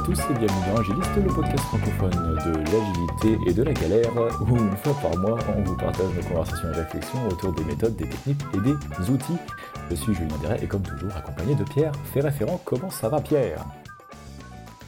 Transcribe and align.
à 0.00 0.02
tous 0.02 0.18
et 0.18 0.38
bienvenue 0.38 0.72
dans 0.72 0.80
Agiliste, 0.80 1.16
le 1.16 1.34
podcast 1.34 1.64
francophone 1.64 2.10
de 2.10 2.58
l'agilité 2.72 3.50
et 3.50 3.52
de 3.52 3.62
la 3.62 3.72
galère, 3.74 4.10
où 4.40 4.56
une 4.56 4.76
fois 4.76 4.94
par 5.02 5.16
mois 5.18 5.38
on 5.54 5.62
vous 5.62 5.76
partage 5.76 6.14
nos 6.14 6.22
conversations 6.22 6.68
et 6.72 6.76
réflexions 6.76 7.28
autour 7.28 7.52
des 7.52 7.64
méthodes, 7.64 7.96
des 7.96 8.08
techniques 8.08 8.40
et 8.54 8.60
des 8.60 9.10
outils. 9.10 9.36
Je 9.90 9.94
suis 9.96 10.14
Julien 10.14 10.38
Deret 10.42 10.62
et 10.62 10.66
comme 10.66 10.82
toujours 10.82 11.14
accompagné 11.14 11.54
de 11.54 11.64
Pierre, 11.64 11.92
fait 12.14 12.20
référent. 12.20 12.58
Comment 12.64 12.88
ça 12.88 13.10
va 13.10 13.20
Pierre? 13.20 13.66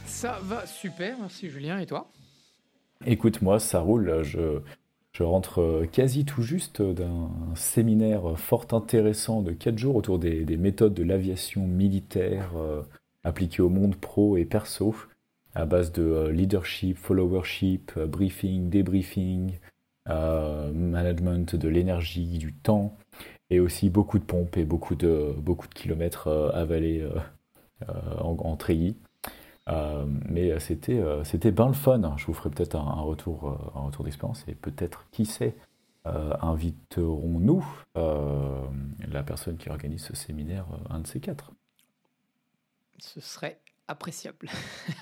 Ça 0.05 0.39
va 0.43 0.65
super, 0.65 1.15
merci 1.19 1.49
Julien, 1.49 1.77
et 1.77 1.85
toi? 1.85 2.09
Écoute, 3.05 3.43
moi 3.43 3.59
ça 3.59 3.81
roule, 3.81 4.23
je, 4.23 4.61
je 5.11 5.23
rentre 5.23 5.85
quasi 5.91 6.25
tout 6.25 6.41
juste 6.41 6.81
d'un 6.81 7.29
séminaire 7.55 8.37
fort 8.37 8.65
intéressant 8.71 9.43
de 9.43 9.51
4 9.51 9.77
jours 9.77 9.95
autour 9.95 10.17
des, 10.17 10.43
des 10.43 10.57
méthodes 10.57 10.95
de 10.95 11.03
l'aviation 11.03 11.67
militaire. 11.67 12.53
Euh, 13.25 13.29
appliqué 13.29 13.61
au 13.61 13.69
monde 13.69 13.95
pro 13.95 14.37
et 14.37 14.45
perso, 14.45 14.95
à 15.55 15.65
base 15.65 15.91
de 15.91 16.03
euh, 16.03 16.31
leadership, 16.31 16.97
followership, 16.97 17.91
euh, 17.97 18.07
briefing, 18.07 18.69
débriefing, 18.69 19.59
euh, 20.09 20.71
management 20.73 21.55
de 21.55 21.67
l'énergie, 21.69 22.37
du 22.37 22.53
temps, 22.53 22.97
et 23.49 23.59
aussi 23.59 23.89
beaucoup 23.89 24.19
de 24.19 24.23
pompes 24.23 24.57
et 24.57 24.65
beaucoup 24.65 24.95
de, 24.95 25.33
beaucoup 25.37 25.67
de 25.67 25.73
kilomètres 25.73 26.27
avalés 26.53 27.07
en, 28.19 28.55
treillis. 28.57 28.97
mais 30.29 30.59
c'était 30.59 31.01
c'était 31.23 31.51
bien 31.51 31.67
le 31.67 31.73
fun. 31.73 32.15
Je 32.17 32.25
vous 32.25 32.33
ferai 32.33 32.49
peut-être 32.49 32.75
un, 32.75 33.01
retour, 33.01 33.71
un 33.75 33.81
retour 33.81 34.05
d'expérience 34.05 34.43
et 34.47 34.55
peut-être, 34.55 35.05
qui 35.11 35.25
sait, 35.25 35.55
inviterons-nous 36.05 37.63
la 37.95 39.23
personne 39.23 39.57
qui 39.57 39.69
organise 39.69 40.03
ce 40.03 40.15
séminaire, 40.15 40.65
un 40.89 40.99
de 41.01 41.07
ces 41.07 41.19
quatre 41.19 41.51
ce 43.03 43.19
serait 43.19 43.59
appréciable. 43.87 44.49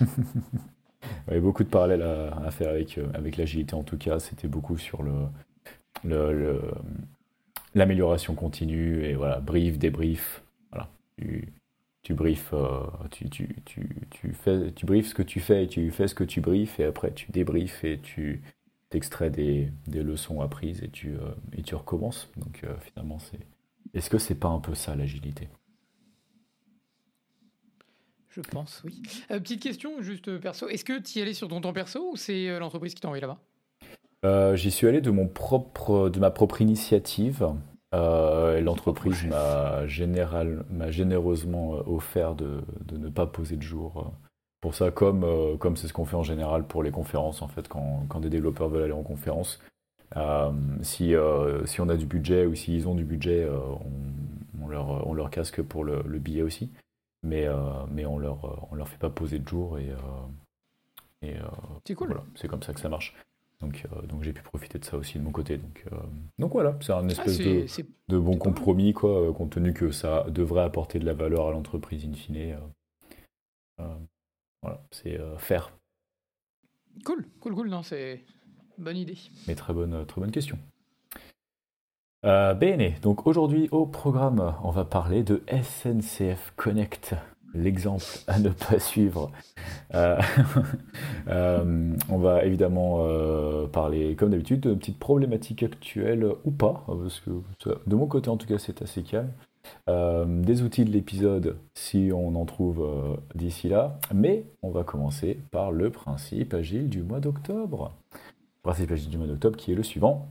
Il 1.28 1.34
y 1.34 1.36
a 1.36 1.40
beaucoup 1.40 1.64
de 1.64 1.68
parallèles 1.68 2.02
à, 2.02 2.50
faire 2.50 2.68
avec, 2.68 2.98
euh, 2.98 3.08
avec 3.14 3.36
l'agilité 3.36 3.74
en 3.74 3.82
tout 3.82 3.96
cas. 3.96 4.18
C'était 4.18 4.48
beaucoup 4.48 4.76
sur 4.76 5.02
le, 5.02 6.60
l'amélioration 7.74 8.34
continue 8.34 9.04
et 9.04 9.14
voilà, 9.14 9.40
brief, 9.40 9.78
débrief. 9.78 10.42
Voilà. 10.70 10.88
Tu, 11.16 11.52
tu 12.02 12.14
briefes, 12.14 12.52
euh, 12.52 12.82
tu, 13.10 13.28
tu, 13.30 13.56
tu, 13.64 14.32
fais, 14.32 14.72
tu 14.72 14.86
briefes 14.86 15.08
ce 15.08 15.14
que 15.14 15.22
tu 15.22 15.40
fais 15.40 15.64
et 15.64 15.68
tu 15.68 15.90
fais 15.90 16.08
ce 16.08 16.14
que 16.14 16.24
tu 16.24 16.40
briefes 16.40 16.80
et 16.80 16.84
après 16.84 17.12
tu 17.12 17.30
débriefes 17.30 17.84
et 17.84 17.98
tu 18.00 18.42
t'extrais 18.90 19.30
des, 19.30 19.72
des 19.86 20.02
leçons 20.02 20.40
apprises 20.40 20.82
et 20.82 20.88
tu, 20.88 21.10
euh, 21.10 21.34
et 21.56 21.62
tu 21.62 21.74
recommences. 21.74 22.28
Donc 22.36 22.64
finalement, 22.80 23.18
c'est. 23.18 23.40
Est-ce 23.94 24.08
que 24.08 24.18
c'est 24.18 24.34
pas 24.36 24.48
un 24.48 24.60
peu 24.60 24.74
ça 24.74 24.94
l'agilité? 24.96 25.48
Je 28.32 28.40
pense, 28.40 28.82
oui. 28.84 29.02
Euh, 29.30 29.38
petite 29.40 29.62
question, 29.62 30.00
juste 30.00 30.28
euh, 30.28 30.38
perso. 30.38 30.68
Est-ce 30.68 30.84
que 30.84 30.98
tu 30.98 31.18
y 31.18 31.22
allais 31.22 31.34
sur 31.34 31.48
ton 31.48 31.60
temps 31.60 31.72
perso 31.72 32.12
ou 32.12 32.16
c'est 32.16 32.48
euh, 32.48 32.58
l'entreprise 32.58 32.94
qui 32.94 33.00
t'a 33.00 33.08
envoyé 33.08 33.20
là-bas 33.20 33.38
J'y 34.54 34.70
suis 34.70 34.86
allé 34.86 35.00
de, 35.00 35.10
mon 35.10 35.26
propre, 35.26 36.08
de 36.08 36.20
ma 36.20 36.30
propre 36.30 36.62
initiative. 36.62 37.44
L'entreprise 37.92 39.24
m'a 39.26 39.86
généreusement 39.86 41.72
offert 41.88 42.36
de, 42.36 42.62
de, 42.84 42.96
ne 42.96 43.08
pas 43.08 43.26
poser 43.26 43.56
de 43.56 43.62
jour. 43.62 44.12
Pour 44.60 44.76
ça, 44.76 44.92
comme 44.92 45.58
comme 45.58 45.76
c'est 45.76 45.88
ce 45.88 45.92
qu'on 45.92 46.04
fait 46.04 46.14
en 46.14 46.22
général 46.22 46.68
pour 46.68 46.84
les 46.84 46.92
conférences, 46.92 47.42
en 47.42 47.48
fait, 47.48 47.66
quand, 47.66 48.06
quand 48.08 48.20
des 48.20 48.30
développeurs 48.30 48.68
veulent 48.68 48.84
aller 48.84 48.92
en 48.92 49.02
conférence, 49.02 49.58
si, 50.82 51.14
si 51.64 51.80
on 51.80 51.88
a 51.88 51.96
du 51.96 52.06
budget 52.06 52.46
ou 52.46 52.54
s'ils 52.54 52.86
ont 52.86 52.94
du 52.94 53.04
budget, 53.04 53.48
on, 53.50 54.64
on, 54.64 54.68
leur, 54.68 55.04
on 55.08 55.14
leur 55.14 55.30
casque 55.30 55.62
pour 55.62 55.82
le, 55.82 56.04
le 56.06 56.18
billet 56.20 56.42
aussi 56.42 56.70
mais, 57.22 57.46
euh, 57.46 57.86
mais 57.90 58.04
on 58.04 58.18
leur, 58.18 58.44
euh, 58.44 58.56
on 58.70 58.74
leur 58.74 58.88
fait 58.88 58.98
pas 58.98 59.10
poser 59.10 59.38
de 59.38 59.48
jour 59.48 59.78
et, 59.78 59.90
euh, 59.90 59.96
et 61.22 61.36
c'est 61.86 61.94
cool. 61.94 62.08
Voilà, 62.08 62.24
c'est 62.34 62.48
comme 62.48 62.62
ça 62.62 62.72
que 62.72 62.80
ça 62.80 62.88
marche. 62.88 63.14
Donc, 63.60 63.86
donc 64.08 64.24
j'ai 64.24 64.32
pu 64.32 64.42
profiter 64.42 64.80
de 64.80 64.84
ça 64.84 64.96
aussi 64.96 65.20
de 65.20 65.22
mon 65.22 65.30
côté. 65.30 65.56
Donc, 65.56 65.84
donc 66.36 66.52
voilà, 66.52 66.76
c'est 66.80 66.92
un 66.92 67.08
ah, 67.08 67.12
espèce 67.12 67.38
de, 67.38 67.64
de, 68.08 68.18
bon 68.18 68.36
compromis, 68.36 68.92
quoi, 68.92 69.32
compte 69.32 69.50
tenu 69.50 69.72
que 69.72 69.92
ça 69.92 70.26
devrait 70.30 70.64
apporter 70.64 70.98
de 70.98 71.04
la 71.04 71.14
valeur 71.14 71.46
à 71.46 71.52
l'entreprise 71.52 72.04
in 72.04 72.12
fine. 72.12 72.58
voilà, 73.78 74.82
c'est 74.90 75.16
faire. 75.38 75.72
Cool, 77.04 77.24
cool, 77.38 77.54
cool, 77.54 77.68
non, 77.68 77.84
c'est 77.84 78.24
bonne 78.78 78.96
idée. 78.96 79.18
Mais 79.46 79.54
très 79.54 79.72
bonne, 79.72 80.06
très 80.06 80.20
bonne 80.20 80.32
question. 80.32 80.58
Euh, 82.24 82.54
bene, 82.54 82.92
donc 83.02 83.26
aujourd'hui 83.26 83.68
au 83.72 83.84
programme, 83.84 84.54
on 84.62 84.70
va 84.70 84.84
parler 84.84 85.24
de 85.24 85.42
SNCF 85.48 86.52
Connect, 86.54 87.16
l'exemple 87.52 88.04
à 88.28 88.38
ne 88.38 88.50
pas 88.50 88.78
suivre. 88.78 89.32
Euh, 89.94 90.20
euh, 91.28 91.92
on 92.08 92.18
va 92.18 92.44
évidemment 92.44 93.04
parler, 93.72 94.14
comme 94.14 94.30
d'habitude, 94.30 94.60
de 94.60 94.74
petites 94.74 95.00
problématiques 95.00 95.64
actuelles 95.64 96.24
ou 96.44 96.52
pas, 96.52 96.84
parce 96.86 97.18
que 97.18 97.30
de 97.64 97.96
mon 97.96 98.06
côté 98.06 98.30
en 98.30 98.36
tout 98.36 98.46
cas 98.46 98.58
c'est 98.58 98.82
assez 98.82 99.02
calme. 99.02 99.32
des 99.88 100.62
outils 100.62 100.84
de 100.84 100.92
l'épisode 100.92 101.56
si 101.74 102.12
on 102.14 102.36
en 102.36 102.44
trouve 102.44 102.86
d'ici 103.34 103.68
là, 103.68 103.98
mais 104.14 104.44
on 104.62 104.70
va 104.70 104.84
commencer 104.84 105.40
par 105.50 105.72
le 105.72 105.90
principe 105.90 106.54
agile 106.54 106.88
du 106.88 107.02
mois 107.02 107.18
d'octobre. 107.18 107.90
Principe 108.62 108.92
agile 108.92 109.10
du 109.10 109.18
mois 109.18 109.26
d'octobre 109.26 109.56
qui 109.56 109.72
est 109.72 109.74
le 109.74 109.82
suivant 109.82 110.28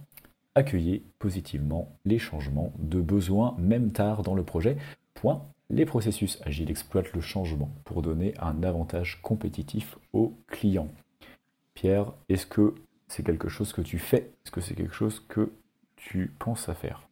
accueillez 0.55 1.03
positivement 1.19 1.97
les 2.05 2.19
changements 2.19 2.73
de 2.79 3.01
besoins, 3.01 3.55
même 3.57 3.91
tard 3.91 4.23
dans 4.23 4.35
le 4.35 4.43
projet. 4.43 4.77
Point. 5.13 5.45
Les 5.69 5.85
processus 5.85 6.41
agiles 6.43 6.69
exploitent 6.69 7.13
le 7.13 7.21
changement 7.21 7.71
pour 7.85 8.01
donner 8.01 8.33
un 8.39 8.61
avantage 8.63 9.21
compétitif 9.21 9.97
aux 10.11 10.33
clients. 10.47 10.89
Pierre, 11.73 12.13
est-ce 12.27 12.45
que 12.45 12.75
c'est 13.07 13.23
quelque 13.23 13.47
chose 13.47 13.71
que 13.71 13.81
tu 13.81 13.97
fais? 13.97 14.31
Est-ce 14.43 14.51
que 14.51 14.59
c'est 14.59 14.75
quelque 14.75 14.93
chose 14.93 15.25
que 15.29 15.53
tu 15.95 16.33
penses 16.39 16.67
à 16.67 16.73
faire? 16.73 17.07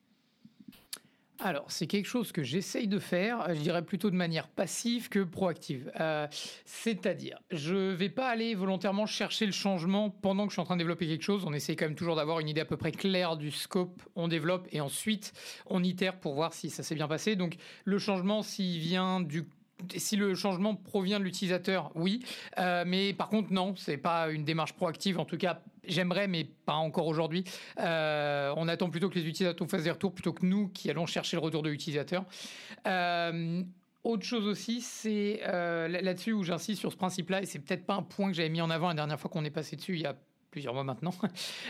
Alors, 1.41 1.65
c'est 1.69 1.87
quelque 1.87 2.05
chose 2.05 2.33
que 2.33 2.43
j'essaye 2.43 2.87
de 2.89 2.99
faire, 2.99 3.47
euh, 3.47 3.55
je 3.55 3.61
dirais 3.61 3.81
plutôt 3.81 4.09
de 4.09 4.15
manière 4.15 4.49
passive 4.49 5.07
que 5.07 5.23
proactive. 5.23 5.89
Euh, 5.99 6.27
c'est-à-dire, 6.65 7.39
je 7.49 7.75
ne 7.75 7.91
vais 7.93 8.09
pas 8.09 8.27
aller 8.27 8.55
volontairement 8.55 9.05
chercher 9.05 9.45
le 9.45 9.53
changement 9.53 10.09
pendant 10.09 10.45
que 10.45 10.49
je 10.49 10.55
suis 10.55 10.61
en 10.61 10.65
train 10.65 10.75
de 10.75 10.81
développer 10.81 11.07
quelque 11.07 11.23
chose. 11.23 11.45
On 11.45 11.53
essaye 11.53 11.77
quand 11.77 11.85
même 11.85 11.95
toujours 11.95 12.17
d'avoir 12.17 12.41
une 12.41 12.49
idée 12.49 12.61
à 12.61 12.65
peu 12.65 12.75
près 12.75 12.91
claire 12.91 13.37
du 13.37 13.51
scope, 13.51 14.01
on 14.17 14.27
développe 14.27 14.67
et 14.73 14.81
ensuite 14.81 15.31
on 15.67 15.81
itère 15.81 16.19
pour 16.19 16.33
voir 16.33 16.53
si 16.53 16.69
ça 16.69 16.83
s'est 16.83 16.95
bien 16.95 17.07
passé. 17.07 17.37
Donc, 17.37 17.55
le 17.85 17.99
changement, 17.99 18.43
s'il 18.43 18.79
vient 18.79 19.21
du 19.21 19.45
si 19.95 20.15
le 20.15 20.35
changement 20.35 20.75
provient 20.75 21.19
de 21.19 21.23
l'utilisateur, 21.23 21.91
oui. 21.95 22.23
Euh, 22.57 22.83
mais 22.85 23.13
par 23.13 23.29
contre, 23.29 23.51
non, 23.51 23.75
c'est 23.75 23.97
pas 23.97 24.29
une 24.29 24.43
démarche 24.43 24.73
proactive. 24.73 25.19
En 25.19 25.25
tout 25.25 25.37
cas, 25.37 25.61
j'aimerais, 25.87 26.27
mais 26.27 26.45
pas 26.65 26.73
encore 26.73 27.07
aujourd'hui. 27.07 27.43
Euh, 27.79 28.53
on 28.57 28.67
attend 28.67 28.89
plutôt 28.89 29.09
que 29.09 29.15
les 29.15 29.27
utilisateurs 29.27 29.67
fassent 29.69 29.83
des 29.83 29.91
retours 29.91 30.13
plutôt 30.13 30.33
que 30.33 30.45
nous 30.45 30.69
qui 30.69 30.89
allons 30.89 31.05
chercher 31.05 31.37
le 31.37 31.41
retour 31.41 31.63
de 31.63 31.69
l'utilisateur. 31.69 32.25
Euh, 32.87 33.63
autre 34.03 34.23
chose 34.23 34.47
aussi, 34.47 34.81
c'est 34.81 35.41
là-dessus 35.43 36.31
où 36.31 36.43
j'insiste 36.43 36.79
sur 36.79 36.91
ce 36.91 36.97
principe-là, 36.97 37.41
et 37.41 37.45
c'est 37.45 37.59
peut-être 37.59 37.85
pas 37.85 37.95
un 37.95 38.01
point 38.01 38.29
que 38.29 38.33
j'avais 38.33 38.49
mis 38.49 38.61
en 38.61 38.69
avant 38.69 38.87
la 38.87 38.93
dernière 38.93 39.19
fois 39.19 39.29
qu'on 39.29 39.43
est 39.43 39.49
passé 39.49 39.75
dessus 39.75 39.95
il 39.95 40.01
y 40.01 40.05
a 40.05 40.15
plusieurs 40.51 40.73
mois 40.73 40.83
maintenant. 40.83 41.13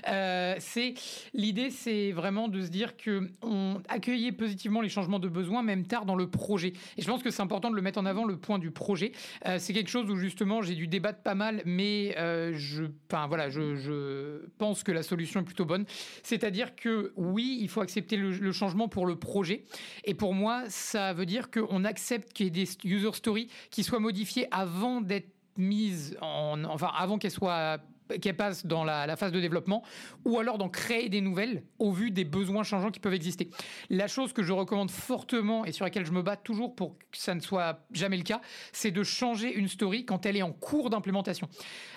Euh, 0.08 0.56
c'est 0.60 0.94
l'idée, 1.34 1.70
c'est 1.70 2.12
vraiment 2.12 2.48
de 2.48 2.62
se 2.62 2.70
dire 2.70 2.98
que 2.98 3.30
on 3.42 3.82
accueillait 3.90 4.32
positivement 4.32 4.82
les 4.82 4.90
changements 4.90 5.20
de 5.20 5.28
besoins 5.28 5.62
même 5.62 5.86
tard 5.86 6.06
dans 6.06 6.16
le 6.16 6.30
projet. 6.30 6.74
Et 6.98 7.02
je 7.02 7.08
pense 7.08 7.22
que 7.22 7.30
c'est 7.32 7.42
important 7.42 7.70
de 7.70 7.76
le 7.76 7.82
mettre 7.82 8.00
en 8.00 8.06
avant 8.06 8.26
le 8.26 8.38
point 8.38 8.60
du 8.60 8.72
projet. 8.72 9.12
Euh, 9.46 9.58
c'est 9.60 9.74
quelque 9.74 9.90
chose 9.90 10.10
où 10.10 10.16
justement 10.16 10.62
j'ai 10.62 10.76
dû 10.76 10.88
débattre 10.88 11.22
pas 11.22 11.36
mal, 11.36 11.62
mais 11.66 12.16
euh, 12.18 12.54
je, 12.56 12.86
enfin 13.12 13.28
voilà, 13.28 13.50
je, 13.50 14.46
pense 14.58 14.84
que 14.84 14.92
la 14.92 15.04
solution 15.04 15.42
est 15.42 15.46
plutôt 15.46 15.66
bonne. 15.66 15.86
C'est-à-dire 16.24 16.76
que 16.76 17.14
oui, 17.16 17.60
il 17.62 17.70
faut 17.70 17.82
accepter 17.82 18.16
le, 18.16 18.32
le, 18.32 18.52
changement 18.52 18.88
pour 18.88 19.06
le 19.06 19.18
projet. 19.18 19.66
Et 20.06 20.14
pour 20.14 20.34
moi, 20.34 20.64
ça 20.70 21.14
veut 21.14 21.26
dire 21.26 21.52
qu'on 21.52 21.84
accepte 21.84 22.34
qu'il 22.34 22.46
y 22.46 22.48
ait 22.48 22.66
des 22.66 22.70
user 22.86 23.14
stories 23.14 23.50
qui 23.70 23.84
soient 23.84 24.00
modifiées 24.00 24.48
avant 24.52 25.02
d'être 25.02 25.30
mises 25.60 26.18
en, 26.22 26.64
enfin 26.64 26.92
avant 26.98 27.18
qu'elles 27.18 27.32
soient 27.32 27.80
qu'elle 28.22 28.36
passe 28.36 28.66
dans 28.66 28.84
la, 28.84 29.16
phase 29.16 29.32
de 29.32 29.40
développement, 29.40 29.84
ou 30.26 30.40
alors 30.40 30.58
d'en 30.58 30.70
créer 30.70 31.10
des 31.10 31.22
nouvelles 31.22 31.64
au 31.78 31.92
vu 31.92 32.12
des 32.12 32.26
besoins 32.26 32.64
changeants 32.64 32.92
qui 32.92 33.00
peuvent 33.00 33.14
exister. 33.14 33.50
La 33.90 34.08
chose 34.08 34.34
que 34.34 34.44
je 34.44 34.54
recommande 34.54 34.92
fortement 34.92 35.66
et 35.66 35.72
sur 35.72 35.86
laquelle 35.86 36.06
je 36.06 36.12
me 36.12 36.22
bats 36.22 36.36
toujours 36.36 36.76
pour 36.76 36.98
que 36.98 37.18
ça 37.18 37.36
ne 37.36 37.40
soit 37.40 37.80
jamais 37.92 38.18
le 38.18 38.24
cas, 38.24 38.42
c'est 38.72 38.92
de 38.92 39.04
changer 39.04 39.54
une 39.54 39.68
story 39.68 40.06
quand 40.06 40.26
elle 40.26 40.38
est 40.38 40.42
en 40.42 40.52
cours 40.52 40.90
d'implémentation. 40.90 41.50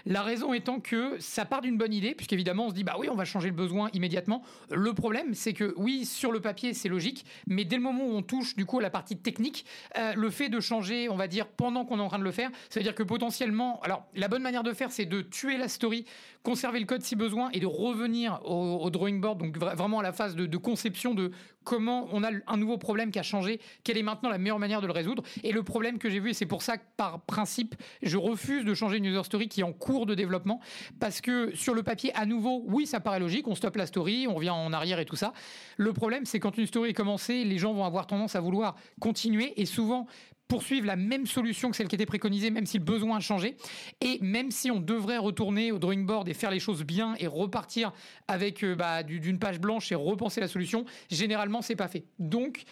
La 0.06 0.23
raison 0.23 0.53
étant 0.53 0.81
que 0.81 1.17
ça 1.19 1.44
part 1.44 1.61
d'une 1.61 1.79
bonne 1.79 1.94
idée, 1.94 2.14
puisqu'évidemment 2.14 2.67
on 2.67 2.70
se 2.70 2.75
dit 2.75 2.85
bah 2.85 2.97
oui 2.99 3.09
on 3.11 3.14
va 3.14 3.25
changer 3.25 3.49
le 3.49 3.55
besoin 3.55 3.88
immédiatement. 3.93 4.43
Le 4.70 4.93
problème 4.93 5.35
c'est 5.35 5.53
que 5.53 5.75
oui 5.76 6.05
sur 6.05 6.32
le 6.32 6.41
papier 6.41 6.75
c'est 6.75 6.88
logique, 6.88 7.25
mais 7.47 7.64
dès 7.64 7.76
le 7.76 7.82
moment 7.82 8.05
où 8.05 8.12
on 8.12 8.23
touche 8.23 8.56
du 8.56 8.67
coup 8.67 8.79
à 8.79 8.82
la 8.82 8.91
partie 8.91 9.17
technique, 9.17 9.64
euh, 9.99 10.12
le 10.14 10.31
fait 10.31 10.49
de 10.49 10.61
changer, 10.61 11.09
on 11.09 11.17
va 11.17 11.29
dire 11.29 11.47
pendant 11.47 11.85
qu'on 11.85 11.99
est 11.99 12.03
en 12.03 12.09
train 12.09 12.19
de 12.19 12.25
le 12.25 12.32
faire, 12.32 12.50
ça 12.69 12.81
veut 12.81 12.85
dire 12.85 12.94
que 12.94 13.03
potentiellement, 13.03 13.81
alors 13.82 14.06
la 14.14 14.29
bonne 14.29 14.43
manière 14.43 14.62
de 14.62 14.73
faire 14.73 14.91
c'est 14.91 15.06
de 15.06 15.23
tuer 15.23 15.56
la 15.56 15.69
story 15.69 16.01
conserver 16.43 16.81
le 16.81 16.87
code 16.87 17.02
si 17.02 17.16
besoin 17.16 17.50
et 17.50 17.60
de 17.60 17.66
revenir 17.66 18.40
au, 18.44 18.90
drawing 18.90 19.20
board, 19.20 19.38
donc 19.38 19.56
vraiment 19.56 20.00
à 20.00 20.02
la 20.02 20.12
phase 20.12 20.34
de, 20.34 20.56
conception 20.56 21.14
de 21.14 21.31
comment 21.64 22.08
on 22.12 22.25
a 22.25 22.31
un 22.46 22.56
nouveau 22.56 22.78
problème 22.78 23.10
qui 23.10 23.19
a 23.19 23.22
changé, 23.22 23.60
quelle 23.84 23.96
est 23.96 24.02
maintenant 24.02 24.28
la 24.28 24.38
meilleure 24.38 24.58
manière 24.58 24.81
de 24.81 24.87
le 24.87 24.93
résoudre. 24.93 25.22
Et 25.44 25.52
le 25.52 25.62
problème 25.62 25.99
que 25.99 26.10
j'ai 26.10 26.20
vu, 26.20 26.31
et 26.31 26.34
c'est 26.34 26.46
pour 26.46 26.62
ça 26.62 26.76
que 26.76 26.82
par 26.96 27.20
principe, 27.20 27.75
je 28.02 28.16
refuse 28.16 28.64
de 28.64 28.75
changer 28.75 28.96
une 28.99 29.06
user 29.06 29.22
story 29.25 29.49
qui 29.49 29.60
est 29.60 29.64
en 29.64 29.72
cours 29.72 30.06
de 30.06 30.14
développement, 30.14 30.60
parce 30.99 31.20
que 31.20 31.54
sur 31.54 31.75
le 31.75 31.82
papier, 31.82 32.12
à 32.14 32.26
nouveau, 32.26 32.64
oui, 32.66 32.87
ça 32.87 33.00
paraît 33.00 33.20
logique, 33.20 33.46
on 33.46 33.54
stoppe 33.54 33.76
la 33.76 33.87
story, 33.87 34.26
on 34.28 34.34
revient 34.34 34.50
en 34.50 34.72
arrière 34.72 34.99
et 34.99 35.04
tout 35.04 35.16
ça. 35.16 35.32
Le 35.76 35.93
problème, 35.93 36.25
c'est 36.25 36.40
quand 36.40 36.58
une 36.58 36.66
story 36.66 36.90
est 36.90 36.94
commencée, 36.94 37.44
les 37.44 37.58
gens 37.58 37.72
vont 37.72 37.84
avoir 37.84 38.06
tendance 38.06 38.34
à 38.34 38.40
vouloir 38.40 38.75
continuer 39.00 39.52
et 39.56 39.66
souvent 39.66 40.06
poursuivre 40.52 40.87
la 40.87 40.96
même 40.96 41.25
solution 41.26 41.70
que 41.70 41.76
celle 41.76 41.88
qui 41.88 41.94
était 41.94 42.04
préconisée, 42.04 42.50
même 42.50 42.66
si 42.66 42.76
le 42.76 42.84
besoin 42.84 43.16
a 43.16 43.20
changé. 43.20 43.56
Et 44.02 44.19
même 44.20 44.50
si 44.50 44.70
on 44.70 44.81
devrait 44.81 45.16
retourner 45.16 45.72
au 45.72 45.78
drawing 45.78 46.04
board 46.04 46.28
et 46.28 46.34
faire 46.34 46.50
les 46.50 46.60
choses 46.60 46.84
bien 46.84 47.14
et 47.19 47.26
repartir 47.26 47.90
avec 48.28 48.62
euh, 48.62 48.75
bah, 48.75 49.02
d'une 49.02 49.38
page 49.38 49.58
blanche 49.58 49.90
et 49.93 49.94
repenser 49.94 50.43
la 50.43 50.49
solution, 50.49 50.84
généralement, 51.10 51.62
c'est 51.62 51.75
pas 51.75 51.88
fait. 51.88 52.04
Donc, 52.19 52.64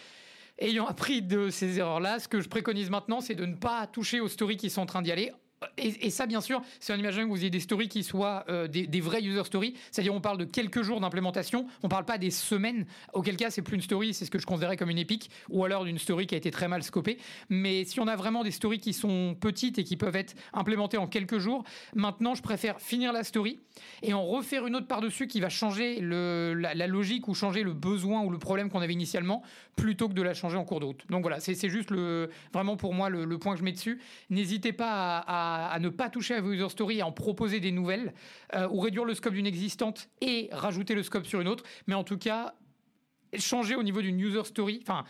ayant 0.58 0.86
appris 0.86 1.22
de 1.22 1.48
ces 1.48 1.78
erreurs-là, 1.78 2.18
ce 2.18 2.28
que 2.28 2.42
je 2.42 2.50
préconise 2.50 2.90
maintenant, 2.90 3.22
c'est 3.22 3.34
de 3.34 3.46
ne 3.46 3.54
pas 3.54 3.86
toucher 3.86 4.20
aux 4.20 4.28
stories 4.28 4.58
qui 4.58 4.68
sont 4.68 4.82
en 4.82 4.86
train 4.86 5.00
d'y 5.00 5.10
aller 5.10 5.32
et, 5.76 6.10
ça, 6.10 6.26
bien 6.26 6.40
sûr, 6.40 6.62
c'est 6.78 6.92
en 6.92 6.96
imaginant 6.96 7.24
que 7.24 7.30
vous 7.30 7.40
ayez 7.40 7.50
des 7.50 7.60
stories 7.60 7.88
qui 7.88 8.02
soient 8.02 8.44
euh, 8.48 8.66
des, 8.66 9.00
vrais 9.00 9.22
user 9.22 9.44
stories, 9.44 9.74
c'est-à-dire 9.90 10.14
on 10.14 10.20
parle 10.20 10.38
de 10.38 10.44
quelques 10.44 10.82
jours 10.82 11.00
d'implémentation, 11.00 11.66
on 11.82 11.86
ne 11.86 11.90
parle 11.90 12.06
pas 12.06 12.16
des 12.16 12.30
semaines, 12.30 12.86
auquel 13.12 13.36
cas 13.36 13.50
c'est 13.50 13.62
plus 13.62 13.76
une 13.76 13.82
story, 13.82 14.14
c'est 14.14 14.24
ce 14.24 14.30
que 14.30 14.38
je 14.38 14.46
considérais 14.46 14.76
comme 14.76 14.90
une 14.90 14.98
épique, 14.98 15.30
ou 15.50 15.64
alors 15.64 15.84
d'une 15.84 15.98
story 15.98 16.26
qui 16.26 16.34
a 16.34 16.38
été 16.38 16.50
très 16.50 16.68
mal 16.68 16.82
scopée. 16.82 17.18
Mais 17.50 17.84
si 17.84 18.00
on 18.00 18.08
a 18.08 18.16
vraiment 18.16 18.42
des 18.42 18.50
stories 18.50 18.78
qui 18.78 18.94
sont 18.94 19.36
petites 19.38 19.78
et 19.78 19.84
qui 19.84 19.96
peuvent 19.96 20.16
être 20.16 20.34
implémentées 20.54 20.96
en 20.96 21.06
quelques 21.06 21.38
jours, 21.38 21.64
maintenant 21.94 22.34
je 22.34 22.42
préfère 22.42 22.80
finir 22.80 23.12
la 23.12 23.22
story 23.22 23.60
et 24.02 24.14
en 24.14 24.24
refaire 24.24 24.66
une 24.66 24.76
autre 24.76 24.86
par-dessus 24.86 25.26
qui 25.26 25.40
va 25.40 25.50
changer 25.50 26.00
la, 26.00 26.86
logique 26.86 27.28
ou 27.28 27.34
changer 27.34 27.62
le 27.62 27.74
besoin 27.74 28.22
ou 28.22 28.30
le 28.30 28.38
problème 28.38 28.70
qu'on 28.70 28.80
avait 28.80 28.94
initialement, 28.94 29.42
plutôt 29.76 30.08
que 30.08 30.14
de 30.14 30.22
la 30.22 30.34
changer 30.34 30.56
en 30.56 30.64
cours 30.64 30.80
de. 30.80 30.86
Donc 31.08 31.22
voilà, 31.22 31.40
c'est 31.40 31.68
juste 31.68 31.90
le, 31.90 32.30
vraiment 32.52 32.76
pour 32.76 32.94
moi 32.94 33.08
le, 33.08 33.38
point 33.38 33.54
que 33.54 33.60
je 33.60 33.64
mets 33.64 33.72
dessus. 33.72 34.00
N'hésitez 34.30 34.72
pas 34.72 35.18
à, 35.18 35.49
ne 35.80 35.88
pas 35.88 36.10
toucher 36.10 36.34
à 36.34 36.40
vos 36.40 36.52
user 36.52 36.68
stories 36.68 36.98
et 36.98 37.02
en 37.02 37.12
proposer 37.12 37.60
des 37.60 37.72
nouvelles, 37.72 38.12
euh, 38.54 38.68
ou 38.70 38.80
réduire 38.80 39.04
le 39.04 39.14
scope 39.14 39.34
d'une 39.34 39.46
existante 39.46 40.08
et 40.20 40.48
rajouter 40.52 40.94
le 40.94 41.02
scope 41.02 41.26
sur 41.26 41.40
une 41.40 41.48
autre. 41.48 41.64
Mais 41.86 41.94
en 41.94 42.04
tout 42.04 42.18
cas, 42.18 42.54
changer 43.38 43.74
au 43.74 43.82
niveau 43.82 44.02
d'une 44.02 44.18
user 44.18 44.44
story, 44.44 44.80
enfin, 44.82 45.04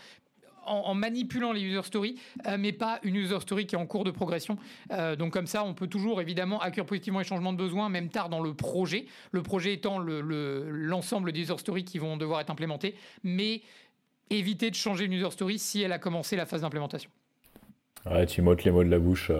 en, 0.65 0.93
manipulant 0.93 1.51
les 1.51 1.61
user 1.61 1.83
stories, 1.83 2.15
euh, 2.47 2.57
mais 2.59 2.71
pas 2.71 2.99
une 3.03 3.15
user 3.15 3.39
story 3.39 3.65
qui 3.65 3.75
est 3.75 3.77
en 3.77 3.85
cours 3.85 4.03
de 4.03 4.11
progression. 4.11 4.57
Euh, 4.91 5.15
donc 5.15 5.33
comme 5.33 5.47
ça, 5.47 5.63
on 5.63 5.73
peut 5.73 5.87
toujours 5.87 6.21
évidemment 6.21 6.59
accueillir 6.59 6.85
positivement 6.85 7.19
les 7.19 7.25
changements 7.25 7.53
de 7.53 7.57
besoin, 7.57 7.89
même 7.89 8.09
tard 8.09 8.29
dans 8.29 8.41
le 8.41 8.53
projet. 8.53 9.05
Le 9.31 9.41
projet 9.41 9.73
étant 9.73 9.99
l'ensemble 9.99 11.27
le, 11.27 11.31
des 11.33 11.41
user 11.41 11.57
stories 11.57 11.83
qui 11.83 11.97
vont 11.97 12.17
devoir 12.17 12.41
être 12.41 12.49
implémentés, 12.49 12.95
mais 13.23 13.61
éviter 14.29 14.69
de 14.69 14.75
changer 14.75 15.05
une 15.05 15.13
user 15.13 15.31
story 15.31 15.59
si 15.59 15.81
elle 15.81 15.91
a 15.91 15.99
commencé 15.99 16.35
la 16.35 16.45
phase 16.45 16.61
d'implémentation. 16.61 17.09
Ouais, 18.05 18.25
tu 18.25 18.41
m'ôtes 18.41 18.63
les 18.63 18.71
mots 18.71 18.83
de 18.83 18.89
la 18.89 18.99
bouche. 18.99 19.31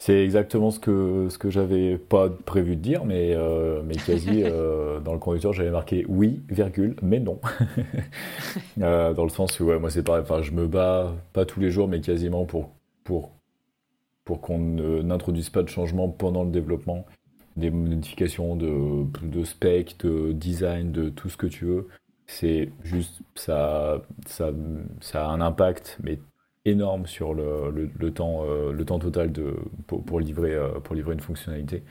C'est 0.00 0.22
exactement 0.22 0.70
ce 0.70 0.78
que, 0.78 1.26
ce 1.28 1.38
que 1.38 1.50
j'avais 1.50 1.98
pas 1.98 2.30
prévu 2.30 2.76
de 2.76 2.80
dire, 2.80 3.04
mais, 3.04 3.34
euh, 3.34 3.82
mais 3.84 3.96
quasi 3.96 4.44
euh, 4.44 5.00
dans 5.00 5.12
le 5.12 5.18
conducteur, 5.18 5.52
j'avais 5.52 5.72
marqué 5.72 6.04
oui, 6.08 6.40
virgule, 6.48 6.96
mais 7.02 7.20
non. 7.20 7.40
Euh, 8.80 9.12
dans 9.12 9.24
le 9.24 9.28
sens 9.30 9.58
où, 9.58 9.64
ouais, 9.66 9.78
moi 9.78 9.90
c'est 9.90 10.04
pareil, 10.04 10.22
enfin, 10.22 10.40
je 10.40 10.52
me 10.52 10.68
bats 10.68 11.12
pas 11.32 11.44
tous 11.44 11.58
les 11.58 11.70
jours, 11.70 11.88
mais 11.88 12.00
quasiment 12.00 12.44
pour, 12.44 12.70
pour, 13.02 13.32
pour 14.24 14.40
qu'on 14.40 14.58
n'introduise 14.58 15.50
pas 15.50 15.62
de 15.62 15.68
changement 15.68 16.08
pendant 16.08 16.44
le 16.44 16.50
développement, 16.50 17.04
des 17.56 17.70
modifications 17.70 18.54
de, 18.56 19.04
de 19.22 19.44
spec, 19.44 19.96
de 20.00 20.32
design, 20.32 20.92
de 20.92 21.08
tout 21.08 21.28
ce 21.28 21.36
que 21.36 21.46
tu 21.46 21.64
veux. 21.64 21.88
C'est 22.26 22.70
juste, 22.84 23.20
ça, 23.34 24.02
ça, 24.26 24.50
ça 25.00 25.26
a 25.26 25.28
un 25.28 25.40
impact, 25.40 25.98
mais 26.02 26.20
énorme 26.64 27.06
sur 27.06 27.34
le, 27.34 27.70
le, 27.70 28.12
temps, 28.12 28.44
euh, 28.44 28.72
le 28.72 28.84
temps 28.84 28.98
total 28.98 29.32
de, 29.32 29.56
pour, 29.86 30.20
livrer, 30.20 30.54
euh, 30.54 30.80
pour 30.80 30.94
livrer 30.94 31.14
une 31.14 31.20
fonctionnalité. 31.20 31.82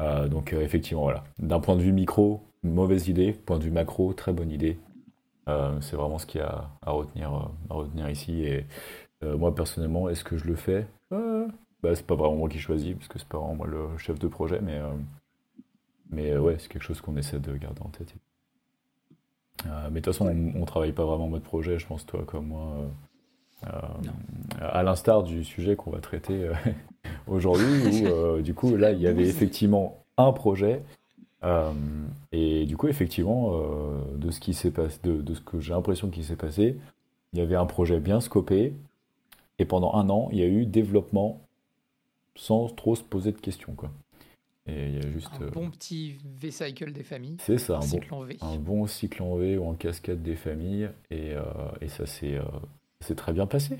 Euh, 0.00 0.28
donc 0.28 0.52
effectivement, 0.52 1.02
voilà. 1.02 1.24
D'un 1.38 1.60
point 1.60 1.76
de 1.76 1.82
vue 1.82 1.92
micro, 1.92 2.42
mauvaise 2.62 3.08
idée. 3.08 3.32
Point 3.32 3.58
de 3.58 3.64
vue 3.64 3.70
macro, 3.70 4.12
très 4.12 4.32
bonne 4.32 4.50
idée. 4.50 4.78
c'est 5.80 5.96
vraiment 5.96 6.18
ce 6.18 6.26
qu'il 6.26 6.40
y 6.40 6.44
a 6.44 6.70
à 6.82 6.90
retenir, 6.90 7.32
à 7.70 7.74
retenir 7.74 8.08
ici. 8.10 8.44
Et 8.44 8.66
moi 9.22 9.54
personnellement, 9.54 10.08
est-ce 10.08 10.24
que 10.24 10.36
je 10.36 10.44
le 10.44 10.54
fais? 10.56 10.86
Bah, 11.10 11.94
C'est 11.94 12.06
pas 12.06 12.16
vraiment 12.16 12.36
moi 12.36 12.48
qui 12.48 12.58
choisis, 12.58 12.94
parce 12.94 13.08
que 13.08 13.18
c'est 13.18 13.28
pas 13.28 13.38
vraiment 13.38 13.54
moi 13.54 13.66
le 13.66 13.96
chef 13.98 14.18
de 14.18 14.28
projet, 14.28 14.60
mais, 14.60 14.80
mais 16.10 16.36
ouais, 16.36 16.56
c'est 16.58 16.68
quelque 16.68 16.82
chose 16.82 17.00
qu'on 17.00 17.16
essaie 17.16 17.38
de 17.38 17.56
garder 17.56 17.80
en 17.82 17.88
tête. 17.88 18.14
mais 19.64 19.88
de 19.88 19.94
toute 19.94 20.06
façon, 20.06 20.26
on, 20.26 20.60
on, 20.60 20.64
travaille 20.64 20.92
pas 20.92 21.04
vraiment 21.04 21.24
en 21.24 21.28
mode 21.28 21.42
projet, 21.42 21.78
je 21.78 21.86
pense, 21.86 22.04
toi 22.04 22.24
comme 22.26 22.48
moi. 22.48 22.88
Euh, 23.66 23.70
à 24.60 24.84
l'instar 24.84 25.24
du 25.24 25.42
sujet 25.42 25.74
qu'on 25.74 25.90
va 25.90 25.98
traiter 25.98 26.44
euh, 26.44 26.54
aujourd'hui, 27.26 28.02
où 28.02 28.06
euh, 28.06 28.40
du 28.40 28.54
coup 28.54 28.76
là 28.76 28.92
il 28.92 29.00
y 29.00 29.08
avait 29.08 29.26
effectivement 29.26 30.04
un 30.16 30.32
projet 30.32 30.82
et 32.32 32.66
du 32.66 32.76
coup 32.76 32.88
effectivement 32.88 33.52
de 34.16 34.30
ce 34.32 34.40
qui 34.40 34.54
s'est 34.54 34.72
passé, 34.72 34.98
de, 35.04 35.34
ce 35.34 35.40
que 35.40 35.60
j'ai 35.60 35.72
l'impression 35.72 36.10
qu'il 36.10 36.24
s'est 36.24 36.36
passé, 36.36 36.76
il 37.32 37.38
y 37.38 37.42
avait 37.42 37.54
un 37.54 37.66
projet 37.66 38.00
bien 38.00 38.20
scopé 38.20 38.74
et 39.60 39.64
pendant 39.64 39.94
un 39.94 40.10
an 40.10 40.28
il 40.32 40.38
y 40.38 40.42
a 40.42 40.46
eu 40.46 40.66
développement 40.66 41.40
sans 42.34 42.66
trop 42.66 42.96
se 42.96 43.04
poser 43.04 43.30
de 43.30 43.38
questions 43.38 43.74
quoi. 43.74 43.90
Et 44.66 44.88
il 44.88 44.94
y 44.96 44.98
a 44.98 45.10
juste, 45.10 45.30
un 45.40 45.46
bon 45.46 45.70
petit 45.70 46.18
V-cycle 46.24 46.92
des 46.92 47.04
familles. 47.04 47.36
C'est 47.40 47.56
ça, 47.56 47.78
un, 47.78 47.86
bon, 47.86 48.26
un 48.42 48.56
bon 48.56 48.86
cycle 48.86 49.22
en 49.22 49.36
V 49.36 49.56
ou 49.56 49.64
en 49.64 49.74
cascade 49.74 50.22
des 50.22 50.36
familles. 50.36 50.90
Et, 51.10 51.32
et 51.80 51.88
ça, 51.88 52.04
c'est 52.04 52.38
c'est 53.00 53.16
très 53.16 53.32
bien 53.32 53.46
passé, 53.46 53.78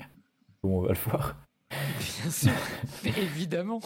on 0.63 0.81
va 0.81 0.89
le 0.89 0.99
voir. 1.09 1.35
Bien 1.69 2.31
sûr, 2.31 2.51
évidemment. 3.05 3.81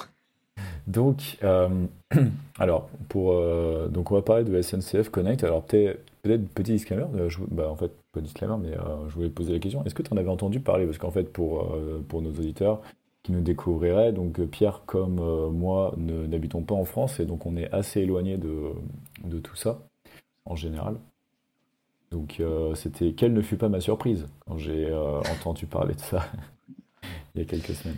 Donc, 0.88 1.38
euh, 1.44 1.86
alors, 2.60 2.90
pour, 3.10 3.34
euh, 3.34 3.88
donc 3.88 4.12
on 4.12 4.16
va 4.16 4.22
parler 4.22 4.44
de 4.44 4.62
SNCF 4.62 5.10
Connect. 5.10 5.44
Alors, 5.44 5.64
peut-être 5.64 6.48
petit 6.50 6.74
disclaimer, 6.74 7.06
euh, 7.16 7.30
bah, 7.50 7.70
en 7.70 7.76
fait, 7.76 7.92
pas 8.12 8.22
disclaimer, 8.22 8.56
mais 8.62 8.78
je 9.08 9.14
voulais 9.14 9.30
poser 9.30 9.54
la 9.54 9.60
question. 9.60 9.84
Est-ce 9.86 9.96
que 9.96 10.04
tu 10.04 10.14
en 10.14 10.18
avais 10.18 10.30
entendu 10.30 10.60
parler? 10.60 10.86
Parce 10.86 10.98
qu'en 10.98 11.12
fait, 11.12 11.32
pour, 11.32 11.76
pour 12.08 12.22
nos 12.22 12.32
auditeurs 12.32 12.82
qui 13.24 13.32
nous 13.32 13.42
découvriraient, 13.42 14.12
donc 14.12 14.40
Pierre 14.48 14.82
comme 14.86 15.16
moi 15.52 15.96
n'habitons 15.98 16.62
pas 16.62 16.76
en 16.76 16.84
France 16.84 17.20
et 17.20 17.26
donc 17.26 17.46
on 17.46 17.56
est 17.56 17.72
assez 17.72 18.02
éloigné 18.02 18.38
de, 18.38 18.74
de 19.24 19.40
tout 19.40 19.56
ça 19.56 19.80
en 20.46 20.56
général. 20.56 20.98
Donc 22.14 22.40
euh, 22.40 22.76
c'était 22.76 23.14
quelle 23.14 23.34
ne 23.34 23.42
fut 23.42 23.58
pas 23.58 23.70
ma 23.70 23.82
surprise 23.82 24.28
quand 24.46 24.60
j'ai 24.60 24.86
euh, 24.86 25.20
entendu 25.20 25.66
parler 25.66 25.96
de 25.96 26.00
ça 26.00 26.28
il 27.36 27.42
y 27.42 27.44
a 27.44 27.46
quelques 27.46 27.74
semaines. 27.74 27.98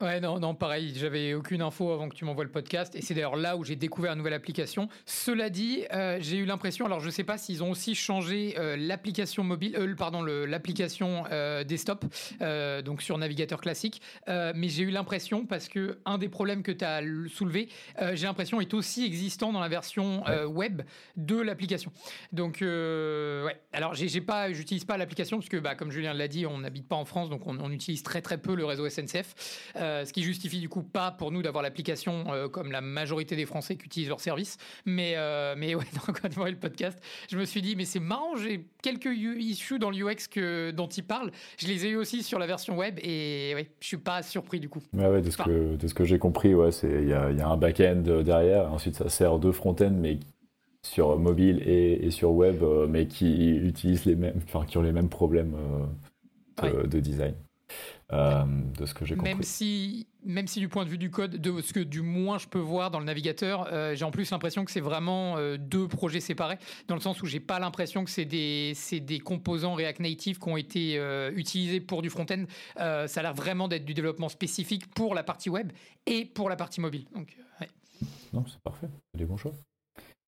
Ouais, 0.00 0.18
non, 0.18 0.40
non, 0.40 0.54
pareil, 0.54 0.94
j'avais 0.96 1.34
aucune 1.34 1.60
info 1.60 1.92
avant 1.92 2.08
que 2.08 2.14
tu 2.14 2.24
m'envoies 2.24 2.44
le 2.44 2.50
podcast, 2.50 2.96
et 2.96 3.02
c'est 3.02 3.12
d'ailleurs 3.12 3.36
là 3.36 3.58
où 3.58 3.64
j'ai 3.64 3.76
découvert 3.76 4.12
une 4.12 4.18
nouvelle 4.18 4.32
application. 4.32 4.88
Cela 5.04 5.50
dit, 5.50 5.84
euh, 5.92 6.16
j'ai 6.22 6.38
eu 6.38 6.46
l'impression, 6.46 6.86
alors 6.86 7.00
je 7.00 7.06
ne 7.06 7.10
sais 7.10 7.22
pas 7.22 7.36
s'ils 7.36 7.62
ont 7.62 7.70
aussi 7.70 7.94
changé 7.94 8.54
euh, 8.58 8.78
l'application 8.78 9.44
mobile, 9.44 9.76
euh, 9.76 9.94
pardon, 9.94 10.22
l'application 10.22 11.24
desktop, 11.66 12.06
donc 12.82 13.02
sur 13.02 13.18
navigateur 13.18 13.60
classique, 13.60 14.00
mais 14.26 14.68
j'ai 14.68 14.84
eu 14.84 14.90
l'impression, 14.90 15.44
parce 15.44 15.68
que 15.68 15.98
un 16.06 16.16
des 16.16 16.30
problèmes 16.30 16.62
que 16.62 16.72
tu 16.72 16.84
as 16.84 17.02
soulevé, 17.28 17.68
j'ai 18.14 18.26
l'impression 18.26 18.60
est 18.62 18.72
aussi 18.72 19.04
existant 19.04 19.52
dans 19.52 19.60
la 19.60 19.68
version 19.68 20.22
web 20.46 20.80
de 21.16 21.38
l'application. 21.38 21.92
Donc, 22.32 22.58
ouais, 22.62 23.60
alors 23.72 23.94
j'ai 23.94 24.20
pas, 24.20 24.50
j'utilise 24.52 24.84
pas 24.84 24.96
l'application, 24.96 25.38
parce 25.38 25.50
que 25.50 25.58
bah, 25.58 25.74
comme 25.74 25.90
Julien 25.90 26.14
l'a 26.14 26.28
dit, 26.28 26.46
on 26.46 26.58
n'habite 26.58 26.88
pas 26.88 26.96
en 26.96 27.04
France, 27.04 27.28
donc 27.28 27.46
on, 27.46 27.58
on, 27.58 27.70
utilise 27.70 28.02
très 28.02 28.22
très 28.22 28.38
peu 28.38 28.54
le 28.54 28.64
réseau 28.64 28.88
SNCF. 28.88 29.34
Euh, 29.90 30.04
ce 30.04 30.12
qui 30.12 30.22
justifie 30.22 30.60
du 30.60 30.68
coup 30.68 30.82
pas 30.82 31.10
pour 31.10 31.30
nous 31.30 31.42
d'avoir 31.42 31.62
l'application 31.62 32.24
euh, 32.28 32.48
comme 32.48 32.70
la 32.72 32.80
majorité 32.80 33.36
des 33.36 33.46
Français 33.46 33.76
qui 33.76 33.86
utilisent 33.86 34.08
leur 34.08 34.20
service. 34.20 34.56
Mais, 34.86 35.14
euh, 35.16 35.54
mais 35.56 35.74
ouais, 35.74 35.84
quand 36.06 36.28
on 36.36 36.40
voit 36.40 36.50
le 36.50 36.56
podcast, 36.56 36.98
je 37.28 37.36
me 37.36 37.44
suis 37.44 37.62
dit, 37.62 37.76
mais 37.76 37.84
c'est 37.84 38.00
marrant, 38.00 38.36
j'ai 38.36 38.66
quelques 38.82 39.14
issues 39.16 39.78
dans 39.78 39.90
l'UX 39.90 40.28
que, 40.30 40.70
dont 40.70 40.88
il 40.88 41.04
parle. 41.04 41.30
Je 41.58 41.66
les 41.66 41.86
ai 41.86 41.90
eu 41.90 41.96
aussi 41.96 42.22
sur 42.22 42.38
la 42.38 42.46
version 42.46 42.76
web 42.76 42.98
et 43.02 43.52
ouais, 43.54 43.70
je 43.80 43.86
suis 43.86 43.96
pas 43.96 44.22
surpris 44.22 44.60
du 44.60 44.68
coup. 44.68 44.80
Ouais, 44.92 45.20
de, 45.20 45.30
ce 45.30 45.36
que, 45.36 45.76
de 45.76 45.86
ce 45.86 45.94
que 45.94 46.04
j'ai 46.04 46.18
compris, 46.18 46.54
ouais, 46.54 46.70
il 46.82 47.08
y 47.08 47.12
a, 47.12 47.30
y 47.30 47.40
a, 47.40 47.48
un 47.48 47.56
back-end 47.56 48.22
derrière. 48.24 48.72
Ensuite, 48.72 48.96
ça 48.96 49.08
sert 49.08 49.38
deux 49.38 49.52
front-end, 49.52 49.92
mais 49.94 50.18
sur 50.82 51.18
mobile 51.18 51.62
et, 51.66 52.06
et 52.06 52.10
sur 52.10 52.32
web, 52.32 52.62
mais 52.88 53.06
qui 53.06 53.50
utilisent 53.56 54.06
les 54.06 54.16
mêmes, 54.16 54.40
enfin, 54.46 54.64
qui 54.64 54.78
ont 54.78 54.82
les 54.82 54.92
mêmes 54.92 55.10
problèmes 55.10 55.54
de 56.62 57.00
design. 57.00 57.34
Euh, 58.12 58.44
de 58.76 58.86
ce 58.86 58.94
que 58.94 59.04
j'ai 59.04 59.14
compris. 59.14 59.34
Même 59.34 59.42
si, 59.44 60.08
même 60.24 60.48
si 60.48 60.58
du 60.58 60.68
point 60.68 60.84
de 60.84 60.90
vue 60.90 60.98
du 60.98 61.10
code, 61.10 61.36
de 61.36 61.60
ce 61.60 61.72
que 61.72 61.80
du 61.80 62.02
moins 62.02 62.38
je 62.38 62.48
peux 62.48 62.58
voir 62.58 62.90
dans 62.90 62.98
le 62.98 63.04
navigateur, 63.04 63.68
euh, 63.72 63.94
j'ai 63.94 64.04
en 64.04 64.10
plus 64.10 64.30
l'impression 64.30 64.64
que 64.64 64.72
c'est 64.72 64.80
vraiment 64.80 65.36
euh, 65.36 65.56
deux 65.56 65.86
projets 65.86 66.18
séparés, 66.18 66.58
dans 66.88 66.96
le 66.96 67.00
sens 67.00 67.22
où 67.22 67.26
j'ai 67.26 67.38
pas 67.38 67.60
l'impression 67.60 68.04
que 68.04 68.10
c'est 68.10 68.24
des, 68.24 68.74
des 69.00 69.20
composants 69.20 69.74
React 69.74 70.00
Native 70.00 70.38
qui 70.40 70.48
ont 70.48 70.56
été 70.56 71.00
utilisés 71.34 71.80
pour 71.80 72.02
du 72.02 72.10
front-end. 72.10 72.44
ça 72.76 73.20
a 73.20 73.22
l'air 73.22 73.34
vraiment 73.34 73.68
d'être 73.68 73.84
du 73.84 73.94
développement 73.94 74.28
spécifique 74.28 74.88
pour 74.88 75.14
la 75.14 75.22
partie 75.22 75.50
web 75.50 75.70
et 76.06 76.24
pour 76.24 76.48
la 76.48 76.56
partie 76.56 76.80
mobile. 76.80 77.06
Donc, 77.14 77.36
Non, 78.32 78.44
c'est 78.46 78.60
parfait, 78.60 78.88
c'est 79.12 79.18
des 79.18 79.26
bons 79.26 79.36
choix. 79.36 79.52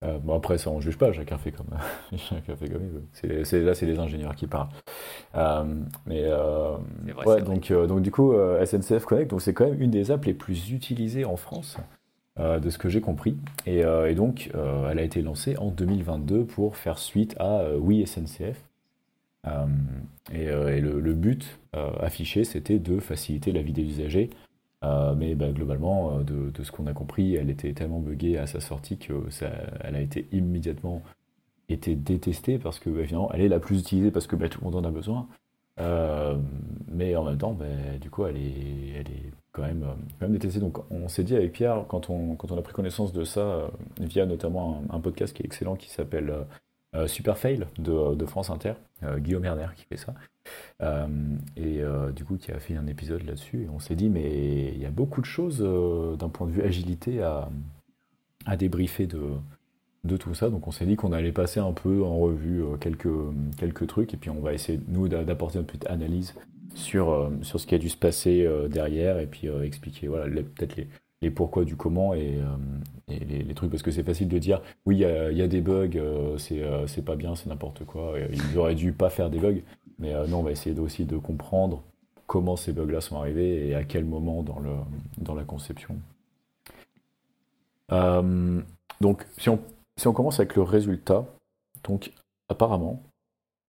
Euh, 0.02 0.18
bon 0.18 0.34
après 0.34 0.58
ça 0.58 0.70
on 0.70 0.80
juge 0.80 0.98
pas, 0.98 1.12
chacun 1.12 1.38
fait 1.38 1.52
comme 1.52 1.68
chacun 2.16 2.56
fait 2.56 2.68
comme 2.68 2.82
il 2.82 2.90
veut. 2.90 3.44
C'est, 3.44 3.60
là 3.60 3.74
c'est 3.74 3.86
les 3.86 3.98
ingénieurs 3.98 4.34
qui 4.34 4.46
parlent. 4.46 4.68
Euh, 5.36 5.64
mais 6.06 6.24
euh, 6.24 6.76
ouais, 7.24 7.42
donc 7.42 7.72
donc 7.72 8.02
du 8.02 8.10
coup 8.10 8.34
SNCF 8.64 9.04
Connect 9.04 9.30
donc 9.30 9.42
c'est 9.42 9.54
quand 9.54 9.66
même 9.66 9.80
une 9.80 9.90
des 9.90 10.10
apps 10.10 10.26
les 10.26 10.34
plus 10.34 10.70
utilisées 10.72 11.24
en 11.24 11.36
France 11.36 11.76
de 12.38 12.70
ce 12.70 12.78
que 12.78 12.88
j'ai 12.88 13.02
compris 13.02 13.36
et, 13.66 13.80
et 13.80 14.14
donc 14.14 14.50
elle 14.90 14.98
a 14.98 15.02
été 15.02 15.20
lancée 15.22 15.56
en 15.58 15.70
2022 15.70 16.44
pour 16.46 16.76
faire 16.76 16.98
suite 16.98 17.36
à 17.38 17.64
Oui 17.78 18.04
SNCF. 18.06 18.58
et, 20.32 20.44
et 20.46 20.80
le, 20.80 20.98
le, 20.98 21.12
but 21.12 21.58
affiché 22.00 22.44
c'était 22.44 22.78
de 22.78 22.98
faciliter 22.98 23.52
la 23.52 23.62
vie 23.62 23.72
des 23.72 23.82
usagers 23.82 24.30
euh, 24.84 25.14
mais 25.14 25.34
bah, 25.34 25.50
globalement, 25.50 26.18
euh, 26.18 26.22
de, 26.50 26.62
ce 26.62 26.72
qu'on 26.72 26.86
a 26.86 26.92
compris, 26.92 27.36
elle 27.36 27.50
était 27.50 27.72
tellement 27.72 28.00
buggée 28.00 28.38
à 28.38 28.46
sa 28.46 28.60
sortie 28.60 28.98
que 28.98 29.30
ça, 29.30 29.50
elle 29.80 29.96
a 29.96 30.00
été 30.00 30.26
immédiatement 30.32 31.02
été 31.68 31.94
détestée 31.94 32.58
parce 32.58 32.78
que 32.78 32.90
bah, 32.90 33.04
finalement, 33.04 33.30
elle 33.32 33.42
est 33.42 33.48
la 33.48 33.60
plus 33.60 33.78
utilisée 33.80 34.10
parce 34.10 34.26
que 34.26 34.36
bah, 34.36 34.48
tout 34.48 34.60
le 34.60 34.70
monde 34.70 34.84
en 34.84 34.88
a 34.88 34.92
besoin. 34.92 35.28
Euh, 35.80 36.36
mais 36.88 37.16
en 37.16 37.24
même 37.24 37.38
temps, 37.38 37.56
du 38.00 38.10
coup, 38.10 38.26
elle 38.26 38.36
est, 38.36 39.00
elle 39.00 39.08
est 39.08 39.32
quand, 39.52 39.62
même, 39.62 39.86
quand 40.18 40.26
même 40.26 40.32
détestée. 40.32 40.60
Donc, 40.60 40.78
on 40.90 41.08
s'est 41.08 41.24
dit 41.24 41.36
avec 41.36 41.52
Pierre, 41.52 41.84
quand 41.88 42.10
on, 42.10 42.34
quand 42.34 42.50
on 42.50 42.58
a 42.58 42.62
pris 42.62 42.74
connaissance 42.74 43.12
de 43.12 43.24
ça, 43.24 43.70
via 44.00 44.26
notamment 44.26 44.82
un, 44.90 45.00
podcast 45.00 45.34
qui 45.34 45.42
est 45.42 45.46
excellent 45.46 45.76
qui 45.76 45.88
s'appelle 45.90 46.34
Super 47.06 47.38
Fail 47.38 47.66
de, 47.78 48.26
France 48.26 48.50
Inter, 48.50 48.74
Guillaume 49.18 49.44
Herner 49.44 49.68
qui 49.76 49.84
fait 49.84 49.96
ça. 49.96 50.14
Euh, 50.82 51.06
et 51.56 51.82
euh, 51.82 52.10
du 52.10 52.24
coup, 52.24 52.36
qui 52.36 52.52
a 52.52 52.58
fait 52.58 52.76
un 52.76 52.86
épisode 52.86 53.24
là-dessus. 53.24 53.64
Et 53.64 53.68
on 53.68 53.78
s'est 53.78 53.94
dit, 53.94 54.08
mais 54.08 54.72
il 54.74 54.80
y 54.80 54.86
a 54.86 54.90
beaucoup 54.90 55.20
de 55.20 55.26
choses 55.26 55.62
euh, 55.62 56.16
d'un 56.16 56.28
point 56.28 56.46
de 56.46 56.52
vue 56.52 56.62
agilité 56.62 57.22
à, 57.22 57.48
débriefer 58.56 59.06
de, 59.06 60.16
tout 60.16 60.34
ça. 60.34 60.50
Donc 60.50 60.66
on 60.66 60.72
s'est 60.72 60.86
dit 60.86 60.96
qu'on 60.96 61.12
allait 61.12 61.32
passer 61.32 61.60
un 61.60 61.72
peu 61.72 62.02
en 62.02 62.18
revue 62.18 62.64
quelques, 62.80 63.08
quelques 63.56 63.86
trucs 63.86 64.14
et 64.14 64.16
puis 64.16 64.30
on 64.30 64.40
va 64.40 64.52
essayer, 64.52 64.80
nous, 64.88 65.08
d'apporter 65.08 65.58
une 65.58 65.64
petite 65.64 65.86
analyse 65.86 66.34
sur, 66.74 67.30
sur 67.42 67.60
ce 67.60 67.66
qui 67.66 67.74
a 67.74 67.78
dû 67.78 67.88
se 67.88 67.96
passer 67.96 68.48
derrière 68.68 69.18
et 69.20 69.26
puis 69.26 69.46
expliquer 69.46 70.08
voilà, 70.08 70.26
peut-être 70.26 70.76
les, 70.76 70.88
les 71.22 71.30
pourquoi 71.30 71.64
du 71.64 71.76
comment 71.76 72.12
et, 72.14 72.38
et 73.08 73.18
les, 73.20 73.54
trucs. 73.54 73.70
Parce 73.70 73.82
que 73.82 73.90
c'est 73.90 74.02
facile 74.02 74.28
de 74.28 74.38
dire, 74.38 74.60
oui, 74.84 74.96
il 74.96 75.36
y, 75.38 75.42
a, 75.42 75.48
des 75.48 75.60
bugs, 75.60 76.36
c'est 76.36 77.04
pas 77.04 77.16
bien, 77.16 77.34
c'est 77.34 77.48
n'importe 77.48 77.84
quoi, 77.84 78.14
ils 78.30 78.58
auraient 78.58 78.74
dû 78.74 78.92
pas 78.92 79.08
faire 79.08 79.30
des 79.30 79.38
bugs. 79.38 79.62
Mais 80.02 80.14
euh, 80.14 80.26
non, 80.26 80.40
on 80.40 80.42
va 80.42 80.50
essayer 80.50 80.78
aussi 80.80 81.04
de 81.04 81.16
comprendre 81.16 81.82
comment 82.26 82.56
ces 82.56 82.72
bugs-là 82.72 83.00
sont 83.00 83.16
arrivés 83.16 83.68
et 83.68 83.74
à 83.74 83.84
quel 83.84 84.04
moment 84.04 84.42
dans, 84.42 84.58
le, 84.58 84.72
dans 85.18 85.34
la 85.34 85.44
conception. 85.44 85.96
Euh, 87.92 88.60
donc, 89.00 89.24
si 89.38 89.48
on, 89.48 89.60
si 89.96 90.08
on 90.08 90.12
commence 90.12 90.40
avec 90.40 90.56
le 90.56 90.62
résultat, 90.62 91.24
donc 91.84 92.12
apparemment, 92.48 93.00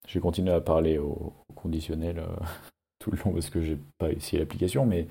j'ai 0.08 0.20
continué 0.20 0.52
à 0.52 0.60
parler 0.60 0.98
au, 0.98 1.34
conditionnel 1.56 2.18
euh, 2.18 2.28
tout 3.00 3.12
le 3.12 3.18
long 3.18 3.32
parce 3.32 3.52
que 3.52 3.62
j'ai 3.62 3.78
pas 4.00 4.12
essayé 4.12 4.40
l'application, 4.40 4.88
mais 4.88 5.08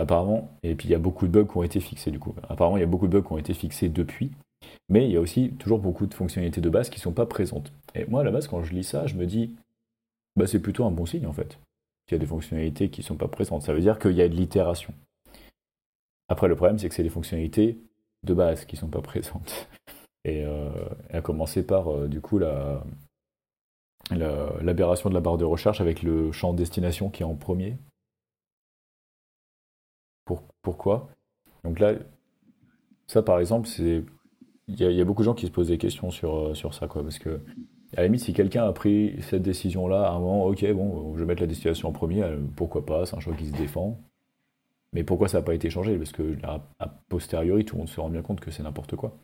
apparemment, 0.00 0.50
et 0.62 0.74
puis 0.74 0.88
il 0.88 0.90
y 0.92 0.94
a 0.94 0.98
beaucoup 0.98 1.26
de 1.26 1.32
bugs 1.32 1.46
qui 1.46 1.56
ont 1.56 1.62
été 1.62 1.80
fixés 1.80 2.10
du 2.10 2.18
coup. 2.18 2.34
Apparemment, 2.48 2.76
il 2.76 2.80
y 2.80 2.84
a 2.84 2.86
beaucoup 2.86 3.06
de 3.06 3.12
bugs 3.12 3.26
qui 3.26 3.32
ont 3.32 3.38
été 3.38 3.54
fixés 3.54 3.88
depuis, 3.88 4.30
mais 4.88 5.06
il 5.06 5.12
y 5.12 5.16
a 5.16 5.20
aussi 5.20 5.50
toujours 5.58 5.78
beaucoup 5.78 6.06
de 6.06 6.14
fonctionnalités 6.14 6.60
de 6.60 6.70
base 6.70 6.88
qui 6.90 6.98
ne 6.98 7.02
sont 7.02 7.12
pas 7.12 7.26
présentes. 7.26 7.72
Et 7.94 8.06
moi, 8.06 8.22
à 8.22 8.24
la 8.24 8.30
base, 8.30 8.48
quand 8.48 8.62
je 8.62 8.72
lis 8.72 8.84
ça, 8.84 9.06
je 9.06 9.14
me 9.14 9.26
dis, 9.26 9.54
bah, 10.36 10.46
c'est 10.46 10.60
plutôt 10.60 10.84
un 10.84 10.90
bon 10.90 11.06
signe 11.06 11.26
en 11.26 11.32
fait. 11.32 11.58
Il 12.08 12.14
y 12.14 12.16
a 12.16 12.18
des 12.18 12.26
fonctionnalités 12.26 12.90
qui 12.90 13.00
ne 13.00 13.06
sont 13.06 13.16
pas 13.16 13.28
présentes. 13.28 13.62
Ça 13.62 13.72
veut 13.72 13.80
dire 13.80 13.98
qu'il 13.98 14.12
y 14.12 14.22
a 14.22 14.28
de 14.28 14.34
l'itération. 14.34 14.92
Après, 16.28 16.48
le 16.48 16.56
problème, 16.56 16.78
c'est 16.78 16.88
que 16.88 16.94
c'est 16.94 17.02
des 17.02 17.08
fonctionnalités 17.08 17.78
de 18.22 18.34
base 18.34 18.64
qui 18.64 18.76
ne 18.76 18.80
sont 18.80 18.88
pas 18.88 19.02
présentes. 19.02 19.68
Et 20.24 20.44
euh, 20.44 20.70
à 21.10 21.20
commencer 21.20 21.66
par, 21.66 21.92
euh, 21.92 22.08
du 22.08 22.20
coup, 22.20 22.38
la, 22.38 22.84
l'aberration 24.10 25.08
de 25.08 25.14
la 25.14 25.20
barre 25.20 25.38
de 25.38 25.44
recherche 25.44 25.80
avec 25.80 26.02
le 26.02 26.32
champ 26.32 26.52
destination 26.52 27.10
qui 27.10 27.22
est 27.22 27.26
en 27.26 27.34
premier. 27.34 27.76
Pour, 30.62 30.76
pourquoi 30.76 31.08
Donc 31.64 31.78
là, 31.78 31.94
ça 33.06 33.22
par 33.22 33.38
exemple, 33.40 33.68
c'est 33.68 34.04
il 34.68 34.80
y, 34.80 35.00
a 35.00 35.04
beaucoup 35.04 35.22
de 35.22 35.26
gens 35.26 35.34
qui 35.34 35.46
se 35.46 35.50
posent 35.50 35.68
des 35.68 35.78
questions 35.78 36.10
sur, 36.10 36.36
euh, 36.36 36.54
sur 36.54 36.72
ça, 36.72 36.86
quoi, 36.86 37.02
parce 37.02 37.18
que 37.18 37.40
à 37.94 38.00
la 38.00 38.04
limite, 38.04 38.22
si 38.22 38.32
quelqu'un 38.32 38.64
a 38.64 38.72
pris 38.72 39.16
cette 39.20 39.42
décision-là 39.42 40.06
à 40.06 40.12
un 40.12 40.18
moment, 40.18 40.46
ok, 40.46 40.72
bon, 40.72 41.14
je 41.14 41.20
vais 41.20 41.26
mettre 41.26 41.42
la 41.42 41.46
destination 41.46 41.88
en 41.88 41.92
premier, 41.92 42.22
euh, 42.22 42.38
pourquoi 42.56 42.86
pas, 42.86 43.04
c'est 43.04 43.16
un 43.16 43.20
choix 43.20 43.34
qui 43.34 43.46
se 43.46 43.52
défend. 43.52 43.98
Mais 44.94 45.04
pourquoi 45.04 45.28
ça 45.28 45.38
n'a 45.38 45.42
pas 45.42 45.54
été 45.54 45.68
changé? 45.68 45.96
Parce 45.96 46.12
que 46.12 46.36
a 46.42 46.88
posteriori, 47.08 47.64
tout 47.64 47.76
le 47.76 47.80
monde 47.80 47.88
se 47.88 48.00
rend 48.00 48.10
bien 48.10 48.22
compte 48.22 48.40
que 48.40 48.50
c'est 48.50 48.62
n'importe 48.62 48.94
quoi. 48.96 49.16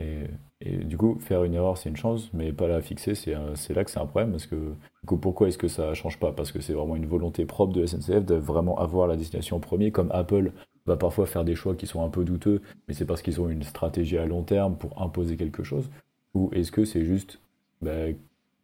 Et, 0.00 0.76
du 0.84 0.96
coup, 0.96 1.18
faire 1.20 1.44
une 1.44 1.54
erreur, 1.54 1.78
c'est 1.78 1.88
une 1.88 1.96
chose, 1.96 2.30
mais 2.32 2.52
pas 2.52 2.66
la 2.68 2.80
fixer, 2.80 3.14
c'est 3.14 3.74
là 3.74 3.84
que 3.84 3.90
c'est 3.90 4.00
un 4.00 4.06
problème. 4.06 4.32
Parce 4.32 4.46
que, 4.46 4.74
pourquoi 5.06 5.48
est-ce 5.48 5.58
que 5.58 5.68
ça 5.68 5.94
change 5.94 6.18
pas? 6.18 6.32
Parce 6.32 6.52
que 6.52 6.60
c'est 6.60 6.72
vraiment 6.72 6.96
une 6.96 7.06
volonté 7.06 7.44
propre 7.46 7.72
de 7.72 7.86
SNCF 7.86 8.24
de 8.24 8.34
vraiment 8.34 8.78
avoir 8.78 9.06
la 9.06 9.16
destination 9.16 9.56
en 9.56 9.60
premier, 9.60 9.90
comme 9.90 10.10
Apple 10.12 10.52
va 10.86 10.96
parfois 10.96 11.26
faire 11.26 11.44
des 11.44 11.54
choix 11.54 11.74
qui 11.74 11.86
sont 11.86 12.04
un 12.04 12.08
peu 12.08 12.24
douteux, 12.24 12.62
mais 12.86 12.94
c'est 12.94 13.04
parce 13.04 13.22
qu'ils 13.22 13.40
ont 13.40 13.48
une 13.48 13.62
stratégie 13.62 14.18
à 14.18 14.26
long 14.26 14.42
terme 14.42 14.76
pour 14.76 15.00
imposer 15.00 15.36
quelque 15.36 15.62
chose? 15.62 15.88
Ou 16.34 16.50
est-ce 16.52 16.72
que 16.72 16.84
c'est 16.84 17.04
juste 17.04 17.38
ben, 17.82 18.16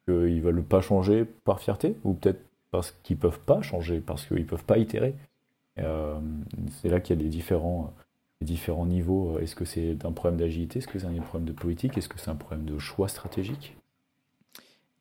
qu'ils 0.06 0.40
veulent 0.40 0.64
pas 0.64 0.80
changer 0.80 1.24
par 1.44 1.60
fierté, 1.60 1.96
ou 2.04 2.14
peut-être 2.14 2.40
parce 2.70 2.92
qu'ils 3.02 3.18
peuvent 3.18 3.40
pas 3.40 3.62
changer, 3.62 4.00
parce 4.00 4.26
qu'ils 4.26 4.46
peuvent 4.46 4.64
pas 4.64 4.78
itérer? 4.78 5.14
Euh, 5.78 6.18
c'est 6.80 6.88
là 6.88 7.00
qu'il 7.00 7.16
y 7.16 7.20
a 7.20 7.22
des 7.22 7.28
différents, 7.28 7.92
différents 8.44 8.86
niveaux. 8.86 9.38
Est-ce 9.38 9.54
que 9.54 9.64
c'est 9.64 10.04
un 10.04 10.12
problème 10.12 10.38
d'agilité 10.38 10.78
Est-ce 10.78 10.88
que 10.88 10.98
c'est 10.98 11.06
un 11.06 11.20
problème 11.20 11.48
de 11.48 11.52
politique 11.52 11.96
Est-ce 11.98 12.08
que 12.08 12.18
c'est 12.18 12.30
un 12.30 12.36
problème 12.36 12.64
de 12.64 12.78
choix 12.78 13.08
stratégique? 13.08 13.76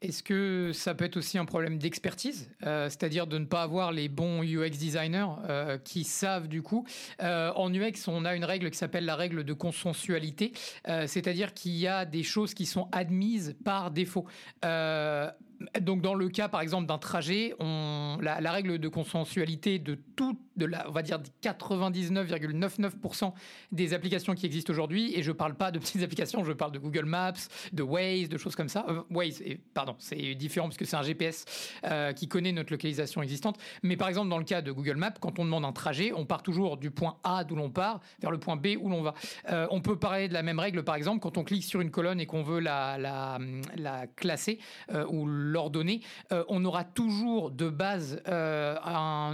Est-ce 0.02 0.22
que 0.22 0.72
ça 0.74 0.94
peut 0.96 1.06
être 1.06 1.16
aussi 1.16 1.38
un 1.38 1.46
problème 1.46 1.78
d'expertise, 1.78 2.50
euh, 2.66 2.90
c'est-à-dire 2.90 3.26
de 3.26 3.38
ne 3.38 3.46
pas 3.46 3.62
avoir 3.62 3.94
les 3.94 4.10
bons 4.10 4.44
UX 4.44 4.72
designers 4.72 5.28
euh, 5.48 5.78
qui 5.78 6.04
savent 6.04 6.50
du 6.50 6.62
coup 6.62 6.86
En 7.22 7.74
UX, 7.74 8.10
on 8.10 8.26
a 8.26 8.36
une 8.36 8.44
règle 8.44 8.70
qui 8.70 8.78
s'appelle 8.78 9.06
la 9.06 9.16
règle 9.16 9.46
de 9.46 9.54
consensualité, 9.54 10.52
c'est-à-dire 10.86 11.54
qu'il 11.54 11.76
y 11.78 11.88
a 11.88 12.04
des 12.04 12.24
choses 12.24 12.54
qui 12.54 12.66
sont 12.66 12.90
admises 12.92 13.56
par 13.64 13.92
défaut 13.92 14.26
donc 15.82 16.02
dans 16.02 16.14
le 16.14 16.30
cas 16.30 16.48
par 16.48 16.62
exemple 16.62 16.88
d'un 16.88 16.98
trajet, 16.98 17.56
la, 17.60 18.52
règle 18.52 18.80
de 18.80 18.88
consensualité 18.88 19.80
de 19.80 19.96
tout, 20.16 20.38
on 20.60 20.92
va 20.92 21.02
dire 21.02 21.20
99,99% 21.42 23.34
des 23.72 23.94
applications 23.94 24.34
qui 24.36 24.46
existent 24.46 24.72
aujourd'hui, 24.72 25.18
et 25.18 25.24
je 25.24 25.32
parle 25.32 25.56
pas 25.56 25.72
de 25.72 25.80
petites 25.80 26.04
applications, 26.04 26.44
je 26.44 26.52
parle 26.52 26.72
de 26.72 26.80
Google 26.80 27.06
Maps, 27.06 27.34
de 27.72 27.84
Waze, 27.84 28.30
de 28.30 28.38
choses 28.38 28.56
comme 28.56 28.70
ça. 28.70 28.86
Euh, 28.90 29.02
Waze, 29.10 29.42
pardon, 29.74 29.96
c'est 30.00 30.36
différent 30.36 30.68
parce 30.68 30.78
que 30.78 30.86
c'est 30.86 30.96
un 30.96 31.04
GPS 31.04 31.46
euh, 31.86 32.14
qui 32.14 32.28
connaît 32.28 32.52
notre 32.52 32.72
localisation 32.72 33.22
existante. 33.22 33.58
Mais 33.82 33.98
par 33.98 34.08
exemple 34.08 34.30
dans 34.30 34.38
le 34.38 34.44
cas 34.44 34.62
de 34.62 34.72
Google 34.72 34.98
Maps, 34.98 35.14
quand 35.20 35.40
on 35.40 35.46
demande 35.46 35.66
un 35.66 35.74
trajet, 35.74 36.14
on 36.14 36.26
part 36.26 36.44
toujours 36.44 36.78
du 36.78 36.92
point 36.92 37.18
A 37.24 37.44
d'où 37.44 37.56
l'on 37.56 37.70
part 37.70 38.02
vers 38.22 38.32
le 38.32 38.40
point 38.40 38.56
B 38.56 38.70
où 38.80 38.90
l'on 38.90 39.02
va. 39.02 39.14
Euh, 39.50 39.68
on 39.72 39.82
peut 39.82 39.98
parler 39.98 40.28
de 40.28 40.34
la 40.34 40.44
même 40.44 40.60
règle 40.60 40.84
par 40.84 40.96
exemple 40.96 41.20
quand 41.20 41.38
on 41.38 41.44
clique 41.44 41.64
sur 41.64 41.82
une 41.82 41.92
colonne 41.92 42.20
et 42.20 42.26
qu'on 42.26 42.44
veut 42.44 42.60
la, 42.60 42.98
la, 42.98 43.40
la 43.76 44.08
classer 44.08 44.60
ou 45.10 45.28
l'ordonner, 45.54 46.02
euh, 46.32 46.44
on 46.50 46.66
aura 46.66 46.84
toujours 46.84 47.52
de 47.52 47.70
base 47.70 48.22
euh, 48.28 48.76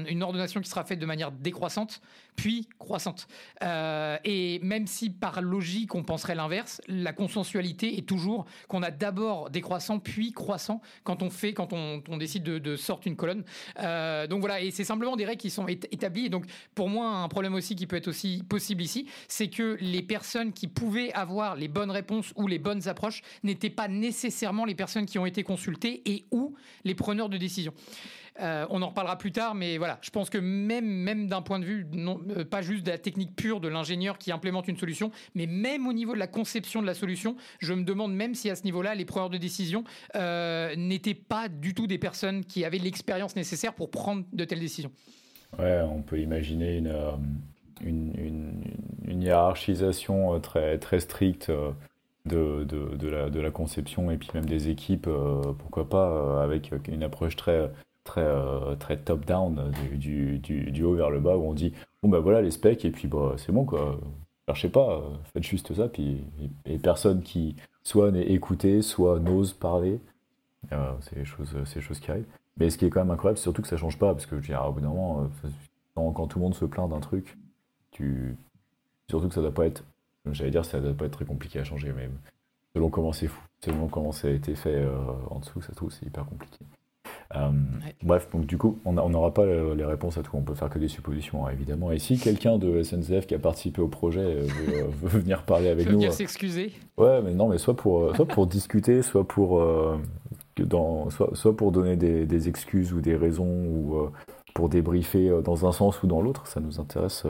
une 0.07 0.21
ordonnation 0.21 0.61
qui 0.61 0.69
sera 0.69 0.83
faite 0.83 0.99
de 0.99 1.05
manière 1.05 1.31
décroissante, 1.31 2.01
puis 2.39 2.69
croissante. 2.77 3.27
Euh, 3.63 4.17
et 4.23 4.59
même 4.63 4.87
si 4.87 5.09
par 5.09 5.41
logique 5.41 5.93
on 5.93 6.03
penserait 6.03 6.35
l'inverse, 6.35 6.81
la 6.87 7.11
consensualité 7.11 7.97
est 7.97 8.07
toujours 8.07 8.45
qu'on 8.69 8.81
a 8.81 8.91
d'abord 8.91 9.49
décroissant 9.49 9.99
puis 9.99 10.31
croissant 10.31 10.81
quand 11.03 11.21
on 11.21 11.29
fait, 11.29 11.53
quand 11.53 11.73
on, 11.73 11.99
décide 12.17 12.43
de, 12.43 12.75
sortir 12.75 13.11
une 13.11 13.17
colonne. 13.17 13.43
donc 14.29 14.39
voilà, 14.39 14.61
et 14.61 14.71
c'est 14.71 14.83
simplement 14.83 15.15
des 15.15 15.25
règles 15.25 15.41
qui 15.41 15.49
sont 15.49 15.67
établies. 15.67 16.25
Et 16.25 16.29
donc 16.29 16.45
pour 16.75 16.89
moi, 16.89 17.09
un 17.09 17.27
problème 17.27 17.55
aussi 17.55 17.75
qui 17.75 17.87
peut 17.87 17.97
être 17.97 18.07
aussi 18.07 18.43
possible 18.47 18.81
ici, 18.81 19.07
c'est 19.27 19.49
que 19.49 19.77
les 19.81 20.01
personnes 20.01 20.53
qui 20.53 20.67
pouvaient 20.67 21.11
avoir 21.13 21.55
les 21.55 21.67
bonnes 21.67 21.91
réponses 21.91 22.33
ou 22.35 22.47
les 22.47 22.59
bonnes 22.59 22.87
approches 22.87 23.21
n'étaient 23.43 23.69
pas 23.69 23.87
nécessairement 23.87 24.65
les 24.65 24.75
personnes 24.75 25.05
qui 25.05 25.19
ont 25.19 25.25
été 25.25 25.43
consultées 25.43 26.01
et 26.05 26.25
ou 26.31 26.55
les 26.83 26.95
preneurs 26.95 27.29
de 27.29 27.37
décision. 27.37 27.73
Euh, 28.41 28.65
on 28.69 28.81
en 28.81 28.87
reparlera 28.87 29.17
plus 29.17 29.31
tard, 29.31 29.53
mais 29.53 29.77
voilà, 29.77 29.97
je 30.01 30.09
pense 30.11 30.29
que 30.29 30.37
même, 30.37 30.85
même 30.85 31.27
d'un 31.27 31.41
point 31.41 31.59
de 31.59 31.65
vue, 31.65 31.85
non, 31.91 32.19
euh, 32.37 32.45
pas 32.45 32.61
juste 32.61 32.85
de 32.85 32.91
la 32.91 32.97
technique 32.97 33.35
pure 33.35 33.59
de 33.59 33.67
l'ingénieur 33.67 34.17
qui 34.17 34.31
implémente 34.31 34.67
une 34.67 34.77
solution, 34.77 35.11
mais 35.35 35.45
même 35.45 35.87
au 35.87 35.93
niveau 35.93 36.13
de 36.13 36.19
la 36.19 36.27
conception 36.27 36.81
de 36.81 36.87
la 36.87 36.93
solution, 36.93 37.35
je 37.59 37.73
me 37.73 37.83
demande 37.83 38.13
même 38.13 38.35
si 38.35 38.49
à 38.49 38.55
ce 38.55 38.63
niveau-là, 38.63 38.95
les 38.95 39.05
preneurs 39.05 39.29
de 39.29 39.37
décision 39.37 39.83
euh, 40.15 40.73
n'étaient 40.75 41.13
pas 41.13 41.49
du 41.49 41.73
tout 41.73 41.87
des 41.87 41.97
personnes 41.97 42.45
qui 42.45 42.63
avaient 42.63 42.77
l'expérience 42.77 43.35
nécessaire 43.35 43.73
pour 43.73 43.91
prendre 43.91 44.23
de 44.31 44.45
telles 44.45 44.59
décisions. 44.59 44.91
Ouais, 45.57 45.81
on 45.81 46.01
peut 46.01 46.19
imaginer 46.19 46.77
une, 46.77 46.93
une, 47.81 48.63
une, 49.07 49.21
hiérarchisation 49.23 50.39
très, 50.39 50.77
très 50.77 50.99
stricte 50.99 51.51
de, 52.25 52.63
de, 52.63 52.95
de, 52.95 53.07
la, 53.07 53.29
de 53.29 53.39
la 53.39 53.49
conception 53.49 54.11
et 54.11 54.17
puis 54.17 54.29
même 54.33 54.45
des 54.45 54.69
équipes, 54.69 55.09
pourquoi 55.57 55.89
pas, 55.89 56.43
avec 56.43 56.71
une 56.87 57.01
approche 57.01 57.35
très 57.35 57.71
très, 58.09 58.21
euh, 58.21 58.75
très 58.75 58.97
top-down, 58.97 59.71
du, 59.93 60.39
du, 60.39 60.71
du, 60.71 60.83
haut 60.83 60.95
vers 60.95 61.11
le 61.11 61.19
bas, 61.19 61.37
où 61.37 61.43
on 61.43 61.53
dit 61.53 61.73
bon 62.01 62.09
ben 62.09 62.19
voilà 62.19 62.41
les 62.41 62.51
specs, 62.51 62.83
et 62.83 62.91
puis 62.91 63.07
bah, 63.07 63.35
c'est 63.37 63.51
bon 63.51 63.65
quoi. 63.65 63.99
Cherchez 64.47 64.69
pas, 64.69 64.95
euh, 64.95 65.01
faites 65.31 65.43
juste 65.43 65.75
ça, 65.75 65.87
puis 65.87 66.23
et, 66.65 66.79
personne 66.79 67.21
qui 67.21 67.55
soit 67.83 68.09
n'est 68.11 68.31
écouté, 68.31 68.81
soit 68.81 69.19
n'ose 69.19 69.53
parler. 69.53 69.99
Euh, 70.71 70.91
c'est 71.01 71.17
les 71.17 71.25
choses, 71.25 71.55
choses 71.79 71.99
qui 71.99 72.09
arrivent. 72.09 72.25
Mais 72.57 72.71
ce 72.71 72.77
qui 72.79 72.85
est 72.85 72.89
quand 72.89 73.01
même 73.01 73.11
incroyable, 73.11 73.37
c'est 73.37 73.43
surtout 73.43 73.61
que 73.61 73.67
ça 73.67 73.77
change 73.77 73.99
pas, 73.99 74.11
parce 74.13 74.25
que 74.25 74.37
je 74.37 74.41
veux 74.41 74.47
dire, 74.47 74.65
au 74.67 74.73
bout 74.73 74.81
d'un 74.81 74.87
moment, 74.87 75.29
quand, 75.93 76.27
tout 76.27 76.39
le 76.39 76.43
monde 76.43 76.55
se 76.55 76.65
plaint 76.65 76.89
d'un 76.89 76.99
truc, 76.99 77.37
surtout 79.07 79.27
que 79.27 79.35
ça 79.35 79.41
doit 79.41 79.53
pas 79.53 79.67
être, 79.67 79.83
j'allais 80.31 80.51
dire, 80.51 80.65
ça 80.65 80.79
doit 80.79 80.93
pas 80.93 81.05
être 81.05 81.11
très 81.11 81.25
compliqué 81.25 81.59
à 81.59 81.63
changer, 81.63 81.93
mais 81.95 82.09
selon 82.73 82.89
comment 82.89 83.13
c'est 83.13 83.27
fou, 83.27 83.41
selon 83.63 83.87
comment 83.87 84.11
ça 84.11 84.29
a 84.29 84.31
été 84.31 84.55
fait 84.55 84.83
en 85.29 85.39
dessous, 85.39 85.61
ça 85.61 85.73
trouve 85.73 85.91
c'est 85.91 86.07
hyper 86.07 86.25
compliqué. 86.25 86.65
Euh, 87.35 87.51
bref, 88.01 88.27
donc 88.31 88.47
du 88.47 88.57
coup, 88.57 88.79
on 88.85 88.93
n'aura 88.93 89.33
pas 89.33 89.45
les 89.45 89.85
réponses 89.85 90.17
à 90.17 90.23
tout, 90.23 90.31
on 90.33 90.41
peut 90.41 90.55
faire 90.55 90.69
que 90.69 90.79
des 90.79 90.87
suppositions, 90.87 91.45
hein, 91.45 91.51
évidemment. 91.51 91.91
Et 91.91 91.99
si 91.99 92.17
quelqu'un 92.17 92.57
de 92.57 92.81
SNCF 92.81 93.27
qui 93.27 93.35
a 93.35 93.39
participé 93.39 93.81
au 93.81 93.87
projet 93.87 94.21
euh, 94.21 94.47
euh, 94.69 94.87
veut, 95.03 95.19
venir 95.19 95.43
parler 95.43 95.69
avec 95.69 95.85
veut 95.85 95.93
nous. 95.93 95.99
venir 95.99 96.13
s'excuser? 96.13 96.71
Ouais, 96.97 97.21
mais 97.21 97.33
non, 97.35 97.47
mais 97.47 97.59
soit 97.59 97.75
pour, 97.75 98.15
soit 98.15 98.25
pour 98.25 98.47
discuter, 98.47 99.03
soit 99.03 99.27
pour, 99.27 99.63
dans, 100.57 101.09
soit, 101.11 101.29
soit, 101.33 101.55
pour 101.55 101.71
donner 101.71 101.95
des, 101.95 102.25
des, 102.25 102.49
excuses 102.49 102.93
ou 102.93 103.01
des 103.01 103.15
raisons, 103.15 103.45
ou 103.45 104.09
pour 104.55 104.69
débriefer 104.69 105.31
dans 105.43 105.67
un 105.67 105.71
sens 105.71 106.01
ou 106.01 106.07
dans 106.07 106.21
l'autre, 106.21 106.47
ça 106.47 106.59
nous 106.59 106.79
intéresse, 106.79 107.23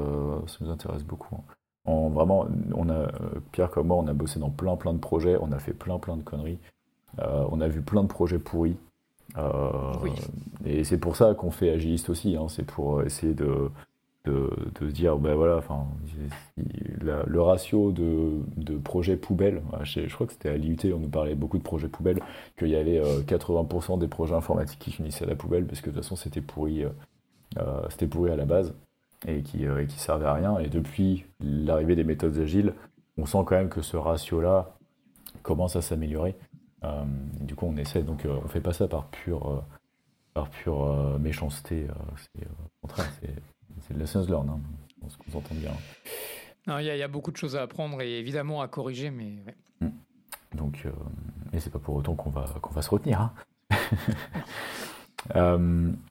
ça 0.48 0.58
nous 0.62 0.70
intéresse 0.70 1.04
beaucoup. 1.04 1.36
Hein. 1.36 1.44
En, 1.86 2.10
vraiment, 2.10 2.48
on 2.74 2.90
a, 2.90 3.12
Pierre 3.52 3.70
comme 3.70 3.88
moi, 3.88 3.98
on 3.98 4.08
a 4.08 4.14
bossé 4.14 4.40
dans 4.40 4.50
plein 4.50 4.78
plein 4.78 4.94
de 4.94 5.00
projets, 5.00 5.38
on 5.42 5.52
a 5.52 5.60
fait 5.60 5.74
plein 5.74 6.00
plein 6.00 6.16
de 6.16 6.24
conneries, 6.24 6.60
on 7.18 7.60
a 7.60 7.68
vu 7.68 7.82
plein 7.82 8.04
de 8.04 8.08
projets 8.08 8.40
pourris. 8.40 8.78
Euh, 9.38 9.94
et 10.66 10.84
c'est 10.84 10.98
pour 10.98 11.16
ça 11.16 11.34
qu'on 11.34 11.52
fait 11.52 11.70
agiliste 11.70 12.10
aussi, 12.10 12.36
hein, 12.36 12.48
c'est 12.50 12.66
pour 12.66 13.04
essayer 13.04 13.34
de, 13.34 13.70
de, 14.26 14.50
de, 14.80 14.90
dire, 14.90 15.18
ben 15.18 15.36
voilà, 15.36 15.58
enfin, 15.58 15.88
le 16.58 17.42
ratio 17.42 17.92
de, 17.92 18.42
de 18.58 18.78
projets 18.78 19.18
poubelles, 19.18 19.62
je, 19.84 20.14
crois 20.14 20.28
que 20.28 20.34
c'était 20.34 20.50
à 20.50 20.58
l'IUT, 20.58 20.78
on 20.94 21.00
nous 21.00 21.10
parlait 21.10 21.36
beaucoup 21.36 21.58
de 21.58 21.64
projets 21.64 21.88
poubelles, 21.88 22.20
qu'il 22.58 22.70
y 22.70 22.76
avait 22.76 23.00
80% 23.00 23.94
euh, 23.94 23.98
des 23.98 24.08
projets 24.08 24.36
informatiques 24.36 24.80
qui 24.80 24.92
finissaient 24.92 25.26
à 25.26 25.30
la 25.30 25.36
poubelle 25.36 25.66
parce 25.66 25.82
que 25.82 25.90
de 25.90 25.96
toute 25.96 26.04
façon 26.04 26.16
c'était 26.16 26.42
pourri, 26.42 26.84
euh, 26.84 27.82
c'était 27.90 28.08
pourri 28.08 28.32
à 28.32 28.36
la 28.36 28.46
base 28.46 28.74
et 29.28 29.42
qui, 29.42 29.64
et 29.66 29.86
qui 29.88 30.00
servait 30.00 30.26
à 30.26 30.34
rien. 30.34 30.58
Et 30.60 30.68
depuis 30.68 31.26
l'arrivée 31.40 31.96
des 31.96 32.04
méthodes 32.04 32.38
agiles, 32.38 32.74
on 33.18 33.26
sent 33.26 33.40
quand 33.46 33.56
même 33.56 33.70
que 33.70 33.82
ce 33.82 33.98
ratio-là 33.98 34.76
commence 35.44 35.76
à 35.76 35.82
s'améliorer. 35.82 36.36
Euh, 36.84 37.04
du 37.42 37.56
coup, 37.56 37.66
on 37.68 37.78
essaie, 37.78 38.04
donc 38.04 38.26
euh, 38.26 38.40
on 38.44 38.48
fait 38.48 38.62
pas 38.62 38.74
ça 38.74 38.88
par 38.88 39.08
pure, 39.08 39.50
euh, 39.50 39.62
par 40.34 40.50
pure 40.50 41.20
méchanceté. 41.20 41.88
c'est 42.18 42.46
au 42.46 42.88
contraire, 42.88 43.12
c'est 43.82 43.94
de 43.94 44.00
lessons 44.00 44.26
learned, 44.28 44.50
hein, 44.50 44.60
on 45.02 45.32
s'entend 45.32 45.56
bien. 45.56 45.72
Il 46.80 46.86
y, 46.86 47.02
a 47.02 47.08
beaucoup 47.08 47.32
de 47.32 47.38
choses 47.38 47.56
à 47.56 47.64
apprendre 47.64 48.00
et 48.02 48.20
évidemment 48.20 48.62
à 48.62 48.68
corriger, 48.68 49.10
mais. 49.10 49.44
Ouais. 49.46 49.88
Mm. 49.88 50.58
Donc, 50.58 50.86
et 51.54 51.60
c'est 51.60 51.72
pas 51.72 51.80
pour 51.80 51.96
autant 51.96 52.16
qu'on 52.16 52.30
va, 52.30 52.46
qu'on 52.62 52.74
va 52.74 52.82
se 52.82 52.90
retenir. 52.90 53.22
Hein. 53.22 53.34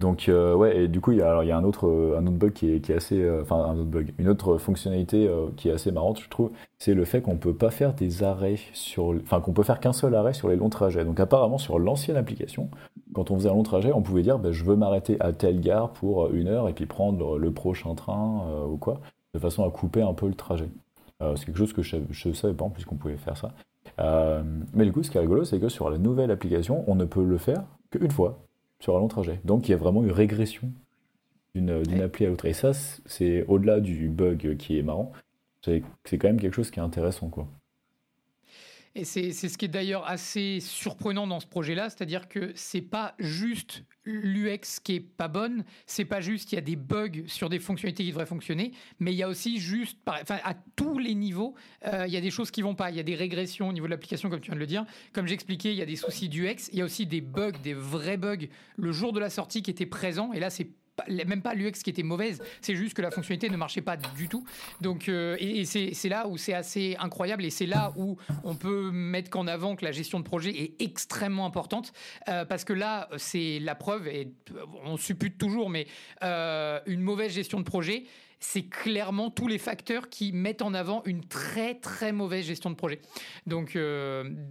Donc 0.00 0.30
euh, 0.30 0.54
ouais, 0.54 0.84
et 0.84 0.88
du 0.88 1.02
coup 1.02 1.12
il 1.12 1.18
y 1.18 1.22
a, 1.22 1.44
y 1.44 1.50
a 1.50 1.58
un 1.58 1.62
autre 1.62 1.86
euh, 1.86 2.16
un 2.18 2.26
autre 2.26 2.36
bug 2.38 2.52
qui 2.54 2.72
est, 2.72 2.80
qui 2.80 2.90
est 2.90 2.94
assez 2.94 3.20
euh, 3.20 3.42
enfin 3.42 3.56
un 3.56 3.76
autre 3.78 3.90
bug, 3.90 4.14
une 4.18 4.30
autre 4.30 4.56
fonctionnalité 4.56 5.30
qui 5.56 5.68
est 5.68 5.72
assez 5.72 5.92
marrante 5.92 6.20
je 6.20 6.28
trouve, 6.30 6.50
c'est 6.78 6.94
le 6.94 7.04
fait 7.04 7.20
qu'on 7.20 7.36
peut 7.36 7.52
pas 7.52 7.70
faire 7.70 7.92
des 7.92 8.22
arrêts 8.22 8.58
sur 8.72 9.14
enfin 9.22 9.42
qu'on 9.42 9.52
peut 9.52 9.62
faire 9.62 9.78
qu'un 9.78 9.92
seul 9.92 10.14
arrêt 10.14 10.32
sur 10.32 10.48
les 10.48 10.56
longs 10.56 10.70
trajets. 10.70 11.04
Donc 11.04 11.20
apparemment 11.20 11.58
sur 11.58 11.78
l'ancienne 11.78 12.16
application, 12.16 12.70
quand 13.12 13.30
on 13.30 13.36
faisait 13.36 13.50
un 13.50 13.52
long 13.52 13.62
trajet, 13.62 13.92
on 13.92 14.00
pouvait 14.00 14.22
dire 14.22 14.38
ben, 14.38 14.52
je 14.52 14.64
veux 14.64 14.74
m'arrêter 14.74 15.18
à 15.20 15.34
telle 15.34 15.60
gare 15.60 15.90
pour 15.90 16.32
une 16.32 16.48
heure 16.48 16.70
et 16.70 16.72
puis 16.72 16.86
prendre 16.86 17.38
le 17.38 17.52
prochain 17.52 17.94
train 17.94 18.46
ou 18.70 18.78
quoi, 18.78 19.00
de 19.34 19.38
façon 19.38 19.64
à 19.68 19.70
couper 19.70 20.00
un 20.00 20.14
peu 20.14 20.28
le 20.28 20.34
trajet. 20.34 20.70
c'est 21.36 21.44
quelque 21.44 21.58
chose 21.58 21.74
que 21.74 21.82
je, 21.82 21.96
ne 21.96 22.32
savais 22.32 22.54
pas 22.54 22.64
en 22.64 22.70
plus 22.70 22.86
qu'on 22.86 22.96
pouvait 22.96 23.18
faire 23.18 23.36
ça. 23.36 23.52
mais 24.72 24.86
du 24.86 24.92
coup, 24.92 25.02
ce 25.02 25.10
qui 25.10 25.18
est 25.18 25.20
rigolo, 25.20 25.44
c'est 25.44 25.58
que 25.58 25.68
sur 25.68 25.90
la 25.90 25.98
nouvelle 25.98 26.30
application, 26.30 26.84
on 26.86 26.94
ne 26.94 27.04
peut 27.04 27.24
le 27.24 27.36
faire 27.36 27.64
qu'une 27.90 28.10
fois 28.10 28.38
sur 28.80 28.96
un 28.96 29.00
long 29.00 29.08
trajet. 29.08 29.40
Donc 29.44 29.68
il 29.68 29.70
y 29.70 29.74
a 29.74 29.78
vraiment 29.78 30.02
une 30.02 30.10
régression 30.10 30.72
d'une 31.54 32.00
appli 32.00 32.26
à 32.26 32.28
l'autre. 32.28 32.46
Et 32.46 32.52
ça, 32.52 32.72
c'est 33.06 33.44
au-delà 33.46 33.80
du 33.80 34.08
bug 34.08 34.56
qui 34.56 34.78
est 34.78 34.82
marrant, 34.82 35.12
c'est 35.64 35.82
quand 36.10 36.24
même 36.24 36.40
quelque 36.40 36.54
chose 36.54 36.70
qui 36.70 36.80
est 36.80 36.82
intéressant. 36.82 37.28
quoi. 37.28 37.46
Et 38.94 39.04
c'est 39.04 39.32
ce 39.32 39.56
qui 39.56 39.66
est 39.66 39.68
d'ailleurs 39.68 40.08
assez 40.08 40.58
surprenant 40.60 41.26
dans 41.26 41.38
ce 41.38 41.46
projet-là, 41.46 41.90
c'est-à-dire 41.90 42.28
que 42.28 42.52
c'est 42.56 42.80
pas 42.80 43.14
juste 43.18 43.84
l'UX 44.04 44.80
qui 44.82 44.96
est 44.96 45.00
pas 45.00 45.28
bonne, 45.28 45.64
c'est 45.86 46.04
pas 46.04 46.20
juste 46.20 46.52
il 46.52 46.54
y 46.54 46.58
a 46.58 46.62
des 46.62 46.76
bugs 46.76 47.26
sur 47.26 47.48
des 47.48 47.58
fonctionnalités 47.58 48.04
qui 48.04 48.10
devraient 48.10 48.26
fonctionner, 48.26 48.72
mais 48.98 49.12
il 49.12 49.16
y 49.16 49.22
a 49.22 49.28
aussi 49.28 49.58
juste, 49.58 49.98
enfin 50.06 50.38
à 50.44 50.54
tous 50.76 50.98
les 50.98 51.14
niveaux, 51.14 51.54
euh, 51.86 52.06
il 52.06 52.12
y 52.12 52.16
a 52.16 52.20
des 52.20 52.30
choses 52.30 52.50
qui 52.50 52.62
vont 52.62 52.74
pas, 52.74 52.90
il 52.90 52.96
y 52.96 53.00
a 53.00 53.04
des 53.04 53.14
régressions 53.14 53.68
au 53.68 53.72
niveau 53.72 53.86
de 53.86 53.90
l'application 53.90 54.30
comme 54.30 54.40
tu 54.40 54.50
viens 54.50 54.56
de 54.56 54.60
le 54.60 54.66
dire. 54.66 54.84
Comme 55.12 55.26
j'expliquais, 55.26 55.72
il 55.72 55.78
y 55.78 55.82
a 55.82 55.86
des 55.86 55.96
soucis 55.96 56.28
d'UX, 56.28 56.68
il 56.72 56.78
y 56.78 56.82
a 56.82 56.84
aussi 56.84 57.06
des 57.06 57.20
bugs, 57.20 57.52
des 57.62 57.74
vrais 57.74 58.16
bugs. 58.16 58.46
Le 58.76 58.92
jour 58.92 59.12
de 59.12 59.20
la 59.20 59.30
sortie 59.30 59.62
qui 59.62 59.70
étaient 59.70 59.86
présents, 59.86 60.32
et 60.32 60.40
là 60.40 60.50
c'est 60.50 60.68
même 61.08 61.42
pas 61.42 61.54
l'UX 61.54 61.82
qui 61.82 61.90
était 61.90 62.02
mauvaise, 62.02 62.42
c'est 62.60 62.74
juste 62.74 62.94
que 62.94 63.02
la 63.02 63.10
fonctionnalité 63.10 63.50
ne 63.50 63.56
marchait 63.56 63.80
pas 63.80 63.96
du 63.96 64.28
tout. 64.28 64.44
Donc, 64.80 65.08
euh, 65.08 65.36
et, 65.38 65.64
c'est 65.64 66.08
là 66.08 66.26
où 66.28 66.36
c'est 66.36 66.54
assez 66.54 66.96
incroyable 66.98 67.44
et 67.44 67.50
c'est 67.50 67.66
là 67.66 67.92
où 67.96 68.16
on 68.44 68.54
peut 68.54 68.90
mettre 68.90 69.30
qu'en 69.30 69.46
avant 69.46 69.76
que 69.76 69.84
la 69.84 69.92
gestion 69.92 70.18
de 70.18 70.24
projet 70.24 70.50
est 70.50 70.82
extrêmement 70.82 71.46
importante 71.46 71.92
euh, 72.28 72.44
parce 72.44 72.64
que 72.64 72.72
là, 72.72 73.08
c'est 73.16 73.58
la 73.60 73.74
preuve 73.74 74.08
et 74.08 74.32
on 74.84 74.96
suppute 74.96 75.38
toujours, 75.38 75.70
mais 75.70 75.86
euh, 76.22 76.80
une 76.86 77.00
mauvaise 77.00 77.32
gestion 77.32 77.58
de 77.58 77.64
projet, 77.64 78.04
c'est 78.40 78.62
clairement 78.62 79.30
tous 79.30 79.46
les 79.46 79.58
facteurs 79.58 80.08
qui 80.08 80.32
mettent 80.32 80.62
en 80.62 80.74
avant 80.74 81.02
une 81.04 81.24
très 81.24 81.74
très 81.74 82.10
mauvaise 82.12 82.46
gestion 82.46 82.70
de 82.70 82.74
projet. 82.74 83.00
Donc, 83.46 83.76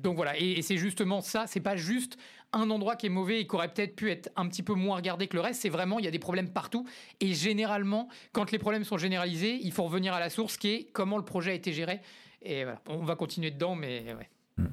donc 0.03 0.15
voilà, 0.15 0.37
et, 0.37 0.61
c'est 0.61 0.77
justement 0.77 1.21
ça, 1.21 1.45
c'est 1.47 1.59
pas 1.59 1.75
juste 1.75 2.17
un 2.53 2.69
endroit 2.69 2.95
qui 2.95 3.05
est 3.05 3.09
mauvais 3.09 3.41
et 3.41 3.47
qui 3.47 3.55
aurait 3.55 3.71
peut-être 3.71 3.95
pu 3.95 4.09
être 4.09 4.29
un 4.35 4.47
petit 4.47 4.63
peu 4.63 4.73
moins 4.73 4.95
regardé 4.95 5.27
que 5.27 5.35
le 5.35 5.41
reste, 5.41 5.61
c'est 5.61 5.69
vraiment, 5.69 5.99
il 5.99 6.05
y 6.05 6.07
a 6.07 6.11
des 6.11 6.19
problèmes 6.19 6.49
partout. 6.49 6.87
Et 7.19 7.33
généralement, 7.33 8.09
quand 8.31 8.51
les 8.51 8.59
problèmes 8.59 8.83
sont 8.83 8.97
généralisés, 8.97 9.59
il 9.61 9.71
faut 9.71 9.83
revenir 9.83 10.13
à 10.13 10.19
la 10.19 10.29
source 10.29 10.57
qui 10.57 10.69
est 10.69 10.83
comment 10.91 11.17
le 11.17 11.25
projet 11.25 11.51
a 11.51 11.53
été 11.53 11.73
géré. 11.73 11.99
Et 12.41 12.63
voilà, 12.63 12.81
on 12.87 13.03
va 13.03 13.15
continuer 13.15 13.51
dedans, 13.51 13.75
mais 13.75 14.15
ouais. 14.17 14.29
Hmm. 14.57 14.67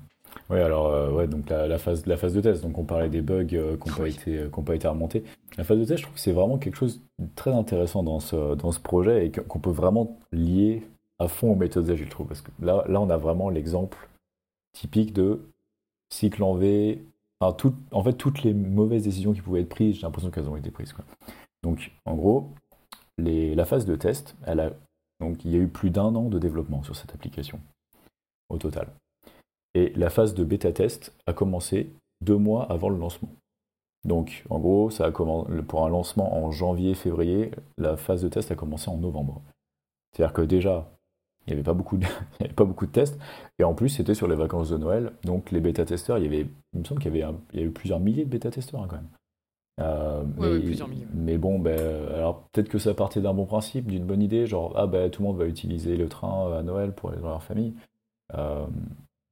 Oui, 0.48 0.60
alors 0.60 0.86
euh, 0.86 1.10
ouais, 1.10 1.26
donc 1.26 1.48
la, 1.48 1.78
phase, 1.78 2.06
la 2.06 2.16
phase 2.16 2.34
de 2.34 2.40
test. 2.40 2.62
Donc 2.62 2.78
on 2.78 2.84
parlait 2.84 3.08
des 3.08 3.22
bugs 3.22 3.46
euh, 3.52 3.76
qui 3.76 3.88
n'ont 3.88 3.96
pas 3.96 4.08
été 4.08 4.38
euh, 4.38 4.48
pas 4.48 4.74
été 4.74 4.86
remontés. 4.86 5.24
La 5.56 5.64
phase 5.64 5.78
de 5.78 5.84
test, 5.84 5.98
je 5.98 6.02
trouve 6.04 6.14
que 6.14 6.20
c'est 6.20 6.32
vraiment 6.32 6.58
quelque 6.58 6.76
chose 6.76 7.00
de 7.18 7.28
très 7.34 7.52
intéressant 7.52 8.02
dans 8.02 8.20
ce 8.20 8.54
dans 8.54 8.72
ce 8.72 8.80
projet 8.80 9.26
et 9.26 9.30
qu'on 9.30 9.58
peut 9.58 9.70
vraiment 9.70 10.18
lier 10.32 10.82
à 11.18 11.28
fond 11.28 11.52
aux 11.52 11.56
méthodes 11.56 11.90
agiles, 11.90 12.06
je 12.06 12.10
trouve, 12.10 12.26
parce 12.26 12.42
que 12.42 12.50
là 12.60 12.84
là 12.88 13.00
on 13.00 13.10
a 13.10 13.16
vraiment 13.16 13.48
l'exemple 13.48 14.08
typique 14.72 15.12
de 15.14 15.40
cycle 16.10 16.42
en 16.42 16.54
V, 16.54 17.02
en 17.40 18.02
fait, 18.02 18.14
toutes 18.14 18.42
les 18.42 18.54
mauvaises 18.54 19.04
décisions 19.04 19.32
qui 19.32 19.42
pouvaient 19.42 19.60
être 19.62 19.68
prises, 19.68 19.96
j'ai 19.96 20.02
l'impression 20.02 20.30
qu'elles 20.30 20.48
ont 20.48 20.56
été 20.56 20.70
prises. 20.70 20.94
Donc, 21.62 21.92
en 22.04 22.14
gros, 22.14 22.50
la 23.18 23.64
phase 23.64 23.84
de 23.84 23.96
test, 23.96 24.36
elle 24.44 24.60
a, 24.60 24.70
donc, 25.20 25.44
il 25.44 25.50
y 25.50 25.56
a 25.56 25.58
eu 25.58 25.68
plus 25.68 25.90
d'un 25.90 26.14
an 26.14 26.28
de 26.28 26.38
développement 26.38 26.82
sur 26.82 26.96
cette 26.96 27.14
application, 27.14 27.60
au 28.48 28.58
total. 28.58 28.88
Et 29.76 29.92
la 29.94 30.08
phase 30.08 30.32
de 30.32 30.42
bêta 30.42 30.72
test 30.72 31.14
a 31.26 31.34
commencé 31.34 31.92
deux 32.22 32.38
mois 32.38 32.64
avant 32.72 32.88
le 32.88 32.96
lancement. 32.96 33.28
Donc, 34.06 34.42
en 34.48 34.58
gros, 34.58 34.88
ça 34.88 35.04
a 35.04 35.10
pour 35.10 35.84
un 35.84 35.88
lancement 35.90 36.34
en 36.34 36.50
janvier-février, 36.50 37.50
la 37.76 37.98
phase 37.98 38.22
de 38.22 38.28
test 38.28 38.50
a 38.50 38.54
commencé 38.54 38.88
en 38.88 38.96
novembre. 38.96 39.42
C'est-à-dire 40.12 40.32
que 40.32 40.40
déjà, 40.40 40.88
il 41.46 41.50
n'y 41.50 41.52
avait, 41.52 41.62
pas 41.62 41.74
beaucoup 41.74 41.98
de, 41.98 42.06
pas 42.56 42.64
beaucoup 42.64 42.86
de 42.86 42.90
tests. 42.90 43.18
Et 43.58 43.64
en 43.64 43.74
plus, 43.74 43.90
c'était 43.90 44.14
sur 44.14 44.28
les 44.28 44.34
vacances 44.34 44.70
de 44.70 44.78
Noël. 44.78 45.12
Donc, 45.24 45.50
les 45.50 45.60
bêta-testeurs, 45.60 46.16
il, 46.16 46.24
y 46.24 46.26
avait, 46.26 46.46
il 46.72 46.80
me 46.80 46.84
semble 46.84 47.02
qu'il 47.02 47.14
y 47.14 47.22
avait, 47.22 47.34
il 47.52 47.60
y 47.60 47.62
eu 47.62 47.70
plusieurs 47.70 48.00
milliers 48.00 48.24
de 48.24 48.30
bêta-testeurs 48.30 48.80
hein, 48.80 48.86
quand 48.88 48.96
même. 48.96 49.10
Euh, 49.82 50.24
mais, 50.38 50.58
plusieurs 50.60 50.88
milliers. 50.88 51.06
mais, 51.12 51.36
bon, 51.36 51.58
ben, 51.58 51.78
alors 52.14 52.48
peut-être 52.52 52.70
que 52.70 52.78
ça 52.78 52.94
partait 52.94 53.20
d'un 53.20 53.34
bon 53.34 53.44
principe, 53.44 53.88
d'une 53.88 54.06
bonne 54.06 54.22
idée, 54.22 54.46
genre 54.46 54.72
ah 54.74 54.86
ben 54.86 55.10
tout 55.10 55.20
le 55.20 55.28
monde 55.28 55.36
va 55.36 55.44
utiliser 55.44 55.98
le 55.98 56.08
train 56.08 56.50
à 56.56 56.62
Noël 56.62 56.92
pour 56.92 57.10
aller 57.10 57.20
dans 57.20 57.28
leur 57.28 57.42
famille, 57.42 57.74
euh, 58.32 58.64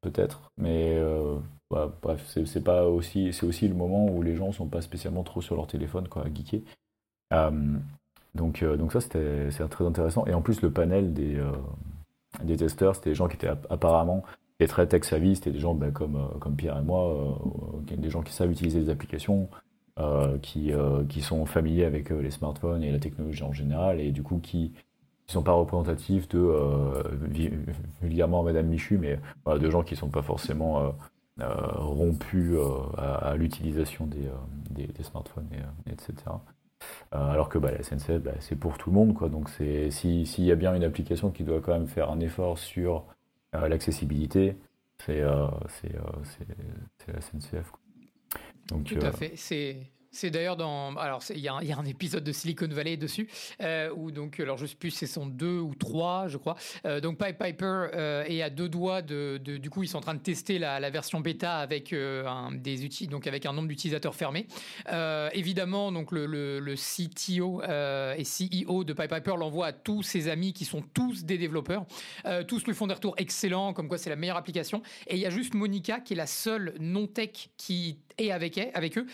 peut-être. 0.04 0.52
Mais 0.58 0.96
euh, 0.96 1.36
bah, 1.70 1.92
bref, 2.02 2.36
c'est 2.46 2.62
pas 2.62 2.86
aussi, 2.86 3.32
c'est 3.32 3.46
aussi 3.46 3.66
le 3.66 3.74
moment 3.74 4.06
où 4.06 4.22
les 4.22 4.36
gens 4.36 4.52
sont 4.52 4.66
pas 4.66 4.82
spécialement 4.82 5.24
trop 5.24 5.40
sur 5.40 5.56
leur 5.56 5.66
téléphone, 5.66 6.08
quoi, 6.08 6.24
à 6.24 6.28
geeker. 6.32 6.60
Donc, 8.34 8.64
donc 8.64 8.92
ça, 8.92 9.00
c'était 9.00 9.48
très 9.70 9.84
intéressant. 9.84 10.26
Et 10.26 10.34
en 10.34 10.42
plus, 10.42 10.60
le 10.62 10.70
panel 10.70 11.12
des, 11.14 11.40
des 12.42 12.56
testeurs, 12.56 12.96
c'était 12.96 13.10
des 13.10 13.14
gens 13.14 13.28
qui 13.28 13.36
étaient 13.36 13.48
apparemment 13.70 14.22
très 14.68 14.86
tech 14.86 15.04
savvy, 15.04 15.36
c'était 15.36 15.50
des 15.50 15.58
gens 15.58 15.74
ben, 15.74 15.92
comme, 15.92 16.18
comme 16.40 16.56
Pierre 16.56 16.78
et 16.78 16.82
moi, 16.82 17.38
des 17.86 18.10
gens 18.10 18.22
qui 18.22 18.32
savent 18.32 18.50
utiliser 18.50 18.80
les 18.80 18.90
applications, 18.90 19.48
qui, 20.42 20.72
qui 21.08 21.20
sont 21.22 21.46
familiers 21.46 21.84
avec 21.84 22.10
les 22.10 22.30
smartphones 22.30 22.82
et 22.82 22.90
la 22.90 22.98
technologie 22.98 23.42
en 23.42 23.52
général, 23.52 24.00
et 24.00 24.10
du 24.10 24.22
coup 24.22 24.38
qui 24.38 24.72
ne 25.28 25.32
sont 25.32 25.42
pas 25.42 25.52
représentatifs 25.52 26.28
de, 26.28 27.02
vulgairement 28.02 28.42
Madame 28.42 28.66
Michu, 28.66 28.98
mais 28.98 29.18
de 29.46 29.70
gens 29.70 29.82
qui 29.82 29.94
ne 29.94 29.98
sont 29.98 30.10
pas 30.10 30.22
forcément 30.22 30.94
euh, 31.40 31.48
rompu 31.78 32.52
euh, 32.52 32.62
à, 32.96 33.34
l'utilisation 33.34 34.06
des, 34.06 34.24
euh, 34.28 34.87
des, 34.87 35.02
smartphones, 35.02 35.48
et, 35.52 35.90
etc. 35.90 36.14
alors 37.10 37.48
que 37.48 37.58
bah, 37.58 37.72
la 37.72 37.82
SNCF, 37.82 38.20
bah, 38.20 38.34
c'est 38.38 38.54
pour 38.54 38.78
tout 38.78 38.90
le 38.90 38.94
monde. 38.94 39.14
Quoi. 39.14 39.28
Donc 39.28 39.50
s'il 39.50 40.44
y 40.44 40.52
a 40.52 40.54
bien 40.54 40.72
une 40.76 40.84
application 40.84 41.32
qui 41.32 41.42
doit 41.42 41.60
quand 41.60 41.72
même 41.72 41.88
faire 41.88 42.12
un 42.12 42.20
effort 42.20 42.56
sur 42.56 43.04
l'accessibilité, 43.52 44.56
c'est 45.04 45.22
la 45.22 45.50
SNCF. 47.20 47.72
Donc, 48.68 48.84
tout 48.84 49.04
à 49.04 49.10
fait. 49.10 49.32
C'est 49.34 49.90
c'est 50.14 50.31
d'ailleurs 50.31 50.57
dans. 50.57 50.94
Alors, 50.96 51.22
il 51.31 51.40
y, 51.40 51.48
a 51.48 51.55
un 51.55 51.85
épisode 51.85 52.24
de 52.24 52.33
Silicon 52.33 52.68
Valley 52.68 52.96
dessus, 52.96 53.29
euh, 53.61 53.90
où 53.94 54.11
donc, 54.11 54.40
alors 54.40 54.57
je 54.57 54.66
sais 54.66 54.77
plus, 54.77 54.90
c'est 54.90 55.07
son 55.07 55.27
deux 55.27 55.59
ou 55.59 55.74
trois, 55.74 56.29
je 56.29 56.38
crois. 56.38 56.57
Euh, 56.87 57.00
donc, 57.00 57.18
Pipe 57.18 57.37
Piper 57.38 57.88
euh, 57.94 58.24
est 58.24 58.42
à 58.42 58.50
deux 58.50 58.68
doigts 58.68 59.03
de, 59.03 59.38
Du 59.38 59.70
coup, 59.70 59.83
ils 59.83 59.88
sont 59.88 59.98
en 59.98 60.03
train 60.03 60.14
de 60.14 60.20
tester 60.20 60.59
la, 60.59 60.90
version 60.90 61.20
bêta 61.20 61.57
avec, 61.57 61.92
un, 61.92 62.53
des 62.53 62.85
outils, 62.85 63.09
donc 63.09 63.27
avec 63.27 63.46
un 63.46 63.53
nombre 63.53 63.68
d'utilisateurs 63.68 64.14
fermé. 64.14 64.46
évidemment, 65.33 65.90
donc, 65.90 66.12
le, 66.12 66.27
le, 66.27 66.74
CTO 66.74 67.62
et 67.62 68.22
CEO 68.22 68.85
de 68.85 68.92
Pipe 68.92 69.12
Piper 69.14 69.35
l'envoie 69.37 69.66
à 69.66 69.72
tous 69.72 70.03
ses 70.03 70.29
amis 70.29 70.53
qui 70.53 70.64
sont 70.64 70.83
tous 70.94 71.24
des 71.24 71.38
développeurs. 71.38 71.85
tous 72.46 72.64
lui 72.66 72.74
font 72.74 72.87
des 72.87 72.94
retours 72.94 73.14
excellents, 73.16 73.72
comme 73.72 73.88
quoi 73.88 73.98
c'est 73.98 74.11
la 74.11 74.16
meilleure 74.16 74.37
application. 74.37 74.83
Et 75.09 75.16
il 75.16 75.20
y 75.20 75.27
a 75.27 75.31
juste 75.31 75.55
Monica 75.55 76.00
qui 76.00 76.14
est 76.14 76.16
la 76.16 76.27
seule 76.27 76.74
non-tech 76.79 77.50
qui 77.57 77.98
est 78.18 78.31
avec, 78.31 78.59
eux, 78.59 79.07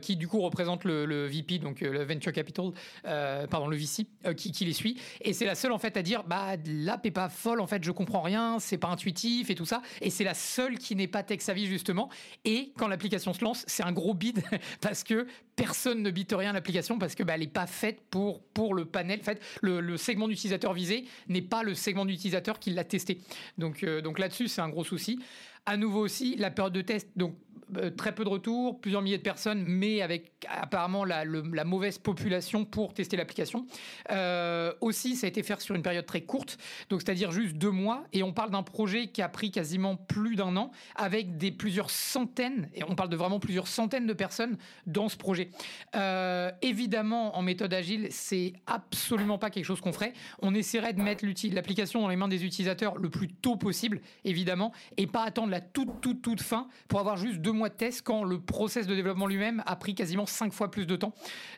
qui 0.00 0.16
du 0.16 0.28
coup 0.28 0.40
représente 0.40 0.84
le, 0.84 1.26
VP, 1.26 1.58
donc 1.58 1.82
euh, 1.82 1.90
le 1.90 2.04
Venture 2.04 2.32
Capital, 2.32 2.70
euh, 3.06 3.46
pardon, 3.46 3.68
le 3.68 3.76
VC, 3.76 4.06
euh, 4.26 4.34
qui, 4.34 4.64
les 4.64 4.72
suit. 4.72 5.00
Et 5.20 5.32
c'est 5.32 5.44
la 5.44 5.54
seule, 5.54 5.72
en 5.72 5.78
fait, 5.78 5.96
à 5.96 6.02
dire, 6.02 6.24
bah, 6.24 6.56
l'app 6.66 7.04
est 7.06 7.10
pas 7.10 7.28
folle, 7.28 7.60
en 7.60 7.66
fait, 7.66 7.82
je 7.84 7.90
comprends 7.90 8.22
rien, 8.22 8.58
c'est 8.58 8.78
pas 8.78 8.88
intuitif 8.88 9.50
et 9.50 9.54
tout 9.54 9.64
ça. 9.64 9.82
Et 10.00 10.10
c'est 10.10 10.24
la 10.24 10.34
seule 10.34 10.78
qui 10.78 10.96
n'est 10.96 11.08
pas 11.08 11.22
tech 11.22 11.40
savvy, 11.40 11.66
justement. 11.66 12.08
Et 12.44 12.72
quand 12.76 12.88
l'application 12.88 13.32
se 13.32 13.44
lance, 13.44 13.64
c'est 13.66 13.82
un 13.82 13.92
gros 13.92 14.14
bid 14.14 14.42
parce 14.80 15.04
que 15.04 15.26
personne 15.56 16.02
ne 16.02 16.10
bite 16.10 16.32
rien 16.32 16.50
à 16.50 16.52
l'application 16.52 16.98
parce 16.98 17.14
que 17.14 17.22
bah, 17.22 17.34
elle 17.34 17.40
n'est 17.40 17.48
pas 17.48 17.66
faite 17.66 18.00
pour, 18.10 18.42
pour 18.42 18.74
le 18.74 18.84
panel. 18.84 19.20
En 19.20 19.24
fait, 19.24 19.42
le, 19.60 19.96
segment 19.96 20.28
d'utilisateur 20.28 20.72
visé 20.72 21.04
n'est 21.28 21.42
pas 21.42 21.62
le 21.62 21.74
segment 21.74 22.04
d'utilisateur 22.04 22.58
qui 22.58 22.70
l'a 22.70 22.84
testé. 22.84 23.20
Donc, 23.56 23.84
donc 23.84 24.18
là-dessus, 24.18 24.48
c'est 24.48 24.60
un 24.60 24.68
gros 24.68 24.84
souci. 24.84 25.18
À 25.66 25.76
nouveau 25.76 26.00
aussi, 26.00 26.36
la 26.36 26.50
période 26.50 26.72
de 26.72 26.80
test. 26.80 27.08
Donc, 27.16 27.34
euh, 27.76 27.90
très 27.90 28.14
peu 28.14 28.24
de 28.24 28.28
retours, 28.28 28.80
plusieurs 28.80 29.02
milliers 29.02 29.18
de 29.18 29.22
personnes, 29.22 29.64
mais 29.66 30.02
avec 30.02 30.32
apparemment 30.48 31.04
la, 31.04 31.24
mauvaise 31.64 31.98
population 31.98 32.64
pour 32.64 32.94
tester 32.94 33.16
l'application. 33.16 33.66
Euh, 34.10 34.72
aussi, 34.80 35.16
ça 35.16 35.26
a 35.26 35.28
été 35.28 35.42
fait 35.42 35.60
sur 35.60 35.74
une 35.74 35.82
période 35.82 36.06
très 36.06 36.22
courte, 36.22 36.58
donc 36.88 37.02
c'est-à-dire 37.02 37.30
juste 37.30 37.56
deux 37.56 37.70
mois, 37.70 38.04
et 38.12 38.22
on 38.22 38.32
parle 38.32 38.50
d'un 38.50 38.62
projet 38.62 39.08
qui 39.08 39.22
a 39.22 39.28
pris 39.28 39.50
quasiment 39.50 39.96
plus 39.96 40.36
d'un 40.36 40.56
an, 40.56 40.70
avec 40.94 41.36
des 41.36 41.50
plusieurs 41.50 41.90
centaines, 41.90 42.68
et 42.74 42.84
on 42.84 42.94
parle 42.94 43.08
de 43.10 43.16
vraiment 43.16 43.40
plusieurs 43.40 43.66
centaines 43.66 44.06
de 44.06 44.12
personnes 44.12 44.56
dans 44.86 45.08
ce 45.08 45.16
projet. 45.16 45.50
Euh, 45.94 46.50
évidemment, 46.62 47.36
en 47.36 47.42
méthode 47.42 47.74
agile, 47.74 48.08
c'est 48.10 48.52
absolument 48.66 49.38
pas 49.38 49.50
quelque 49.50 49.64
chose 49.64 49.80
qu'on 49.80 49.92
ferait. 49.92 50.12
On 50.40 50.54
essaierait 50.54 50.92
de 50.92 51.02
mettre 51.02 51.24
l'application 51.52 52.00
dans 52.00 52.08
les 52.08 52.16
mains 52.16 52.28
des 52.28 52.44
utilisateurs 52.44 52.96
le 52.96 53.10
plus 53.10 53.28
tôt 53.28 53.56
possible, 53.56 54.00
évidemment, 54.24 54.72
et 54.96 55.06
pas 55.06 55.24
attendre 55.24 55.50
la 55.50 55.60
toute, 55.60 56.00
toute, 56.00 56.22
toute 56.22 56.40
fin 56.40 56.68
pour 56.88 57.00
avoir 57.00 57.16
juste 57.16 57.38
deux 57.40 57.52
mois 57.52 57.57
de 57.66 57.74
test 57.74 58.02
quand 58.02 58.22
le 58.22 58.40
process 58.40 58.86
de 58.86 58.94
développement 58.94 59.26
lui-même 59.26 59.62
a 59.66 59.74
pris 59.74 59.94
quasiment 59.94 60.26
cinq 60.26 60.52
fois 60.52 60.70
plus 60.70 60.86
de 60.86 60.94
temps. 60.94 61.12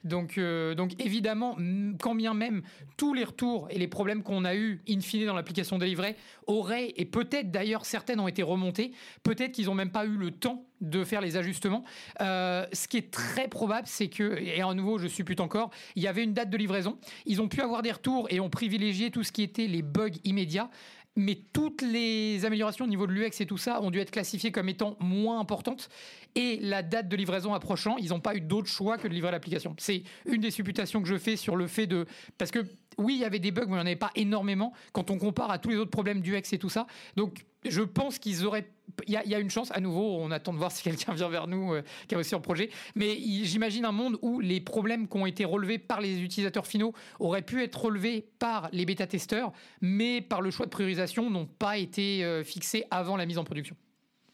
Donc, 0.05 0.39
euh, 0.39 0.75
évidemment, 0.99 1.57
quand 2.01 2.15
bien 2.15 2.33
même 2.33 2.63
tous 2.97 3.13
les 3.13 3.25
retours 3.25 3.69
et 3.71 3.79
les 3.79 3.89
problèmes 3.89 4.23
qu'on 4.23 4.45
a 4.47 4.55
eu 4.55 4.81
in 4.89 5.01
fine 5.01 5.27
dans 5.27 5.35
l'application 5.35 5.77
délivrée 5.77 6.17
auraient, 6.47 6.95
et 6.97 7.05
peut-être 7.05 7.51
d'ailleurs 7.51 7.85
certaines 7.85 8.21
ont 8.21 8.29
été 8.29 8.43
remontées, 8.43 8.93
peut-être 9.23 9.53
qu'ils 9.53 9.67
n'ont 9.67 9.75
même 9.75 9.93
pas 9.93 10.07
eu 10.07 10.17
le 10.17 10.31
temps 10.31 10.65
de 10.81 11.05
faire 11.05 11.21
les 11.21 11.37
ajustements. 11.37 11.85
Euh, 12.21 12.67
ce 12.73 12.89
qui 12.89 12.97
est 12.97 13.11
très 13.11 13.49
probable, 13.49 13.87
c'est 13.87 14.09
que, 14.09 14.39
et 14.41 14.63
à 14.63 14.75
nouveau, 14.75 14.99
je 14.99 15.09
suppute 15.09 15.41
encore, 15.41 15.71
il 15.95 16.03
y 16.03 16.07
avait 16.07 16.25
une 16.25 16.33
date 16.33 16.51
de 16.51 16.57
livraison. 16.57 16.99
Ils 17.27 17.43
ont 17.43 17.49
pu 17.49 17.61
avoir 17.61 17.83
des 17.83 17.93
retours 17.93 18.29
et 18.31 18.41
ont 18.41 18.51
privilégié 18.51 19.11
tout 19.11 19.23
ce 19.23 19.33
qui 19.33 19.43
était 19.43 19.67
les 19.67 19.83
bugs 19.83 20.09
immédiats 20.25 20.71
mais 21.17 21.39
toutes 21.53 21.83
les 21.83 22.45
améliorations 22.45 22.85
au 22.85 22.89
niveau 22.89 23.07
de 23.07 23.13
l'UX 23.13 23.41
et 23.41 23.47
tout 23.47 23.59
ça 23.59 23.83
ont 23.83 23.91
dû 23.91 23.99
être 23.99 24.11
classifiées 24.11 24.53
comme 24.53 24.69
étant 24.69 24.97
moins 25.01 25.41
importantes. 25.41 25.89
Et 26.35 26.59
la 26.61 26.83
date 26.83 27.09
de 27.09 27.17
livraison 27.17 27.53
approchant, 27.53 27.97
ils 27.99 28.11
n'ont 28.11 28.21
pas 28.21 28.37
eu 28.37 28.41
d'autre 28.41 28.69
choix 28.69 28.97
que 28.97 29.09
de 29.09 29.13
livrer 29.13 29.33
l'application. 29.33 29.75
C'est 29.79 30.05
une 30.27 30.41
des 30.41 30.51
supputations 30.51 31.03
que 31.03 31.09
je 31.09 31.19
fais 31.19 31.37
sur 31.37 31.57
le 31.57 31.67
fait 31.67 31.87
de... 31.87 32.07
Parce 32.39 32.51
que 32.51 32.61
oui, 32.99 33.15
il 33.15 33.21
y 33.21 33.25
avait 33.25 33.39
des 33.39 33.51
bugs, 33.51 33.67
mais 33.67 33.73
il 33.73 33.75
n'y 33.75 33.81
en 33.81 33.87
avait 33.87 33.97
pas 33.97 34.13
énormément 34.15 34.73
quand 34.93 35.11
on 35.11 35.19
compare 35.19 35.51
à 35.51 35.59
tous 35.59 35.71
les 35.71 35.77
autres 35.77 35.91
problèmes 35.91 36.21
du 36.21 36.37
X 36.37 36.53
et 36.53 36.59
tout 36.59 36.69
ça. 36.69 36.87
Donc, 37.17 37.45
je 37.65 37.83
pense 37.83 38.19
qu'ils 38.19 38.47
auraient. 38.47 38.71
Il 39.07 39.13
y, 39.13 39.35
a 39.35 39.39
une 39.39 39.51
chance, 39.51 39.71
à 39.73 39.81
nouveau, 39.81 40.19
on 40.21 40.31
attend 40.31 40.53
de 40.53 40.59
voir 40.59 40.73
si 40.73 40.83
quelqu'un 40.83 41.13
vient 41.15 41.29
vers 41.29 41.47
nous 41.47 41.75
euh, 41.75 41.83
qui 42.09 42.15
a 42.15 42.19
aussi 42.19 42.35
un 42.35 42.41
projet. 42.41 42.71
Mais 42.95 43.17
j'imagine 43.17 43.85
un 43.85 43.93
monde 43.93 44.17
où 44.23 44.41
les 44.41 44.61
problèmes 44.61 45.09
qui 45.09 45.17
ont 45.17 45.27
été 45.27 45.45
relevés 45.45 45.79
par 45.79 46.01
les 46.01 46.21
utilisateurs 46.21 46.67
finaux 46.67 46.93
auraient 47.19 47.43
pu 47.43 47.63
être 47.63 47.85
relevés 47.85 48.27
par 48.39 48.69
les 48.73 48.85
bêta-testeurs, 48.85 49.53
mais 49.81 50.21
par 50.21 50.41
le 50.41 50.51
choix 50.51 50.67
de 50.67 50.71
priorisation 50.71 51.31
n'ont 51.31 51.47
pas 51.47 51.79
été 51.79 52.25
euh, 52.25 52.45
fixés 52.45 52.85
avant 52.91 53.17
la 53.17 53.27
mise 53.27 53.39
en 53.39 53.45
production. 53.45 53.77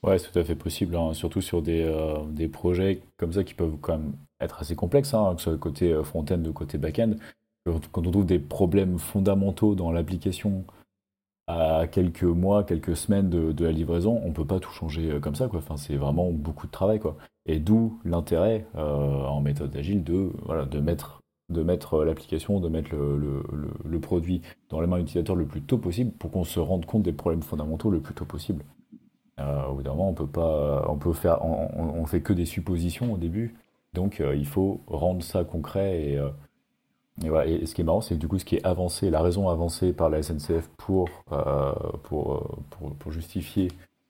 Ouais, 0.03 0.19
c'est 0.19 0.31
tout 0.31 0.38
à 0.38 0.45
fait 0.45 0.55
possible, 0.55 0.95
hein, 0.95 1.14
surtout 1.14 1.40
sur 1.40 1.62
des, 1.62 1.83
euh, 1.83 2.25
des, 2.29 2.49
projets 2.49 3.01
comme 3.16 3.33
ça 3.33 3.42
qui 3.42 3.55
peuvent 3.55 3.77
quand 3.81 3.99
même 3.99 4.12
être 4.40 4.61
assez 4.61 4.77
complexes, 4.77 5.14
hein, 5.14 5.35
que 5.35 5.40
ce 5.40 5.51
soit 5.51 5.59
côté 5.59 5.99
front-end 6.05 6.42
ou 6.45 6.53
côté 6.53 6.79
back-end 6.79 7.14
quand 7.92 8.07
on 8.07 8.11
trouve 8.11 8.27
des 8.27 8.38
problèmes 8.38 8.99
fondamentaux 8.99 9.75
dans 9.75 9.90
l'application 9.90 10.64
à 11.47 11.87
quelques 11.87 12.25
mois, 12.25 12.65
quelques 12.65 12.97
semaines 12.97 13.31
de, 13.31 13.65
la 13.65 13.73
livraison, 13.73 14.21
on 14.25 14.29
ne 14.29 14.35
peut 14.35 14.45
pas 14.45 14.59
tout 14.59 14.71
changer 14.71 15.13
euh, 15.13 15.21
comme 15.21 15.35
ça. 15.35 15.49
Quoi. 15.49 15.61
Enfin, 15.61 15.77
c'est 15.77 15.97
vraiment 15.97 16.31
beaucoup 16.31 16.67
de 16.67 16.73
travail. 16.73 16.99
Quoi. 16.99 17.17
Et 17.47 17.61
d'où 17.61 18.01
l'intérêt 18.05 18.67
euh, 18.77 18.81
en 19.25 19.41
méthode 19.41 19.75
agile 19.77 20.03
de, 20.03 20.33
voilà, 20.45 20.65
de 20.65 20.81
mettre, 20.81 21.23
de 21.49 21.63
mettre 21.63 22.05
l'application, 22.05 22.59
de 22.59 22.69
mettre 22.69 22.95
le, 22.97 24.01
produit 24.01 24.43
dans 24.69 24.81
les 24.81 24.87
mains 24.87 24.97
de 24.97 25.03
l'utilisateur 25.03 25.37
le 25.37 25.47
plus 25.47 25.63
tôt 25.63 25.79
possible 25.79 26.13
pour 26.13 26.31
qu'on 26.31 26.45
se 26.45 26.61
rende 26.61 26.85
compte 26.85 27.03
des 27.03 27.13
problèmes 27.13 27.43
fondamentaux 27.43 27.91
le 27.91 28.01
plus 28.01 28.15
tôt 28.15 28.25
possible. 28.25 28.65
Euh, 29.39 29.67
au 29.67 29.77
bout 29.77 29.83
d'un 29.83 29.91
moment, 29.91 30.09
on 30.11 30.15
peut 30.15 30.27
pas, 30.27 30.85
on 30.89 30.97
peut 30.97 31.13
faire, 31.13 31.45
on, 31.45 32.05
fait 32.07 32.23
que 32.23 32.33
des 32.33 32.45
suppositions 32.45 33.13
au 33.13 33.17
début, 33.19 33.57
donc 33.95 34.23
il 34.35 34.47
faut 34.47 34.81
rendre 34.87 35.23
ça 35.23 35.45
concret 35.45 36.03
et 36.03 36.21
et, 37.25 37.67
ce 37.67 37.75
qui 37.75 37.81
est 37.81 37.85
marrant, 37.85 38.01
c'est 38.01 38.15
que 38.15 38.21
du 38.21 38.29
coup, 38.29 38.39
ce 38.39 38.45
qui 38.45 38.57
est 38.57 38.67
avancé, 38.67 39.11
la 39.11 39.23
raison 39.23 39.49
avancée 39.49 39.93
par 39.93 40.11
la 40.11 40.23
SNCF 40.23 40.69
pour, 40.77 41.09
euh, 41.33 41.37
euh, 41.37 41.73
pour, 42.03 42.47
pour, 42.99 43.13
justifier 43.13 43.69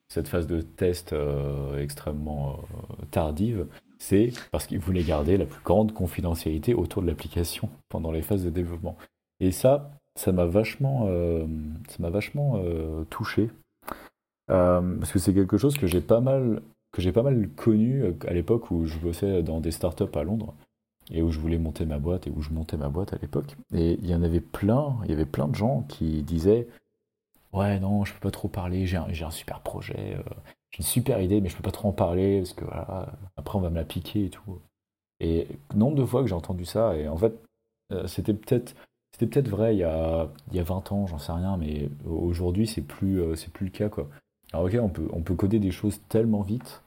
cette 0.08 0.28
phase 0.28 0.46
de 0.46 0.60
test 0.60 1.12
euh, 1.12 1.80
extrêmement 1.80 2.60
tardive, 3.10 3.66
c'est 3.98 4.32
parce 4.50 4.66
qu'ils 4.66 4.80
voulaient 4.80 5.04
garder 5.04 5.36
la 5.36 5.46
plus 5.46 5.62
grande 5.62 5.92
confidentialité 5.92 6.74
autour 6.74 7.02
de 7.02 7.06
l'application 7.06 7.68
pendant 7.88 8.10
les 8.10 8.22
phases 8.22 8.44
de 8.44 8.50
développement. 8.50 8.96
Et 9.40 9.52
ça, 9.52 9.90
ça 10.18 10.32
m'a 10.32 10.46
vachement, 10.46 11.06
ça 11.88 11.96
m'a 11.98 12.10
vachement 12.10 12.62
touché 13.10 13.50
parce 14.46 15.12
que 15.12 15.18
c'est 15.18 15.34
quelque 15.34 15.58
chose 15.58 15.76
que 15.76 15.86
j'ai 15.86 16.00
pas 16.00 16.20
mal 16.20 16.62
que 16.92 17.02
j'ai 17.02 17.12
pas 17.12 17.22
mal 17.22 17.48
connu 17.56 18.04
à 18.26 18.32
l'époque 18.32 18.70
où 18.70 18.86
je 18.86 18.98
bossais 18.98 19.42
dans 19.42 19.60
des 19.60 19.70
startups 19.70 20.04
à 20.14 20.22
Londres 20.22 20.54
et 21.10 21.22
où 21.22 21.30
je 21.30 21.38
voulais 21.38 21.58
monter 21.58 21.86
ma 21.86 21.98
boîte 21.98 22.26
et 22.26 22.30
où 22.30 22.42
je 22.42 22.50
montais 22.50 22.76
ma 22.76 22.88
boîte 22.88 23.12
à 23.12 23.18
l'époque. 23.20 23.56
Et 23.74 23.98
il 24.02 24.06
y 24.06 24.14
en 24.14 24.22
avait 24.22 24.40
plein, 24.40 24.96
il 25.04 25.10
y 25.10 25.12
avait 25.14 25.26
plein 25.26 25.48
de 25.48 25.54
gens 25.54 25.82
qui 25.88 26.22
disaient 26.22 26.66
Ouais, 27.52 27.78
non, 27.80 28.04
je 28.04 28.12
peux 28.12 28.20
pas 28.20 28.30
trop 28.30 28.48
parler, 28.48 28.86
j'ai 28.86 28.96
un, 28.98 29.06
un, 29.08 29.30
super 29.30 29.60
projet, 29.60 30.16
euh, 30.18 30.22
j'ai 30.70 30.78
une 30.80 30.84
super 30.84 31.20
idée, 31.22 31.40
mais 31.40 31.48
je 31.48 31.56
peux 31.56 31.62
pas 31.62 31.70
trop 31.70 31.88
en 31.88 31.92
parler 31.92 32.38
parce 32.40 32.52
que 32.52 32.64
voilà, 32.64 33.18
après 33.36 33.56
on 33.58 33.62
va 33.62 33.70
me 33.70 33.76
la 33.76 33.84
piquer 33.84 34.26
et 34.26 34.30
tout. 34.30 34.60
Et 35.20 35.48
nombre 35.74 35.96
de 35.96 36.04
fois 36.04 36.22
que 36.22 36.28
j'ai 36.28 36.34
entendu 36.34 36.64
ça, 36.66 36.96
et 36.96 37.08
en 37.08 37.16
fait, 37.16 37.34
euh, 37.92 38.06
c'était 38.06 38.34
peut-être. 38.34 38.74
C'était 39.12 39.26
peut-être 39.28 39.48
vrai 39.48 39.74
il 39.74 39.78
y, 39.78 39.84
a, 39.84 40.28
il 40.50 40.56
y 40.56 40.60
a 40.60 40.62
20 40.62 40.92
ans, 40.92 41.06
j'en 41.06 41.18
sais 41.18 41.32
rien, 41.32 41.56
mais 41.56 41.88
aujourd'hui 42.04 42.66
c'est 42.66 42.82
plus, 42.82 43.22
euh, 43.22 43.34
plus 43.54 43.66
le 43.66 43.72
cas 43.72 43.88
quoi. 43.88 44.08
Alors 44.52 44.66
ok, 44.66 44.76
on 44.82 44.88
peut, 44.90 45.08
on 45.12 45.22
peut 45.22 45.34
coder 45.34 45.58
des 45.58 45.70
choses 45.70 46.00
tellement 46.10 46.42
vite 46.42 46.82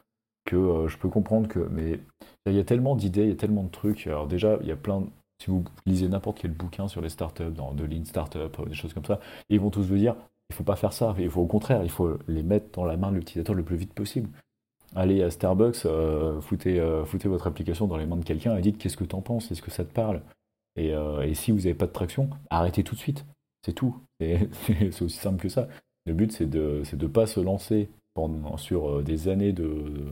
que 0.49 0.55
euh, 0.55 0.87
je 0.87 0.97
peux 0.97 1.09
comprendre 1.09 1.47
que. 1.47 1.59
Mais 1.59 1.99
il 2.45 2.53
y 2.53 2.59
a 2.59 2.63
tellement 2.63 2.95
d'idées, 2.95 3.23
il 3.23 3.29
y 3.29 3.33
a 3.33 3.35
tellement 3.35 3.63
de 3.63 3.69
trucs. 3.69 4.07
Alors, 4.07 4.27
déjà, 4.27 4.57
il 4.61 4.67
y 4.67 4.71
a 4.71 4.75
plein. 4.75 5.03
Si 5.41 5.49
vous 5.49 5.63
lisez 5.85 6.09
n'importe 6.09 6.39
quel 6.39 6.51
bouquin 6.51 6.87
sur 6.87 7.01
les 7.01 7.09
startups, 7.09 7.51
dans 7.55 7.73
de 7.73 7.85
Lean 7.85 8.03
Startup, 8.03 8.59
euh, 8.59 8.65
des 8.65 8.73
choses 8.73 8.93
comme 8.93 9.05
ça, 9.05 9.19
ils 9.49 9.59
vont 9.59 9.69
tous 9.69 9.83
vous 9.83 9.97
dire 9.97 10.15
il 10.49 10.55
faut 10.55 10.63
pas 10.63 10.75
faire 10.75 10.91
ça. 10.91 11.15
Il 11.19 11.29
faut 11.29 11.41
au 11.41 11.45
contraire, 11.45 11.83
il 11.83 11.91
faut 11.91 12.17
les 12.27 12.41
mettre 12.41 12.71
dans 12.73 12.83
la 12.83 12.97
main 12.97 13.11
de 13.11 13.17
l'utilisateur 13.17 13.55
le 13.55 13.63
plus 13.63 13.77
vite 13.77 13.93
possible. 13.93 14.29
Allez 14.95 15.21
à 15.21 15.29
Starbucks, 15.29 15.85
euh, 15.85 16.41
foutez, 16.41 16.83
foutez, 17.05 17.29
votre 17.29 17.45
application 17.45 17.85
dans 17.85 17.97
les 17.97 18.07
mains 18.07 18.17
de 18.17 18.25
quelqu'un 18.25 18.57
et 18.57 18.61
dites 18.61 18.79
qu'est-ce 18.79 18.97
que 18.97 19.03
tu 19.03 19.15
en 19.15 19.21
penses, 19.21 19.51
est-ce 19.51 19.61
que 19.61 19.69
ça 19.69 19.85
te 19.85 19.93
parle? 19.93 20.21
Et, 20.75 20.91
si 21.35 21.51
vous 21.51 21.59
n'avez 21.59 21.75
pas 21.75 21.85
de 21.85 21.91
traction, 21.91 22.31
arrêtez 22.49 22.83
tout 22.83 22.95
de 22.95 22.99
suite. 22.99 23.25
C'est 23.63 23.73
tout. 23.73 23.95
C'est 24.19 25.01
aussi 25.03 25.19
simple 25.19 25.39
que 25.39 25.49
ça. 25.49 25.67
Le 26.07 26.13
but, 26.13 26.31
c'est 26.31 26.49
de 26.49 26.81
ne 26.91 27.07
pas 27.07 27.27
se 27.27 27.39
lancer 27.39 27.89
sur 28.57 29.03
des 29.03 29.27
années 29.27 29.53
de, 29.53 30.11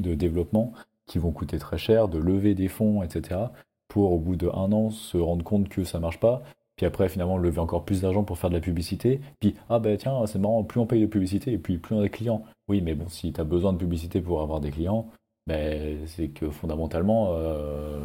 de 0.00 0.14
développement 0.14 0.72
qui 1.06 1.18
vont 1.18 1.30
coûter 1.30 1.58
très 1.58 1.78
cher, 1.78 2.08
de 2.08 2.18
lever 2.18 2.54
des 2.54 2.68
fonds, 2.68 3.02
etc. 3.02 3.40
pour 3.88 4.12
au 4.12 4.18
bout 4.18 4.36
d'un 4.36 4.50
an 4.50 4.90
se 4.90 5.16
rendre 5.16 5.44
compte 5.44 5.68
que 5.68 5.84
ça 5.84 6.00
marche 6.00 6.18
pas, 6.20 6.42
puis 6.76 6.84
après 6.84 7.08
finalement 7.08 7.38
lever 7.38 7.60
encore 7.60 7.84
plus 7.84 8.02
d'argent 8.02 8.24
pour 8.24 8.38
faire 8.38 8.50
de 8.50 8.54
la 8.54 8.60
publicité, 8.60 9.20
puis 9.40 9.54
ah 9.68 9.78
ben 9.78 9.96
tiens 9.96 10.26
c'est 10.26 10.38
marrant, 10.38 10.64
plus 10.64 10.80
on 10.80 10.86
paye 10.86 11.00
de 11.00 11.06
publicité 11.06 11.52
et 11.52 11.58
puis 11.58 11.78
plus 11.78 11.94
on 11.94 12.00
a 12.00 12.02
des 12.02 12.10
clients. 12.10 12.42
Oui 12.68 12.80
mais 12.82 12.94
bon 12.94 13.08
si 13.08 13.32
tu 13.32 13.40
as 13.40 13.44
besoin 13.44 13.72
de 13.72 13.78
publicité 13.78 14.20
pour 14.20 14.42
avoir 14.42 14.60
des 14.60 14.70
clients, 14.70 15.08
ben, 15.46 15.98
c'est 16.06 16.28
que 16.28 16.50
fondamentalement 16.50 17.28
euh, 17.30 18.00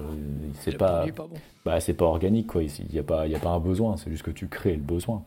c'est 0.59 0.77
pas, 0.77 1.05
bah, 1.65 1.79
c'est 1.79 1.95
pas 1.95 2.05
organique 2.05 2.47
quoi, 2.47 2.61
il 2.61 2.69
n'y 2.91 2.99
a, 2.99 3.03
pas, 3.03 3.23
a 3.23 3.39
pas 3.39 3.49
un 3.49 3.59
besoin, 3.59 3.97
c'est 3.97 4.11
juste 4.11 4.23
que 4.23 4.31
tu 4.31 4.47
crées 4.47 4.75
le 4.75 4.81
besoin. 4.81 5.23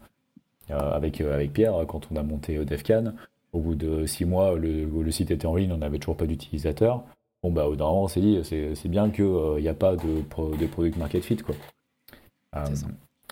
Euh, 0.71 0.79
avec, 0.93 1.21
euh, 1.21 1.35
avec 1.35 1.53
Pierre, 1.53 1.75
quand 1.87 2.09
on 2.11 2.17
a 2.17 2.23
monté 2.23 2.65
DevCan, 2.65 3.13
au 3.55 3.61
bout 3.61 3.75
de 3.75 4.05
six 4.05 4.27
mois, 4.27 4.57
le, 4.57 4.85
le 4.85 5.11
site 5.11 5.31
était 5.31 5.47
en 5.47 5.55
ligne, 5.55 5.73
on 5.73 5.79
n'avait 5.79 5.99
toujours 5.99 6.17
pas 6.17 6.27
d'utilisateurs. 6.27 7.03
Bon, 7.43 7.51
bah, 7.51 7.69
au 7.69 7.77
on 7.81 8.09
s'est 8.09 8.21
dit, 8.21 8.41
c'est 8.43 8.89
bien 8.89 9.11
qu'il 9.11 9.25
n'y 9.61 9.69
a 9.69 9.75
pas 9.75 9.97
de, 9.97 10.23
de 10.59 10.67
product 10.67 10.97
market 10.97 11.23
fit, 11.23 11.37
quoi. 11.37 11.55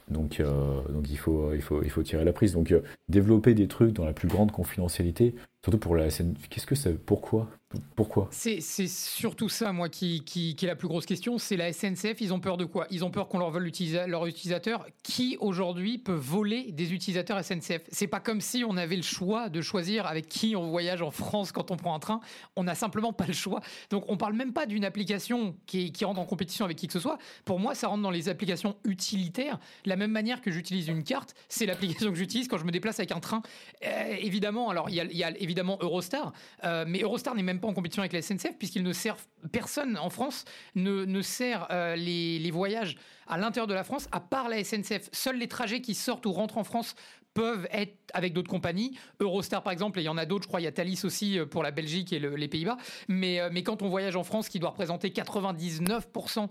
donc, 0.09 0.43
donc 0.91 1.11
il, 1.11 1.19
faut, 1.19 1.53
il, 1.55 1.63
faut, 1.63 1.83
il 1.83 1.91
faut 1.91 2.03
tirer 2.03 2.25
la 2.25 2.33
prise. 2.33 2.53
Donc, 2.53 2.75
développer 3.09 3.55
des 3.55 3.69
trucs 3.69 3.95
dans 3.95 4.05
la 4.05 4.13
plus 4.13 4.29
grande 4.29 4.53
confidentialité, 4.53 5.35
surtout 5.65 5.79
pour 5.79 5.97
la 5.97 6.11
scène. 6.11 6.35
Qu'est-ce 6.51 6.67
que 6.67 6.75
c'est 6.75 6.95
Pourquoi? 6.95 7.49
Pourquoi? 7.97 8.29
C'est 8.31 8.61
surtout 8.61 9.49
ça, 9.49 9.73
moi, 9.73 9.89
qui, 9.89 10.23
est 10.61 10.67
la 10.67 10.77
plus 10.77 10.89
grosse 10.89 11.07
question. 11.07 11.39
C'est 11.39 11.57
la 11.57 11.73
SNCF. 11.73 12.21
Ils 12.21 12.33
ont 12.35 12.41
peur 12.41 12.57
de 12.57 12.65
quoi? 12.65 12.87
Ils 12.91 13.05
ont 13.05 13.11
peur 13.11 13.29
qu'on 13.29 13.39
leur 13.39 13.51
vole 13.51 13.71
leurs 14.07 14.27
utilisateurs. 14.27 14.87
Qui 15.03 15.37
aujourd'hui 15.41 15.99
peut 15.99 16.13
voler 16.13 16.73
des 16.73 16.93
utilisateurs 16.93 17.43
SNCF 17.43 17.83
C'est 17.91 18.07
pas 18.07 18.21
comme 18.21 18.41
si 18.41 18.65
on 18.67 18.77
avait 18.77 18.97
le 18.97 19.03
choix 19.03 19.49
de 19.49 19.61
choisir 19.61 20.07
avec 20.07 20.29
qui 20.29 20.57
on 20.57 20.69
voyage 20.69 21.03
en 21.03 21.11
France 21.11 21.53
quand 21.53 21.71
on 21.71 21.77
prend 21.77 21.95
un 21.95 21.99
train. 21.99 22.21
On 22.57 22.65
n'a 22.65 22.75
simplement 22.75 23.13
pas 23.13 23.27
le 23.27 23.33
choix. 23.33 23.61
Donc 23.91 24.05
on 24.09 24.17
parle 24.17 24.35
même 24.35 24.53
pas 24.53 24.67
d'une 24.67 24.85
application 24.85 25.57
qui, 25.67 25.93
qui 25.93 26.05
rentre 26.05 26.21
en 26.21 26.27
compétition 26.27 26.65
avec 26.65 26.77
qui 26.77 26.87
que 26.87 26.93
ce 26.93 27.01
soit. 27.01 27.19
Pour 27.45 27.59
moi, 27.59 27.75
ça 27.75 27.89
rentre 27.89 28.03
dans 28.03 28.11
les 28.11 28.29
applications 28.29 28.77
utilitaires. 28.85 29.59
La 29.87 29.97
même 29.97 30.11
manière 30.11 30.41
que 30.41 30.51
j'utilise 30.51 30.89
une 30.89 31.05
carte, 31.05 31.35
c'est 31.49 31.67
l'application 31.67 32.11
que 32.11 32.19
j'utilise 32.19 32.49
quand 32.49 32.59
je 32.59 32.65
me 32.65 32.73
déplace 32.73 32.99
avec 32.99 33.13
un 33.13 33.21
train. 33.21 33.43
Euh, 33.85 34.17
évidemment, 34.21 34.69
alors 34.69 34.91
il 34.91 34.97
y, 34.97 35.25
a 35.25 35.31
évidemment 35.39 35.52
Eurostar, 35.59 36.33
euh, 36.65 36.85
mais 36.87 37.01
Eurostar 37.01 37.35
n'est 37.35 37.43
même 37.43 37.61
en 37.63 37.73
compétition 37.73 38.03
avec 38.03 38.13
la 38.13 38.23
SNCF 38.23 38.57
puisqu'ils 38.59 38.83
ne 38.83 38.93
servent 38.93 39.25
personne 39.51 39.97
en 39.99 40.11
France 40.11 40.45
ne, 40.75 41.05
ne 41.05 41.23
sert 41.23 41.67
euh, 41.71 41.97
les, 41.97 42.39
les, 42.39 42.51
voyages 42.51 42.97
à 43.27 43.39
l'intérieur 43.39 43.67
de 43.67 43.75
la 43.75 43.85
France 43.85 44.09
à 44.13 44.21
part 44.21 44.49
la 44.49 44.63
SNCF. 44.63 45.09
Seuls 45.13 45.39
les 45.39 45.49
trajets 45.49 45.81
qui 45.81 45.95
sortent 45.95 46.27
ou 46.27 46.33
rentrent 46.33 46.59
en 46.59 46.65
France 46.65 46.95
peuvent 47.35 47.69
être 47.71 47.95
avec 48.15 48.33
d'autres 48.33 48.51
compagnies. 48.51 48.97
Eurostar, 49.21 49.63
par 49.63 49.73
exemple, 49.73 49.99
et 49.99 50.03
il 50.03 50.07
y 50.07 50.09
en 50.09 50.19
a 50.19 50.27
d'autres, 50.27 50.45
je 50.45 50.49
crois, 50.49 50.61
il 50.61 50.65
y 50.65 50.67
a 50.67 50.73
Thalys 50.73 51.05
aussi 51.05 51.39
euh, 51.39 51.47
pour 51.47 51.63
la 51.63 51.71
Belgique 51.71 52.13
et 52.13 52.19
les 52.19 52.49
Pays-Bas. 52.49 52.77
Mais, 53.09 53.41
euh, 53.41 53.49
mais 53.53 53.63
quand 53.63 53.83
on 53.83 53.89
voyage 53.89 54.17
en 54.17 54.25
France, 54.25 54.49
qui 54.49 54.59
doit 54.59 54.71
représenter 54.71 55.11
99% 55.11 56.49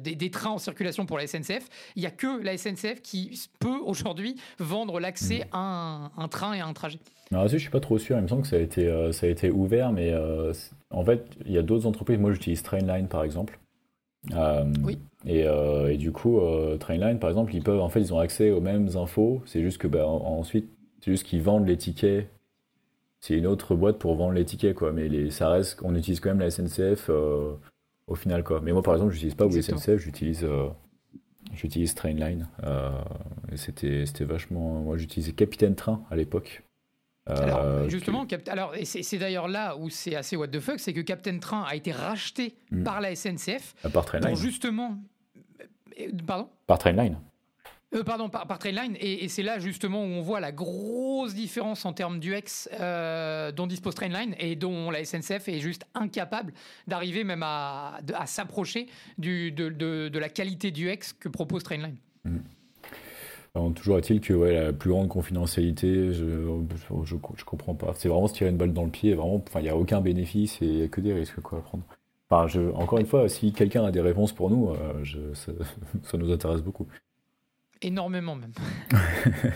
des, 0.00 0.14
des, 0.14 0.30
trains 0.30 0.50
en 0.50 0.58
circulation 0.58 1.06
pour 1.06 1.18
la 1.18 1.26
SNCF, 1.26 1.68
il 1.96 2.00
n'y 2.00 2.06
a 2.06 2.10
que 2.10 2.42
la 2.42 2.56
SNCF 2.56 3.02
qui 3.02 3.40
peut 3.58 3.78
aujourd'hui 3.84 4.36
vendre 4.58 5.00
l'accès 5.00 5.40
mmh. 5.40 5.56
à 5.56 5.58
un, 5.58 6.04
un 6.16 6.28
train 6.28 6.54
et 6.54 6.60
à 6.60 6.66
un 6.66 6.72
trajet. 6.72 6.98
Alors, 7.32 7.48
je 7.48 7.56
suis 7.56 7.70
pas 7.70 7.80
trop 7.80 7.98
sûr. 7.98 8.16
Il 8.18 8.22
me 8.22 8.28
semble 8.28 8.42
que 8.42 8.48
ça 8.48 8.56
a 8.56 8.60
été, 8.60 8.86
euh, 8.86 9.12
ça 9.12 9.26
a 9.26 9.30
été 9.30 9.50
ouvert, 9.50 9.92
mais 9.92 10.12
euh, 10.12 10.52
en 10.90 11.04
fait, 11.04 11.24
il 11.46 11.52
y 11.52 11.58
a 11.58 11.62
d'autres 11.62 11.86
entreprises. 11.86 12.18
Moi, 12.18 12.32
j'utilise 12.32 12.62
Trainline, 12.62 13.08
par 13.08 13.24
exemple. 13.24 13.58
Euh, 14.32 14.72
oui. 14.84 14.98
Et, 15.26 15.40
et, 15.40 15.96
du 15.96 16.12
coup, 16.12 16.40
Trainline, 16.80 17.18
par 17.18 17.30
exemple, 17.30 17.54
ils 17.54 17.62
peuvent, 17.62 17.80
en 17.80 17.88
fait, 17.88 18.00
ils 18.00 18.14
ont 18.14 18.18
accès 18.18 18.50
aux 18.50 18.60
mêmes 18.60 18.88
infos. 18.96 19.42
C'est 19.46 19.62
juste 19.62 19.78
que, 19.78 19.88
bah, 19.88 20.06
ensuite, 20.06 20.68
c'est 21.00 21.10
juste 21.10 21.26
qu'ils 21.26 21.42
vendent 21.42 21.66
les 21.66 21.76
tickets. 21.76 22.28
C'est 23.20 23.36
une 23.36 23.46
autre 23.46 23.76
boîte 23.76 23.98
pour 23.98 24.16
vendre 24.16 24.32
les 24.32 24.44
tickets, 24.44 24.74
quoi. 24.74 24.92
Mais 24.92 25.08
les, 25.08 25.30
ça 25.30 25.48
reste, 25.48 25.78
on 25.82 25.94
utilise 25.94 26.18
quand 26.18 26.30
même 26.30 26.40
la 26.40 26.50
SNCF 26.50 27.08
au 27.08 28.14
final, 28.14 28.42
quoi. 28.42 28.60
Mais 28.60 28.72
moi, 28.72 28.82
par 28.82 28.94
exemple, 28.94 29.12
j'utilise 29.12 29.34
pas 29.34 29.46
la 29.46 29.62
SNCF, 29.62 29.98
j'utilise 29.98 30.46
j'utilise 31.54 31.94
Trainline. 31.94 32.48
c'était, 33.54 34.06
c'était 34.06 34.24
vachement. 34.24 34.80
Moi, 34.82 34.96
j'utilisais 34.96 35.32
Capitaine 35.32 35.76
Train 35.76 36.04
à 36.10 36.16
l'époque. 36.16 36.64
Alors, 37.26 37.60
euh, 37.60 37.88
justement, 37.88 38.26
alors, 38.48 38.74
c'est 38.82 39.18
d'ailleurs 39.18 39.46
là 39.46 39.76
où 39.76 39.88
c'est 39.90 40.16
assez 40.16 40.36
what 40.36 40.48
the 40.48 40.58
fuck, 40.58 40.80
c'est 40.80 40.92
que 40.92 41.00
Captain 41.00 41.38
Train 41.38 41.64
a 41.68 41.76
été 41.76 41.92
racheté 41.92 42.56
hmm. 42.70 42.82
par 42.82 43.00
la 43.00 43.14
SNCF. 43.14 43.74
Euh, 43.84 43.88
par 43.90 44.04
Trainline. 44.04 44.34
justement. 44.34 44.98
Euh, 46.00 46.08
pardon? 46.26 46.48
Par 46.66 46.78
Trainline. 46.78 47.16
pardon, 48.04 48.28
par, 48.28 48.48
par 48.48 48.58
Trainline. 48.58 48.96
Et, 48.98 49.28
c'est 49.28 49.44
là 49.44 49.60
justement 49.60 50.02
où 50.02 50.08
on 50.08 50.20
voit 50.20 50.40
la 50.40 50.50
grosse 50.50 51.34
différence 51.34 51.84
en 51.84 51.92
termes 51.92 52.18
d'UX 52.18 52.68
dont 53.54 53.66
dispose 53.68 53.94
Trainline 53.94 54.34
et 54.38 54.56
dont 54.56 54.90
la 54.90 55.04
SNCF 55.04 55.48
est 55.48 55.60
juste 55.60 55.84
incapable 55.94 56.52
d'arriver 56.88 57.22
même 57.22 57.44
à, 57.44 58.00
à 58.14 58.26
s'approcher 58.26 58.88
de, 59.18 59.50
de, 59.50 59.68
de, 60.08 60.18
la 60.18 60.28
qualité 60.28 60.72
d'UX 60.72 61.12
que 61.20 61.28
propose 61.28 61.62
Trainline. 61.62 61.96
Toujours 63.74 63.98
est-il 63.98 64.20
que 64.22 64.32
ouais, 64.32 64.54
la 64.54 64.72
plus 64.72 64.90
grande 64.90 65.08
confidentialité, 65.08 66.12
je, 66.12 66.24
je, 67.04 67.44
comprends 67.44 67.74
pas. 67.74 67.92
C'est 67.94 68.08
vraiment 68.08 68.26
se 68.26 68.32
tirer 68.32 68.48
une 68.48 68.56
balle 68.56 68.72
dans 68.72 68.84
le 68.84 68.90
pied. 68.90 69.14
Vraiment, 69.14 69.44
il 69.56 69.62
n'y 69.62 69.68
a 69.68 69.76
aucun 69.76 70.00
bénéfice 70.00 70.60
et 70.62 70.88
que 70.90 71.02
des 71.02 71.12
risques 71.12 71.40
quoi, 71.40 71.58
à 71.58 71.60
prendre. 71.60 71.84
Enfin, 72.30 72.48
je, 72.48 72.60
encore 72.72 72.98
une 72.98 73.06
fois, 73.06 73.28
si 73.28 73.52
quelqu'un 73.52 73.84
a 73.84 73.90
des 73.90 74.00
réponses 74.00 74.32
pour 74.32 74.48
nous, 74.48 74.70
euh, 74.70 75.34
ça, 76.02 76.16
nous 76.16 76.32
intéresse 76.32 76.62
beaucoup. 76.62 76.86
Énormément 77.82 78.36
même. 78.36 78.52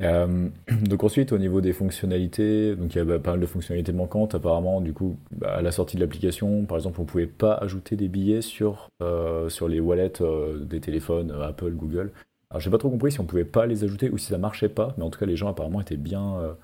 Euh, 0.00 0.48
donc 0.82 1.04
ensuite, 1.04 1.30
au 1.30 1.38
niveau 1.38 1.60
des 1.60 1.72
fonctionnalités, 1.72 2.74
donc 2.74 2.92
il 2.94 2.98
y 2.98 3.00
a 3.00 3.04
bah, 3.04 3.20
pas 3.20 3.30
mal 3.30 3.40
de 3.40 3.46
fonctionnalités 3.46 3.92
manquantes. 3.92 4.34
Apparemment, 4.34 4.80
du 4.80 4.92
coup, 4.92 5.16
bah, 5.30 5.54
à 5.54 5.62
la 5.62 5.70
sortie 5.70 5.94
de 5.94 6.00
l'application, 6.00 6.64
par 6.66 6.76
exemple, 6.76 7.00
on 7.00 7.04
pouvait 7.04 7.28
pas 7.28 7.54
ajouter 7.54 7.94
des 7.94 8.08
billets 8.08 8.42
sur, 8.42 8.88
euh, 9.02 9.48
sur 9.48 9.68
les 9.68 9.78
wallets 9.78 10.20
des 10.62 10.80
téléphones 10.80 11.30
Apple, 11.30 11.70
Google. 11.70 12.10
Alors 12.54 12.60
j'ai 12.60 12.70
pas 12.70 12.78
trop 12.78 12.88
compris 12.88 13.10
si 13.10 13.18
on 13.18 13.24
pouvait 13.24 13.44
pas 13.44 13.66
les 13.66 13.82
ajouter 13.82 14.10
ou 14.10 14.16
si 14.16 14.26
ça 14.26 14.38
marchait 14.38 14.68
pas, 14.68 14.94
mais 14.96 15.02
en 15.02 15.10
tout 15.10 15.18
cas 15.18 15.26
les 15.26 15.34
gens 15.34 15.48
apparemment 15.48 15.80
étaient 15.80 15.96
bien, 15.96 16.38
euh, 16.38 16.54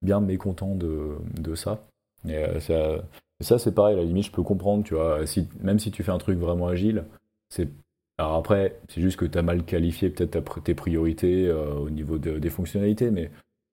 bien 0.00 0.20
mécontents 0.20 0.76
de, 0.76 1.16
de 1.40 1.56
ça. 1.56 1.88
Et 2.24 2.36
euh, 2.36 2.60
ça, 2.60 3.02
ça 3.40 3.58
c'est 3.58 3.74
pareil, 3.74 3.94
à 3.94 3.98
la 3.98 4.04
limite 4.04 4.26
je 4.26 4.30
peux 4.30 4.44
comprendre, 4.44 4.84
tu 4.84 4.94
vois, 4.94 5.18
même 5.60 5.80
si 5.80 5.90
tu 5.90 6.04
fais 6.04 6.12
un 6.12 6.18
truc 6.18 6.38
vraiment 6.38 6.68
agile, 6.68 7.04
alors 8.16 8.34
après, 8.34 8.78
c'est 8.88 9.00
juste 9.00 9.18
que 9.18 9.24
tu 9.24 9.38
as 9.38 9.42
mal 9.42 9.64
qualifié 9.64 10.10
peut-être 10.10 10.62
tes 10.62 10.74
priorités 10.74 11.48
euh, 11.48 11.72
au 11.72 11.90
niveau 11.90 12.18
des 12.18 12.50
fonctionnalités, 12.50 13.10
mais 13.10 13.30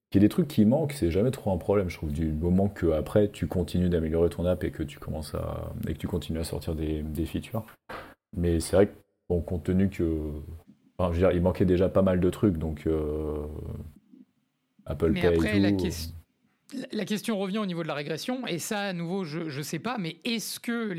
qu'il 0.09 0.19
y 0.21 0.25
ait 0.25 0.27
des 0.27 0.31
trucs 0.31 0.47
qui 0.47 0.65
manquent, 0.65 0.93
c'est 0.93 1.11
jamais 1.11 1.29
trop 1.29 1.51
un 1.51 1.57
problème, 1.57 1.89
je 1.89 1.97
trouve, 1.97 2.11
du 2.11 2.31
moment 2.31 2.69
que 2.69 2.91
après 2.91 3.29
tu 3.29 3.45
continues 3.45 3.89
d'améliorer 3.89 4.29
ton 4.29 4.45
app 4.45 4.63
et 4.63 4.71
que 4.71 4.83
tu 4.83 4.97
commences 4.97 5.35
à 5.35 5.73
et 5.87 5.93
que 5.93 5.99
tu 5.99 6.07
continues 6.07 6.39
à 6.39 6.43
sortir 6.43 6.73
des, 6.73 7.03
features. 7.25 7.65
Mais 8.35 8.59
c'est 8.61 8.75
vrai 8.77 8.87
que 8.87 8.93
compte 9.41 9.65
tenu 9.65 9.89
que 9.89 10.31
je 10.99 11.05
veux 11.05 11.17
dire, 11.17 11.31
il 11.31 11.41
manquait 11.41 11.65
déjà 11.65 11.89
pas 11.89 12.01
mal 12.01 12.19
de 12.19 12.29
trucs, 12.29 12.57
donc 12.57 12.87
euh, 12.87 13.45
Apple 14.85 15.11
mais 15.11 15.25
après, 15.25 15.59
la, 15.59 15.69
la, 16.91 17.05
question 17.05 17.37
revient 17.37 17.59
au 17.59 17.67
niveau 17.67 17.83
de 17.83 17.87
la 17.87 17.93
régression, 17.93 18.47
et 18.47 18.57
ça, 18.57 18.79
à 18.79 18.93
nouveau, 18.93 19.23
je 19.23 19.39
ne 19.55 19.61
sais 19.61 19.77
pas, 19.77 19.97
mais 19.99 20.17
est-ce 20.25 20.59
que 20.59 20.93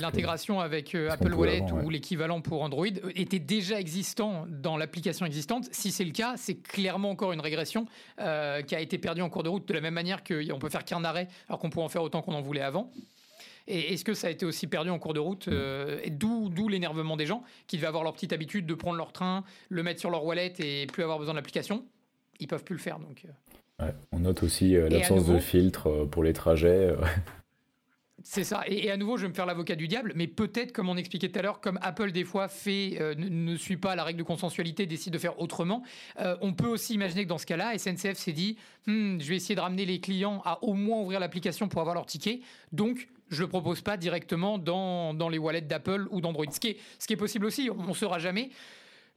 l'intégration 0.00 0.60
avec 0.60 0.94
euh, 0.94 1.10
Apple 1.10 1.32
Wallet 1.32 1.64
ou 1.82 1.88
l'équivalent 1.88 2.42
pour 2.42 2.62
Android 2.62 2.86
était 3.14 3.38
déjà 3.38 3.80
existant 3.80 4.44
dans 4.48 4.76
l'application 4.76 5.24
existante? 5.24 5.66
Si 5.72 5.92
c'est 5.92 6.04
le 6.04 6.12
cas, 6.12 6.34
c'est 6.36 6.56
clairement 6.56 7.10
encore 7.10 7.32
une 7.32 7.40
régression 7.40 7.86
euh, 8.20 8.60
qui 8.60 8.76
a 8.76 8.80
été 8.80 8.98
perdue 8.98 9.22
en 9.22 9.30
cours 9.30 9.44
de 9.44 9.48
route, 9.48 9.66
de 9.66 9.74
la 9.74 9.80
même 9.80 9.94
manière 9.94 10.22
qu'on 10.22 10.58
peut 10.58 10.68
faire 10.68 10.84
qu'un 10.84 11.02
arrêt, 11.04 11.28
alors 11.48 11.58
qu'on 11.58 11.70
pourrait 11.70 11.86
en 11.86 11.90
faire 11.90 12.02
autant 12.02 12.20
qu'on 12.20 12.34
en 12.34 12.42
voulait 12.42 12.60
avant. 12.60 12.90
Et 13.68 13.92
est-ce 13.92 14.04
que 14.04 14.14
ça 14.14 14.28
a 14.28 14.30
été 14.30 14.46
aussi 14.46 14.66
perdu 14.66 14.88
en 14.88 14.98
cours 14.98 15.12
de 15.12 15.20
route 15.20 15.46
euh, 15.48 16.00
d'où 16.10 16.68
l'énervement 16.68 17.16
des 17.16 17.26
gens 17.26 17.44
qui 17.66 17.76
devaient 17.76 17.86
avoir 17.86 18.02
leur 18.02 18.14
petite 18.14 18.32
habitude 18.32 18.66
de 18.66 18.74
prendre 18.74 18.96
leur 18.96 19.12
train, 19.12 19.44
le 19.68 19.82
mettre 19.82 20.00
sur 20.00 20.10
leur 20.10 20.24
wallet 20.24 20.54
et 20.58 20.86
plus 20.86 21.02
avoir 21.02 21.18
besoin 21.18 21.34
de 21.34 21.38
l'application? 21.38 21.84
Ils 22.40 22.48
peuvent 22.48 22.64
plus 22.64 22.76
le 22.76 22.80
faire 22.80 22.98
donc. 22.98 23.26
Euh. 23.80 23.92
on 24.10 24.20
note 24.20 24.42
aussi 24.42 24.74
euh, 24.74 24.88
l'absence 24.88 25.26
de 25.26 25.38
filtre 25.38 26.06
pour 26.10 26.24
les 26.24 26.32
trajets. 26.32 26.94
C'est 28.24 28.42
ça. 28.42 28.64
Et, 28.66 28.90
à 28.90 28.96
nouveau, 28.96 29.16
je 29.16 29.22
vais 29.22 29.28
me 29.28 29.34
faire 29.34 29.46
l'avocat 29.46 29.76
du 29.76 29.86
diable, 29.86 30.12
mais 30.16 30.26
peut-être, 30.26 30.72
comme 30.72 30.88
on 30.88 30.96
expliquait 30.96 31.28
tout 31.28 31.38
à 31.38 31.42
l'heure, 31.42 31.60
comme 31.60 31.78
Apple 31.82 32.10
des 32.10 32.24
fois 32.24 32.48
fait, 32.48 32.98
ne, 33.16 33.56
suit 33.56 33.76
pas 33.76 33.94
la 33.94 34.02
règle 34.02 34.18
de 34.18 34.24
consensualité, 34.24 34.86
décide 34.86 35.12
de 35.12 35.18
faire 35.18 35.40
autrement, 35.40 35.84
on 36.40 36.52
peut 36.52 36.66
aussi 36.66 36.94
imaginer 36.94 37.22
que 37.22 37.28
dans 37.28 37.38
ce 37.38 37.46
cas-là, 37.46 37.78
SNCF 37.78 38.14
s'est 38.14 38.32
dit, 38.32 38.56
hmm, 38.86 39.20
je 39.20 39.28
vais 39.28 39.36
essayer 39.36 39.54
de 39.54 39.60
ramener 39.60 39.86
les 39.86 40.00
clients 40.00 40.42
à 40.44 40.62
au 40.64 40.74
moins 40.74 41.00
ouvrir 41.00 41.20
l'application 41.20 41.68
pour 41.68 41.80
avoir 41.80 41.94
leur 41.94 42.06
ticket. 42.06 42.40
Donc, 42.72 43.08
je 43.30 43.42
le 43.42 43.48
propose 43.48 43.80
pas 43.80 43.96
directement 43.96 44.58
dans, 44.58 45.14
dans 45.14 45.28
les 45.28 45.38
wallets 45.38 45.60
d'Apple 45.60 46.06
ou 46.10 46.20
d'Android. 46.20 46.46
Ce 46.50 46.60
qui, 46.60 46.68
est, 46.68 46.76
ce 46.98 47.06
qui 47.06 47.12
est 47.12 47.16
possible 47.16 47.46
aussi, 47.46 47.70
on 47.70 47.88
ne 47.88 47.94
saura 47.94 48.18
jamais. 48.18 48.50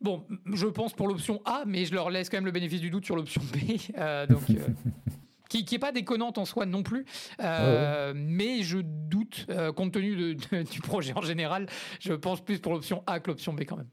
Bon, 0.02 0.24
je 0.52 0.66
pense 0.66 0.94
pour 0.94 1.08
l'option 1.08 1.42
A, 1.46 1.64
mais 1.68 1.86
je 1.86 1.94
leur 1.94 2.10
laisse 2.10 2.30
quand 2.30 2.38
même 2.38 2.46
le 2.46 2.52
bénéfice 2.52 2.82
du 2.82 2.90
doute 2.90 3.06
sur 3.06 3.16
l'option 3.16 3.42
B. 3.54 3.78
Euh, 3.98 4.26
donc, 4.26 4.42
euh, 4.50 4.56
qui 5.50 5.64
n'est 5.72 5.80
pas 5.80 5.92
déconnante 5.92 6.40
en 6.40 6.46
soi 6.46 6.66
non 6.66 6.82
plus, 6.82 7.06
euh, 7.40 8.14
mais 8.16 8.64
je 8.64 8.80
doute, 8.80 9.46
compte 9.76 9.92
tenu 9.92 10.36
du 10.36 10.82
projet 10.82 11.14
en 11.16 11.22
général, 11.22 11.68
je 12.00 12.14
pense 12.14 12.42
plus 12.42 12.60
pour 12.60 12.74
l'option 12.74 13.04
A 13.06 13.20
que 13.20 13.30
l'option 13.30 13.54
B 13.54 13.62
quand 13.68 13.78
même. 13.78 13.90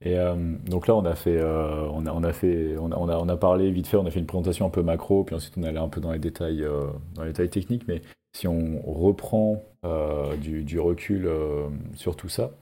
Et 0.00 0.16
donc 0.66 0.86
là, 0.86 0.94
on 0.94 1.04
a 1.04 1.16
fait, 1.16 1.42
on 1.42 2.06
a, 2.06 2.12
on 2.12 2.22
a 2.22 2.32
fait, 2.32 2.76
on 2.78 2.92
a, 2.92 2.96
on 2.96 3.28
a, 3.28 3.36
parlé 3.36 3.72
vite 3.72 3.88
fait, 3.88 3.96
on 3.96 4.06
a 4.06 4.10
fait 4.10 4.20
une 4.20 4.26
présentation 4.26 4.66
un 4.66 4.70
peu 4.70 4.82
macro, 4.82 5.24
puis 5.24 5.34
ensuite 5.34 5.54
on 5.58 5.64
allait 5.64 5.80
un 5.80 5.88
peu 5.88 6.00
dans 6.00 6.12
les 6.12 6.20
détails, 6.20 6.64
dans 7.16 7.24
les 7.24 7.30
détails 7.30 7.50
techniques. 7.50 7.88
Mais 7.88 8.00
si 8.32 8.46
on 8.46 8.80
reprend 8.82 9.62
du, 10.40 10.64
du, 10.64 10.78
recul 10.78 11.28
sur 11.94 12.16
tout 12.16 12.28
ça, 12.28 12.52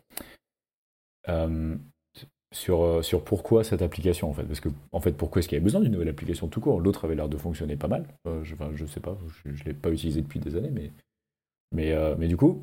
sur, 2.57 2.83
euh, 2.83 3.03
sur 3.03 3.23
pourquoi 3.23 3.65
cette 3.65 3.83
application 3.83 4.31
en 4.31 4.33
fait. 4.33 4.45
Parce 4.45 4.61
que 4.61 4.69
en 4.93 5.01
fait, 5.01 5.13
pourquoi 5.13 5.41
est-ce 5.41 5.49
qu'il 5.49 5.57
y 5.57 5.59
avait 5.59 5.65
besoin 5.65 5.81
d'une 5.81 5.93
nouvelle 5.93 6.09
application 6.09 6.49
tout 6.49 6.61
court? 6.61 6.81
L'autre 6.81 7.05
avait 7.05 7.15
l'air 7.15 7.29
de 7.29 7.37
fonctionner 7.37 7.77
pas 7.77 7.89
mal. 7.89 8.07
Euh, 8.27 8.43
je, 8.45 8.55
enfin, 8.55 8.71
sais 8.87 9.01
pas, 9.01 9.17
je, 9.45 9.51
ne 9.51 9.65
l'ai 9.65 9.75
pas 9.75 9.91
utilisé 9.91 10.23
depuis 10.23 10.41
des 10.41 10.57
années, 10.57 10.71
mais, 10.71 10.91
mais, 11.73 11.93
euh, 11.93 12.15
mais 12.19 12.29
du 12.29 12.37
coup, 12.37 12.63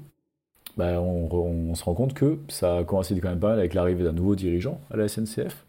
bah, 0.78 1.00
on, 1.00 1.32
on, 1.32 1.76
se 1.76 1.84
rend 1.84 1.94
compte 1.94 2.14
que 2.14 2.40
ça 2.48 2.84
coïncide 2.86 3.22
quand 3.22 3.30
même 3.30 3.40
pas 3.40 3.50
mal 3.50 3.60
avec 3.60 3.74
l'arrivée 3.74 4.04
d'un 4.04 4.14
nouveau 4.14 4.36
dirigeant 4.36 4.82
à 4.90 4.98
la 4.98 5.08
SNCF. 5.08 5.68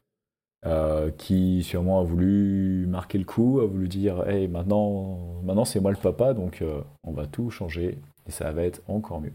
Qui 1.18 1.62
sûrement 1.62 2.00
a 2.00 2.04
voulu 2.04 2.86
marquer 2.88 3.18
le 3.18 3.24
coup, 3.24 3.60
a 3.60 3.66
voulu 3.66 3.86
dire 3.88 4.26
Hey, 4.28 4.48
maintenant, 4.48 5.18
maintenant 5.42 5.64
c'est 5.64 5.80
moi 5.80 5.90
le 5.90 5.96
papa, 5.96 6.32
donc 6.32 6.64
on 7.02 7.12
va 7.12 7.26
tout 7.26 7.50
changer 7.50 7.98
et 8.26 8.30
ça 8.30 8.50
va 8.52 8.62
être 8.62 8.80
encore 8.88 9.20
mieux. 9.20 9.32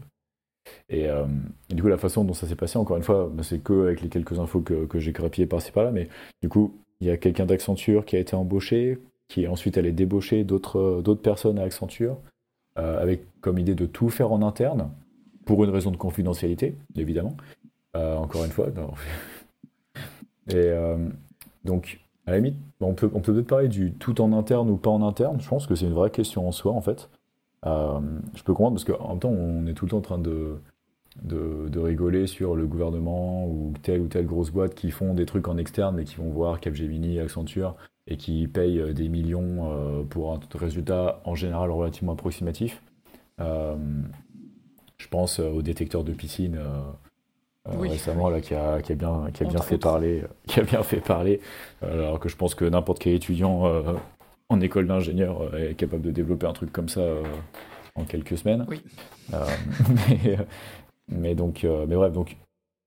Euh, 0.92 1.26
et, 1.68 1.74
du 1.74 1.82
coup, 1.82 1.88
la 1.88 1.98
façon 1.98 2.24
dont 2.24 2.34
ça 2.34 2.46
s'est 2.46 2.56
passé, 2.56 2.78
encore 2.78 2.96
une 2.96 3.02
fois, 3.02 3.30
bah, 3.32 3.42
c'est 3.42 3.58
que 3.58 3.84
avec 3.84 4.00
les 4.02 4.08
quelques 4.08 4.38
infos 4.38 4.60
que, 4.60 4.86
j'ai 4.98 5.12
grappillées 5.12 5.46
par-ci 5.46 5.72
par-là, 5.72 5.90
mais 5.90 6.08
du 6.42 6.48
coup, 6.48 6.74
il 7.00 7.06
y 7.06 7.10
a 7.10 7.16
quelqu'un 7.16 7.46
d'Accenture 7.46 8.04
qui 8.04 8.16
a 8.16 8.18
été 8.18 8.34
embauché, 8.34 8.98
qui 9.28 9.46
ensuite 9.46 9.78
allait 9.78 9.92
débaucher 9.92 10.44
d'autres 10.44 11.14
personnes 11.14 11.58
à 11.58 11.62
Accenture, 11.62 12.18
euh, 12.78 13.00
avec 13.00 13.22
comme 13.40 13.58
idée 13.58 13.74
de 13.74 13.86
tout 13.86 14.10
faire 14.10 14.32
en 14.32 14.42
interne, 14.42 14.90
pour 15.46 15.64
une 15.64 15.70
raison 15.70 15.90
de 15.90 15.96
confidentialité, 15.96 16.74
évidemment. 16.96 17.36
Euh, 17.96 18.16
encore 18.16 18.44
une 18.44 18.52
fois. 18.52 18.68
Et 20.54 20.72
donc, 21.64 22.00
à 22.26 22.32
la 22.32 22.38
limite, 22.38 22.56
on 22.80 22.94
peut 22.94 23.10
on 23.14 23.20
peut 23.20 23.32
peut-être 23.32 23.46
parler 23.46 23.68
du 23.68 23.92
tout 23.92 24.20
en 24.20 24.32
interne 24.32 24.70
ou 24.70 24.76
pas 24.76 24.90
en 24.90 25.06
interne. 25.06 25.40
Je 25.40 25.48
pense 25.48 25.66
que 25.66 25.74
c'est 25.74 25.86
une 25.86 25.94
vraie 25.94 26.10
question 26.10 26.46
en 26.46 26.52
soi, 26.52 26.72
en 26.72 26.80
fait. 26.80 27.08
Euh, 27.66 28.00
je 28.34 28.42
peux 28.42 28.54
comprendre 28.54 28.76
parce 28.76 28.84
qu'en 28.84 29.10
même 29.10 29.18
temps, 29.18 29.30
on 29.30 29.66
est 29.66 29.74
tout 29.74 29.84
le 29.84 29.90
temps 29.90 29.98
en 29.98 30.02
train 30.02 30.18
de, 30.18 30.56
de, 31.22 31.78
rigoler 31.78 32.26
sur 32.26 32.56
le 32.56 32.66
gouvernement 32.66 33.46
ou 33.46 33.74
telle 33.82 34.00
ou 34.00 34.06
telle 34.06 34.26
grosse 34.26 34.50
boîte 34.50 34.74
qui 34.74 34.90
font 34.90 35.14
des 35.14 35.26
trucs 35.26 35.48
en 35.48 35.58
externe 35.58 35.96
mais 35.96 36.04
qui 36.04 36.16
vont 36.16 36.30
voir 36.30 36.60
Capgemini, 36.60 37.18
Accenture 37.18 37.76
et 38.06 38.16
qui 38.16 38.48
payent 38.48 38.80
euh, 38.80 38.92
des 38.92 39.08
millions 39.08 39.70
euh, 39.70 40.02
pour 40.04 40.32
un 40.32 40.40
résultat 40.54 41.20
en 41.24 41.34
général 41.34 41.70
relativement 41.70 42.12
approximatif. 42.12 42.82
je 43.38 45.08
pense 45.10 45.40
au 45.40 45.62
détecteur 45.62 46.04
de 46.04 46.12
piscine 46.12 46.58
récemment 47.66 48.28
là, 48.28 48.40
qui, 48.40 48.54
a, 48.54 48.80
qui 48.82 48.92
a 48.92 48.94
bien, 48.94 49.26
qui 49.32 49.44
a 49.44 49.46
bien 49.46 49.60
fait 49.62 49.78
parler, 49.78 50.24
qui 50.46 50.60
a 50.60 50.64
bien 50.64 50.82
fait 50.82 51.00
parler, 51.00 51.40
alors 51.82 52.18
que 52.20 52.28
je 52.28 52.36
pense 52.36 52.54
que 52.54 52.64
n'importe 52.64 52.98
quel 52.98 53.14
étudiant 53.14 53.66
en 54.50 54.60
école 54.60 54.86
d'ingénieur 54.86 55.40
euh, 55.40 55.70
est 55.70 55.74
capable 55.74 56.02
de 56.02 56.10
développer 56.10 56.46
un 56.46 56.52
truc 56.52 56.72
comme 56.72 56.88
ça 56.88 57.00
euh, 57.00 57.22
en 57.94 58.04
quelques 58.04 58.36
semaines. 58.36 58.66
Oui. 58.68 58.82
Euh, 59.32 59.46
mais, 61.08 61.34
donc, 61.34 61.64
mais 61.64 61.94
bref, 61.94 62.12
donc 62.12 62.36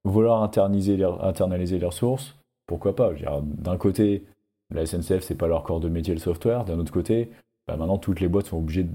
vouloir 0.04 0.44
internaliser 0.44 0.98
les, 0.98 1.06
internaliser 1.06 1.80
les 1.80 1.86
ressources, 1.86 2.36
pourquoi 2.68 2.96
pas? 2.96 3.12
D'un 3.42 3.78
côté, 3.78 4.26
la 4.74 4.86
SNCF, 4.86 5.22
c'est 5.22 5.36
pas 5.36 5.48
leur 5.48 5.64
corps 5.64 5.80
de 5.80 5.90
métier 5.90 6.14
le 6.14 6.20
software. 6.20 6.66
D'un 6.66 6.80
autre 6.80 6.92
côté, 6.92 7.32
bah, 7.68 7.78
maintenant 7.78 7.98
toutes 7.98 8.20
les 8.20 8.28
boîtes 8.28 8.48
sont 8.48 8.58
obligées 8.58 8.88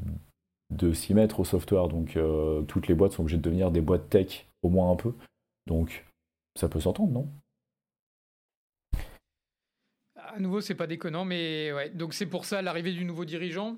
de, 0.71 0.93
s'y 0.93 1.15
mettre 1.15 1.41
au 1.41 1.45
software. 1.45 1.89
Donc 1.89 2.19
toutes 2.67 2.89
les 2.89 2.95
boîtes 2.95 3.13
sont 3.13 3.23
obligées 3.23 3.39
de 3.39 3.43
devenir 3.43 3.71
des 3.71 3.81
boîtes 3.81 4.09
tech, 4.09 4.47
au 4.63 4.69
moins 4.69 4.91
un 4.91 4.97
peu. 4.97 5.13
Donc 5.69 6.05
ça 6.59 6.69
peut 6.69 6.81
s'entendre, 6.81 7.13
non? 7.13 7.31
À 10.17 10.41
nouveau, 10.41 10.61
c'est 10.61 10.75
pas 10.75 10.87
déconnant, 10.87 11.25
mais 11.25 11.73
ouais. 11.73 11.91
Donc 11.91 12.15
c'est 12.15 12.27
pour 12.27 12.45
ça 12.45 12.61
l'arrivée 12.63 12.93
du 12.93 13.05
nouveau 13.05 13.25
dirigeant 13.25 13.77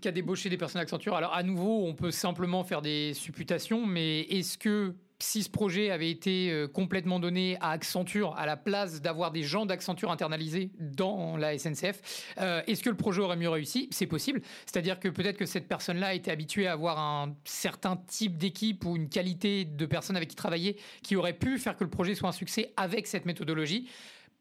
qui 0.00 0.08
a 0.08 0.12
débauché 0.12 0.50
des 0.50 0.58
personnes 0.58 0.80
Accenture. 0.80 1.14
Alors 1.14 1.32
à 1.32 1.42
nouveau, 1.42 1.86
on 1.86 1.94
peut 1.94 2.10
simplement 2.10 2.64
faire 2.64 2.82
des 2.82 3.14
supputations, 3.14 3.86
mais 3.86 4.20
est-ce 4.22 4.58
que 4.58 4.94
si 5.22 5.42
ce 5.42 5.50
projet 5.50 5.90
avait 5.90 6.10
été 6.10 6.50
euh, 6.50 6.66
complètement 6.66 7.20
donné 7.20 7.56
à 7.60 7.70
Accenture 7.70 8.34
à 8.36 8.46
la 8.46 8.56
place 8.56 9.00
d'avoir 9.00 9.30
des 9.30 9.42
gens 9.42 9.66
d'Accenture 9.66 10.10
internalisés 10.10 10.70
dans 10.78 11.36
la 11.36 11.56
SNCF, 11.58 12.32
euh, 12.38 12.62
est-ce 12.66 12.82
que 12.82 12.90
le 12.90 12.96
projet 12.96 13.20
aurait 13.20 13.36
mieux 13.36 13.48
réussi? 13.48 13.88
C'est 13.90 14.06
possible. 14.06 14.40
C'est-à-dire 14.66 14.98
que 14.98 15.08
peut-être 15.08 15.36
que 15.36 15.46
cette 15.46 15.68
personne-là 15.68 16.14
était 16.14 16.30
habituée 16.30 16.66
à 16.66 16.72
avoir 16.72 16.98
un 16.98 17.34
certain 17.44 17.96
type 17.96 18.38
d'équipe 18.38 18.84
ou 18.84 18.96
une 18.96 19.08
qualité 19.08 19.64
de 19.64 19.86
personnes 19.86 20.16
avec 20.16 20.28
qui 20.28 20.36
travailler 20.36 20.76
qui 21.02 21.16
aurait 21.16 21.34
pu 21.34 21.58
faire 21.58 21.76
que 21.76 21.84
le 21.84 21.90
projet 21.90 22.14
soit 22.14 22.28
un 22.28 22.32
succès 22.32 22.72
avec 22.76 23.06
cette 23.06 23.26
méthodologie. 23.26 23.88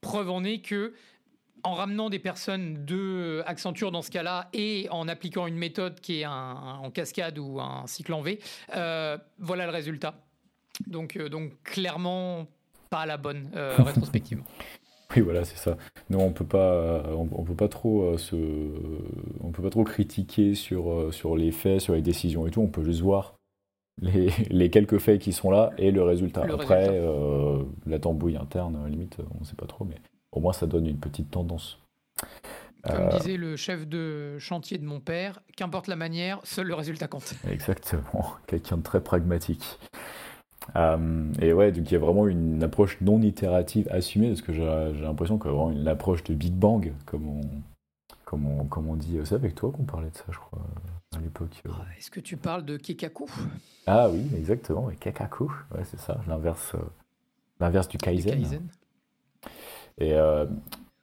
Preuve 0.02 0.30
en 0.30 0.44
est 0.44 0.60
que 0.60 0.94
en 1.63 1.74
ramenant 1.74 2.10
des 2.10 2.20
personnes 2.20 2.86
de 2.86 3.44
Accenture 3.46 3.92
dans 3.92 4.02
ce 4.02 4.12
cas-là 4.12 4.50
et 4.54 4.88
en 4.92 5.10
appliquant 5.10 5.46
une 5.46 5.58
méthode 5.58 6.00
qui 6.00 6.22
est 6.22 6.26
en 6.26 6.89
cascade 6.92 7.38
ou 7.38 7.60
un 7.60 7.86
cycle 7.86 8.13
en 8.13 8.22
V, 8.22 8.39
euh, 8.76 9.18
voilà 9.39 9.65
le 9.65 9.72
résultat. 9.72 10.15
Donc, 10.88 11.18
euh, 11.18 11.30
donc 11.30 11.52
clairement 11.63 12.48
pas 12.89 13.06
la 13.06 13.18
bonne 13.18 13.50
euh, 13.56 13.76
rétrospectivement. 13.84 14.46
Oui, 15.15 15.22
voilà, 15.22 15.44
c'est 15.44 15.58
ça. 15.58 15.78
Non, 16.10 16.26
on 16.26 16.32
peut 16.32 16.46
pas, 16.46 17.04
on, 17.15 17.44
peut 17.44 17.56
pas 17.56 17.68
trop 17.68 18.15
se, 18.18 18.36
on 19.42 19.52
peut 19.52 19.63
pas 19.63 19.72
trop 19.72 19.84
critiquer 19.84 20.54
sur 20.54 21.12
sur 21.12 21.36
les 21.36 21.52
faits, 21.52 21.82
sur 21.82 21.96
les 21.96 22.04
décisions 22.04 22.46
et 22.46 22.52
tout. 22.52 22.62
On 22.62 22.68
peut 22.68 22.84
juste 22.84 23.02
voir 23.02 23.34
les, 24.00 24.30
les 24.52 24.70
quelques 24.70 25.00
faits 25.00 25.20
qui 25.20 25.34
sont 25.34 25.50
là 25.50 25.72
et 25.80 25.89
le 25.89 26.04
résultat. 26.04 26.44
Après, 26.44 27.02
la 27.88 28.00
tambouille 28.00 28.38
interne, 28.38 28.88
limite, 28.88 29.18
on 29.36 29.39
ne 29.39 29.46
sait 29.46 29.56
pas 29.56 29.65
trop, 29.65 29.84
mais 29.84 29.96
au 30.32 30.42
moins, 30.42 30.54
ça 30.54 30.68
donne 30.68 30.86
une 30.86 31.00
petite 31.00 31.32
tendance. 31.32 31.80
Comme 32.84 33.08
euh, 33.08 33.18
disait 33.18 33.36
le 33.36 33.56
chef 33.56 33.88
de 33.88 34.38
chantier 34.39 34.78
de 34.78 34.86
mon 34.86 35.00
père, 35.00 35.42
qu'importe 35.58 35.88
la 35.88 35.96
manière, 35.96 36.39
seul 36.44 36.68
le 36.68 36.76
résultat 36.76 37.08
compte. 37.08 37.34
Exactement, 37.50 38.36
quelqu'un 38.48 38.78
de 38.78 38.84
très 38.84 39.02
pragmatique. 39.02 39.80
Euh, 40.76 41.32
et 41.41 41.54
ouais, 41.54 41.72
donc 41.72 41.89
il 41.89 41.93
y 41.93 41.95
a 41.95 42.00
vraiment 42.00 42.28
une 42.28 42.62
approche 42.62 43.00
non 43.02 43.22
itérative 43.22 43.88
assumée, 43.91 44.28
parce 44.28 44.41
que 44.41 44.54
j'ai 44.54 45.02
l'impression 45.02 45.39
qu'il 45.39 45.50
y 45.50 45.54
a 45.54 45.58
vraiment 45.58 45.72
une 45.72 45.88
approche 45.88 46.24
de 46.26 46.34
Big 46.34 46.54
Bang, 46.54 46.93
comme 47.06 47.28
on, 47.28 47.41
comme 48.26 48.45
on, 48.45 48.65
comme 48.65 48.88
on 48.88 48.95
dit. 48.95 49.17
C'est 49.24 49.36
avec 49.36 49.56
toi 49.56 49.72
qu'on 49.72 49.84
parlait 49.84 50.10
de 50.10 50.17
ça, 50.17 50.26
je 50.30 50.38
crois, 50.38 50.60
à 51.15 51.19
l'époque. 51.19 51.63
Ah, 51.67 51.86
est-ce 51.98 52.12
que 52.12 52.19
tu 52.19 52.38
parles 52.38 52.65
de 52.65 52.78
Kekaku? 52.78 53.26
Ah 53.88 54.10
oui, 54.10 54.22
exactement, 54.38 54.89
Kekaku, 55.00 55.45
ouais, 55.45 55.84
c'est 55.86 56.00
ça, 56.00 56.19
l'inverse, 56.28 56.76
euh, 56.76 56.80
l'inverse 57.60 57.88
du 57.88 57.98
Kaizen. 57.98 58.69
Et, 59.98 60.13
euh, 60.13 60.45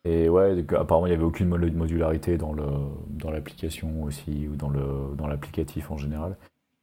et 0.05 0.29
ouais, 0.29 0.65
apparemment, 0.77 1.07
il 1.07 1.11
n'y 1.11 1.17
avait 1.17 1.25
aucune 1.25 1.49
modularité 1.49 2.39
dans, 2.39 2.53
le, 2.53 2.65
dans 3.11 3.31
l'application 3.31 4.05
aussi, 4.05 4.47
ou 4.47 4.55
dans, 4.55 4.71
le, 4.71 5.17
dans 5.17 5.27
l'applicatif 5.27 5.91
en 5.91 5.97
général. 5.97 6.37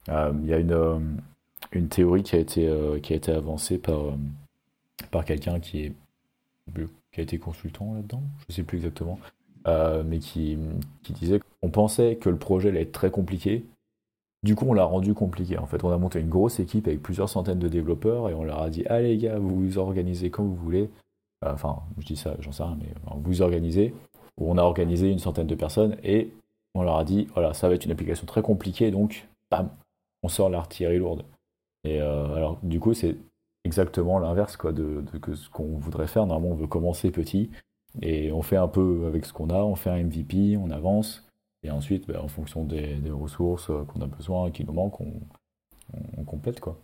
Euh, 0.09 0.33
il 0.41 0.49
y 0.49 0.53
a 0.53 0.57
une, 0.57 1.21
une 1.71 1.87
théorie 1.87 2.23
qui 2.23 2.35
a 2.35 2.39
été, 2.39 2.71
qui 3.01 3.13
a 3.13 3.15
été 3.15 3.31
avancée 3.31 3.77
par, 3.77 3.99
par 5.11 5.25
quelqu'un 5.25 5.59
qui, 5.59 5.93
qui 7.11 7.19
a 7.19 7.23
été 7.23 7.37
consultant 7.37 7.93
là-dedans, 7.93 8.21
je 8.39 8.45
ne 8.49 8.53
sais 8.53 8.63
plus 8.63 8.77
exactement, 8.77 9.19
mais 9.65 10.19
qui, 10.19 10.57
qui 11.03 11.13
disait 11.13 11.39
qu'on 11.61 11.69
pensait 11.69 12.15
que 12.15 12.29
le 12.29 12.37
projet 12.37 12.69
allait 12.69 12.81
être 12.81 12.91
très 12.91 13.11
compliqué, 13.11 13.63
du 14.43 14.55
coup, 14.55 14.65
on 14.67 14.73
l'a 14.73 14.83
rendu 14.83 15.13
compliqué. 15.13 15.57
En 15.57 15.67
fait, 15.67 15.83
on 15.85 15.89
a 15.89 15.97
monté 15.97 16.19
une 16.19 16.29
grosse 16.29 16.59
équipe 16.59 16.87
avec 16.87 17.01
plusieurs 17.01 17.29
centaines 17.29 17.59
de 17.59 17.69
développeurs 17.69 18.29
et 18.29 18.33
on 18.33 18.43
leur 18.43 18.61
a 18.61 18.69
dit 18.69 18.85
Allez, 18.87 19.09
les 19.09 19.17
gars, 19.17 19.39
vous 19.39 19.55
vous 19.55 19.77
organisez 19.77 20.29
comme 20.29 20.49
vous 20.49 20.55
voulez. 20.55 20.89
Euh, 21.45 21.53
enfin, 21.53 21.79
je 21.99 22.05
dis 22.05 22.17
ça, 22.17 22.35
j'en 22.39 22.51
sais 22.51 22.63
rien, 22.63 22.77
mais 22.79 22.89
euh, 22.89 23.15
vous 23.23 23.41
organisez, 23.41 23.93
on 24.37 24.57
a 24.57 24.61
organisé 24.61 25.09
une 25.09 25.19
centaine 25.19 25.47
de 25.47 25.55
personnes 25.55 25.95
et 26.03 26.29
on 26.75 26.83
leur 26.83 26.97
a 26.97 27.05
dit, 27.05 27.27
voilà, 27.33 27.53
ça 27.53 27.69
va 27.69 27.75
être 27.75 27.85
une 27.85 27.91
application 27.91 28.25
très 28.25 28.41
compliquée, 28.41 28.91
donc, 28.91 29.27
bam, 29.51 29.69
on 30.23 30.27
sort 30.27 30.49
l'artillerie 30.49 30.97
lourde. 30.97 31.23
Et 31.83 32.01
euh, 32.01 32.33
alors, 32.35 32.59
du 32.63 32.79
coup, 32.79 32.93
c'est 32.93 33.17
exactement 33.65 34.19
l'inverse 34.19 34.57
quoi, 34.57 34.71
de, 34.71 35.03
ce 35.33 35.49
qu'on 35.49 35.77
voudrait 35.77 36.07
faire. 36.07 36.25
Normalement, 36.25 36.55
on 36.55 36.57
veut 36.57 36.67
commencer 36.67 37.11
petit 37.11 37.49
et 38.01 38.31
on 38.31 38.41
fait 38.41 38.57
un 38.57 38.67
peu 38.67 39.05
avec 39.05 39.25
ce 39.25 39.33
qu'on 39.33 39.49
a, 39.49 39.61
on 39.63 39.75
fait 39.75 39.89
un 39.89 40.03
MVP, 40.03 40.57
on 40.57 40.71
avance, 40.71 41.27
et 41.63 41.71
ensuite, 41.71 42.07
ben, 42.07 42.19
en 42.19 42.27
fonction 42.27 42.65
des, 42.65 42.99
ressources 43.11 43.67
qu'on 43.87 44.01
a 44.01 44.07
besoin, 44.07 44.51
qui 44.51 44.65
nous 44.65 44.73
manquent, 44.73 45.01
on, 45.01 46.23
complète. 46.25 46.59
quoi. 46.59 46.79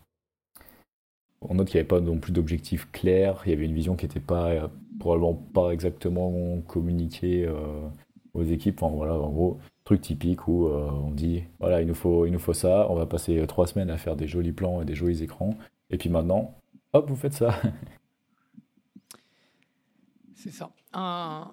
On 1.42 1.54
note 1.54 1.68
qu'il 1.68 1.76
n'y 1.76 1.80
avait 1.80 1.88
pas 1.88 2.00
non 2.00 2.18
plus 2.18 2.32
d'objectif 2.32 2.90
clair, 2.92 3.42
il 3.44 3.50
y 3.50 3.52
avait 3.52 3.64
une 3.64 3.74
vision 3.74 3.96
qui 3.96 4.04
n'était 4.04 4.20
pas 4.20 4.70
probablement 5.00 5.34
pas 5.34 5.70
exactement 5.70 6.60
communiquée 6.62 7.44
euh, 7.46 7.88
aux 8.34 8.44
équipes. 8.44 8.82
Enfin, 8.82 8.94
voilà, 8.94 9.14
en 9.14 9.30
gros, 9.30 9.58
truc 9.90 10.02
typique 10.02 10.46
où 10.46 10.68
euh, 10.68 10.88
on 10.88 11.10
dit 11.10 11.42
voilà, 11.58 11.80
il 11.80 11.88
nous, 11.88 11.96
faut, 11.96 12.24
il 12.24 12.30
nous 12.30 12.38
faut 12.38 12.52
ça, 12.52 12.86
on 12.90 12.94
va 12.94 13.06
passer 13.06 13.44
trois 13.48 13.66
semaines 13.66 13.90
à 13.90 13.98
faire 13.98 14.14
des 14.14 14.28
jolis 14.28 14.52
plans 14.52 14.80
et 14.80 14.84
des 14.84 14.94
jolis 14.94 15.20
écrans, 15.20 15.56
et 15.90 15.98
puis 15.98 16.08
maintenant, 16.08 16.56
hop, 16.92 17.08
vous 17.08 17.16
faites 17.16 17.32
ça. 17.32 17.60
C'est 20.36 20.52
ça. 20.52 20.70
Un, 20.92 21.50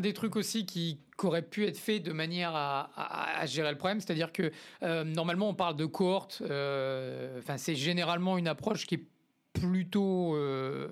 des 0.00 0.12
trucs 0.12 0.36
aussi 0.36 0.64
qui 0.64 1.00
aurait 1.18 1.42
pu 1.42 1.66
être 1.66 1.76
fait 1.76 1.98
de 1.98 2.12
manière 2.12 2.52
à, 2.54 3.44
gérer 3.46 3.72
le 3.72 3.76
problème, 3.76 4.00
c'est-à-dire 4.00 4.32
que 4.32 4.52
euh, 4.84 5.02
normalement 5.02 5.48
on 5.48 5.54
parle 5.54 5.74
de 5.74 5.86
cohorte, 5.86 6.44
euh, 6.48 7.40
enfin 7.40 7.56
c'est 7.56 7.74
généralement 7.74 8.38
une 8.38 8.46
approche 8.46 8.86
qui 8.86 8.94
est 8.94 9.06
plutôt 9.54 10.36
euh, 10.36 10.86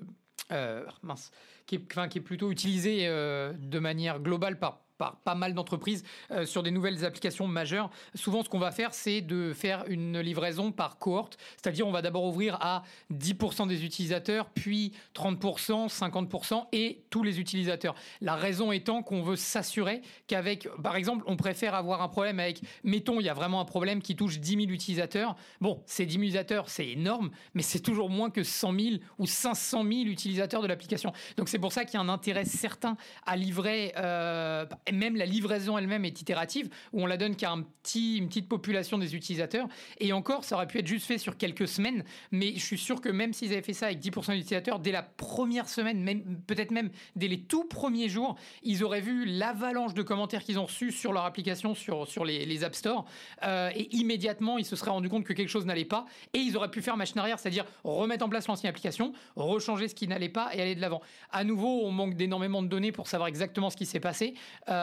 mince, 1.03 1.31
qui 1.67 1.75
est, 1.75 2.09
qui 2.09 2.17
est 2.17 2.21
plutôt 2.21 2.51
utilisée 2.51 3.07
de 3.07 3.79
manière 3.79 4.19
globale 4.19 4.59
par 4.59 4.84
par 4.97 5.17
pas 5.17 5.35
mal 5.35 5.53
d'entreprises 5.53 6.03
euh, 6.31 6.45
sur 6.45 6.63
des 6.63 6.71
nouvelles 6.71 7.05
applications 7.05 7.47
majeures. 7.47 7.89
Souvent, 8.13 8.43
ce 8.43 8.49
qu'on 8.49 8.59
va 8.59 8.71
faire, 8.71 8.93
c'est 8.93 9.21
de 9.21 9.53
faire 9.53 9.83
une 9.87 10.19
livraison 10.19 10.71
par 10.71 10.97
cohorte, 10.97 11.37
c'est-à-dire 11.61 11.87
on 11.87 11.91
va 11.91 12.01
d'abord 12.01 12.25
ouvrir 12.25 12.57
à 12.61 12.83
10% 13.13 13.67
des 13.67 13.85
utilisateurs, 13.85 14.49
puis 14.49 14.93
30%, 15.13 15.87
50% 15.87 16.65
et 16.71 17.03
tous 17.09 17.23
les 17.23 17.39
utilisateurs. 17.39 17.95
La 18.21 18.35
raison 18.35 18.71
étant 18.71 19.03
qu'on 19.03 19.21
veut 19.21 19.35
s'assurer 19.35 20.01
qu'avec, 20.27 20.67
par 20.81 20.95
exemple, 20.95 21.23
on 21.27 21.35
préfère 21.35 21.75
avoir 21.75 22.01
un 22.01 22.07
problème 22.07 22.39
avec, 22.39 22.61
mettons, 22.83 23.19
il 23.19 23.25
y 23.25 23.29
a 23.29 23.33
vraiment 23.33 23.61
un 23.61 23.65
problème 23.65 24.01
qui 24.01 24.15
touche 24.15 24.39
10 24.39 24.49
000 24.51 24.61
utilisateurs. 24.69 25.35
Bon, 25.61 25.83
ces 25.85 26.05
10 26.05 26.13
000 26.13 26.23
utilisateurs, 26.23 26.69
c'est 26.69 26.87
énorme, 26.87 27.31
mais 27.53 27.61
c'est 27.61 27.79
toujours 27.79 28.09
moins 28.09 28.29
que 28.29 28.43
100 28.43 28.79
000 28.79 28.95
ou 29.17 29.25
500 29.25 29.83
000 29.83 29.93
utilisateurs 30.05 30.61
de 30.61 30.67
l'application. 30.67 31.11
Donc 31.37 31.49
c'est 31.49 31.59
pour 31.59 31.71
ça 31.71 31.85
qu'il 31.85 31.95
y 31.95 31.97
a 31.97 32.01
un 32.01 32.09
intérêt 32.09 32.45
certain 32.45 32.97
à 33.25 33.35
livrer. 33.35 33.93
Euh, 33.97 34.65
même 34.91 35.15
la 35.15 35.25
livraison 35.25 35.77
elle-même 35.77 36.05
est 36.05 36.21
itérative, 36.21 36.69
où 36.93 37.01
on 37.01 37.05
la 37.05 37.17
donne 37.17 37.35
qu'à 37.35 37.51
un 37.51 37.61
petit, 37.61 38.17
une 38.17 38.27
petite 38.27 38.47
population 38.47 38.97
des 38.97 39.15
utilisateurs. 39.15 39.67
Et 39.99 40.13
encore, 40.13 40.43
ça 40.43 40.55
aurait 40.55 40.67
pu 40.67 40.79
être 40.79 40.87
juste 40.87 41.05
fait 41.05 41.17
sur 41.17 41.37
quelques 41.37 41.67
semaines, 41.67 42.03
mais 42.31 42.53
je 42.55 42.65
suis 42.65 42.77
sûr 42.77 43.01
que 43.01 43.09
même 43.09 43.33
s'ils 43.33 43.51
avaient 43.51 43.61
fait 43.61 43.73
ça 43.73 43.87
avec 43.87 43.99
10% 43.99 44.33
d'utilisateurs, 44.33 44.79
dès 44.79 44.91
la 44.91 45.03
première 45.03 45.67
semaine, 45.69 46.01
même, 46.01 46.39
peut-être 46.47 46.71
même 46.71 46.89
dès 47.15 47.27
les 47.27 47.41
tout 47.41 47.65
premiers 47.65 48.09
jours, 48.09 48.35
ils 48.63 48.83
auraient 48.83 49.01
vu 49.01 49.25
l'avalanche 49.25 49.93
de 49.93 50.03
commentaires 50.03 50.43
qu'ils 50.43 50.59
ont 50.59 50.65
reçus 50.65 50.91
sur 50.91 51.13
leur 51.13 51.25
application, 51.25 51.75
sur, 51.75 52.07
sur 52.07 52.25
les, 52.25 52.45
les 52.45 52.63
App 52.63 52.75
Store, 52.75 53.05
euh, 53.43 53.69
et 53.75 53.93
immédiatement, 53.95 54.57
ils 54.57 54.65
se 54.65 54.75
seraient 54.75 54.91
rendu 54.91 55.09
compte 55.09 55.23
que 55.23 55.33
quelque 55.33 55.49
chose 55.49 55.65
n'allait 55.65 55.85
pas, 55.85 56.05
et 56.33 56.39
ils 56.39 56.55
auraient 56.57 56.71
pu 56.71 56.81
faire 56.81 56.97
machine 56.97 57.19
arrière, 57.19 57.39
c'est-à-dire 57.39 57.65
remettre 57.83 58.25
en 58.25 58.29
place 58.29 58.47
l'ancienne 58.47 58.69
application, 58.69 59.13
rechanger 59.35 59.87
ce 59.87 59.95
qui 59.95 60.07
n'allait 60.07 60.29
pas 60.29 60.53
et 60.53 60.61
aller 60.61 60.75
de 60.75 60.81
l'avant. 60.81 61.01
À 61.31 61.43
nouveau, 61.43 61.81
on 61.83 61.91
manque 61.91 62.15
d'énormément 62.15 62.61
de 62.61 62.67
données 62.67 62.91
pour 62.91 63.07
savoir 63.07 63.27
exactement 63.27 63.69
ce 63.69 63.77
qui 63.77 63.85
s'est 63.85 63.99
passé. 63.99 64.35
Euh, 64.69 64.74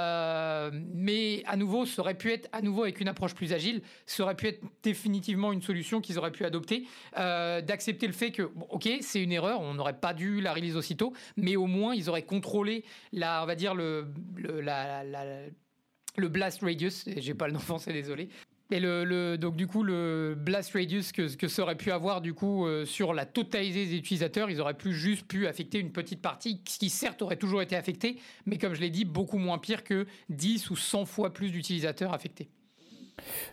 mais 0.94 1.42
à 1.46 1.56
nouveau, 1.56 1.86
ça 1.86 2.02
aurait 2.02 2.16
pu 2.16 2.32
être, 2.32 2.48
à 2.52 2.62
nouveau 2.62 2.82
avec 2.82 3.00
une 3.00 3.08
approche 3.08 3.34
plus 3.34 3.52
agile, 3.52 3.82
ça 4.06 4.22
aurait 4.22 4.36
pu 4.36 4.48
être 4.48 4.62
définitivement 4.82 5.52
une 5.52 5.62
solution 5.62 6.00
qu'ils 6.00 6.18
auraient 6.18 6.32
pu 6.32 6.44
adopter, 6.44 6.86
euh, 7.18 7.60
d'accepter 7.60 8.06
le 8.06 8.12
fait 8.12 8.30
que, 8.30 8.50
ok, 8.70 8.88
c'est 9.00 9.22
une 9.22 9.32
erreur, 9.32 9.60
on 9.60 9.74
n'aurait 9.74 9.98
pas 9.98 10.14
dû 10.14 10.40
la 10.40 10.52
release 10.52 10.76
aussitôt, 10.76 11.12
mais 11.36 11.56
au 11.56 11.66
moins 11.66 11.94
ils 11.94 12.08
auraient 12.08 12.22
contrôlé 12.22 12.84
la, 13.12 13.42
on 13.42 13.46
va 13.46 13.54
dire 13.54 13.74
le, 13.74 14.08
le 16.16 16.28
blast 16.28 16.62
radius, 16.62 17.04
j'ai 17.16 17.34
pas 17.34 17.46
le 17.46 17.54
nom 17.54 17.60
français, 17.60 17.92
désolé, 17.92 18.28
et 18.72 19.38
donc 19.38 19.56
du 19.56 19.66
coup, 19.66 19.82
le 19.82 20.34
blast 20.36 20.72
radius 20.72 21.12
que, 21.12 21.34
que 21.36 21.48
ça 21.48 21.62
aurait 21.62 21.76
pu 21.76 21.90
avoir 21.90 22.20
du 22.20 22.34
coup 22.34 22.66
euh, 22.66 22.84
sur 22.84 23.14
la 23.14 23.26
totalité 23.26 23.86
des 23.86 23.96
utilisateurs, 23.96 24.50
ils 24.50 24.60
auraient 24.60 24.74
plus 24.74 24.94
juste 24.94 25.26
pu 25.26 25.46
affecter 25.46 25.78
une 25.78 25.92
petite 25.92 26.22
partie, 26.22 26.62
qui 26.64 26.88
certes 26.88 27.22
aurait 27.22 27.36
toujours 27.36 27.62
été 27.62 27.76
affectée, 27.76 28.16
mais 28.46 28.58
comme 28.58 28.74
je 28.74 28.80
l'ai 28.80 28.90
dit, 28.90 29.04
beaucoup 29.04 29.38
moins 29.38 29.58
pire 29.58 29.84
que 29.84 30.06
10 30.30 30.70
ou 30.70 30.76
100 30.76 31.04
fois 31.04 31.32
plus 31.32 31.50
d'utilisateurs 31.50 32.12
affectés. 32.12 32.48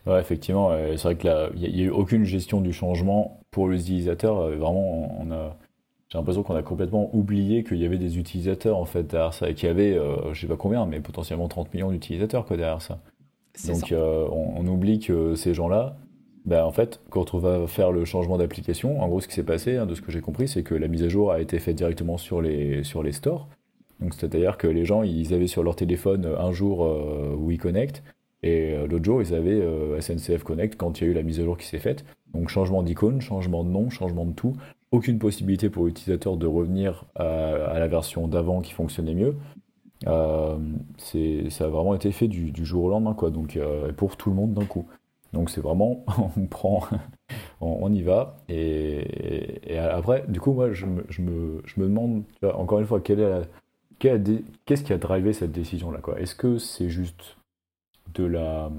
Ouais, 0.06 0.20
effectivement, 0.20 0.72
c'est 0.96 1.04
vrai 1.04 1.18
qu'il 1.18 1.70
n'y 1.70 1.82
a, 1.82 1.86
eu 1.86 1.90
aucune 1.90 2.24
gestion 2.24 2.62
du 2.62 2.74
changement 2.74 3.40
pour 3.52 3.68
l'utilisateur. 3.68 4.38
Euh, 4.38 4.56
vraiment, 4.56 5.22
on 5.22 5.32
a, 5.32 5.58
j'ai 6.10 6.18
l'impression 6.18 6.44
qu'on 6.44 6.56
a 6.56 6.64
complètement 6.64 7.14
oublié 7.16 7.64
qu'il 7.64 7.78
y 7.78 7.86
avait 7.86 7.98
des 7.98 8.18
utilisateurs 8.18 8.78
en 8.78 8.86
fait 8.86 9.04
derrière 9.04 9.34
ça 9.34 9.50
et 9.50 9.54
qu'il 9.54 9.68
y 9.68 9.72
avait, 9.72 9.94
euh, 9.94 10.34
je 10.34 10.42
sais 10.42 10.48
pas 10.48 10.58
combien, 10.58 10.86
mais 10.86 11.00
potentiellement 11.00 11.48
30 11.48 11.74
millions 11.74 11.92
d'utilisateurs 11.92 12.46
quoi 12.46 12.58
derrière 12.58 12.82
ça. 12.82 13.00
Donc 13.68 13.92
euh, 13.92 14.28
on, 14.32 14.66
oublie 14.68 15.00
que 15.00 15.36
ces 15.36 15.54
gens-là, 15.54 15.98
ben, 16.46 16.64
en 16.64 16.72
fait, 16.72 17.02
quand 17.10 17.34
on 17.34 17.40
va 17.40 17.68
faire 17.68 17.92
le 17.92 18.06
changement 18.06 18.38
d'application, 18.38 19.02
en 19.02 19.08
gros, 19.08 19.20
ce 19.20 19.28
qui 19.28 19.34
s'est 19.34 19.44
passé, 19.44 19.78
hein, 19.78 19.86
de 19.86 19.96
ce 19.96 20.02
que 20.02 20.12
j'ai 20.12 20.22
compris, 20.22 20.48
c'est 20.48 20.64
que 20.64 20.76
la 20.76 20.88
mise 20.88 21.04
à 21.04 21.10
jour 21.10 21.32
a 21.32 21.42
été 21.42 21.60
faite 21.60 21.76
directement 21.76 22.18
sur 22.18 22.42
les, 22.42 22.84
sur 22.84 23.04
les 23.04 23.12
stores. 23.12 23.48
Donc 24.00 24.14
c'est-à-dire 24.14 24.58
que 24.58 24.68
les 24.68 24.86
gens, 24.86 25.04
ils 25.04 25.34
avaient 25.34 25.48
sur 25.48 25.64
leur 25.64 25.76
téléphone 25.76 26.26
un 26.26 26.52
jour 26.54 26.86
euh, 26.86 27.36
WeConnect 27.38 28.02
et 28.44 28.74
euh, 28.74 28.88
l'autre 28.88 29.04
jour, 29.04 29.22
ils 29.22 29.34
avaient 29.34 29.62
SNCF 30.00 30.44
Connect 30.44 30.78
quand 30.78 31.02
il 31.02 31.04
y 31.04 31.08
a 31.08 31.12
eu 31.12 31.14
la 31.14 31.24
mise 31.24 31.40
à 31.42 31.44
jour 31.44 31.58
qui 31.58 31.68
s'est 31.68 31.80
faite. 31.80 32.06
Donc 32.34 32.48
changement 32.48 32.84
d'icône, 32.84 33.20
changement 33.20 33.66
de 33.66 33.70
nom, 33.70 33.90
changement 33.90 34.26
de 34.26 34.32
tout. 34.32 34.56
Aucune 34.92 35.20
possibilité 35.20 35.70
pour 35.70 35.86
l'utilisateur 35.86 36.38
de 36.38 36.48
revenir 36.48 37.06
à 37.16 37.78
la 37.78 37.88
version 37.88 38.28
d'avant 38.28 38.62
qui 38.62 38.72
fonctionnait 38.74 39.14
mieux. 39.14 39.36
Euh, 40.08 40.58
ça 41.50 41.66
a 41.66 41.68
vraiment 41.68 41.96
été 41.96 42.12
fait 42.12 42.28
du, 42.28 42.54
jour 42.66 42.86
au 42.86 42.90
lendemain, 42.90 43.14
quoi. 43.14 43.32
Donc, 43.32 43.58
euh, 43.58 43.92
pour 43.94 44.18
tout 44.18 44.30
le 44.30 44.36
monde 44.36 44.54
d'un 44.54 44.66
coup. 44.66 44.88
Donc, 45.34 45.50
c'est 45.50 45.62
vraiment, 45.62 46.06
on 46.38 46.46
prend, 46.48 46.84
on, 47.62 47.94
y 47.94 48.02
va. 48.02 48.38
Et, 48.48 49.78
après, 49.78 50.26
du 50.28 50.40
coup, 50.40 50.54
moi, 50.54 50.74
je 50.74 50.86
me, 50.86 51.06
je 51.10 51.22
me, 51.22 51.62
je 51.66 51.80
me 51.80 51.88
demande, 51.88 52.24
encore 52.44 52.80
une 52.80 52.88
fois, 52.88 53.02
quelle 53.02 53.20
est 53.20 53.48
qu'est-ce 54.00 54.84
qui 54.84 54.94
a 54.94 54.98
drivé 54.98 55.34
cette 55.34 55.52
décision-là, 55.52 56.00
quoi? 56.00 56.20
Est-ce 56.20 56.36
que 56.36 56.58
c'est 56.58 56.90
juste 56.90 57.38
de 58.14 58.24
la, 58.24 58.72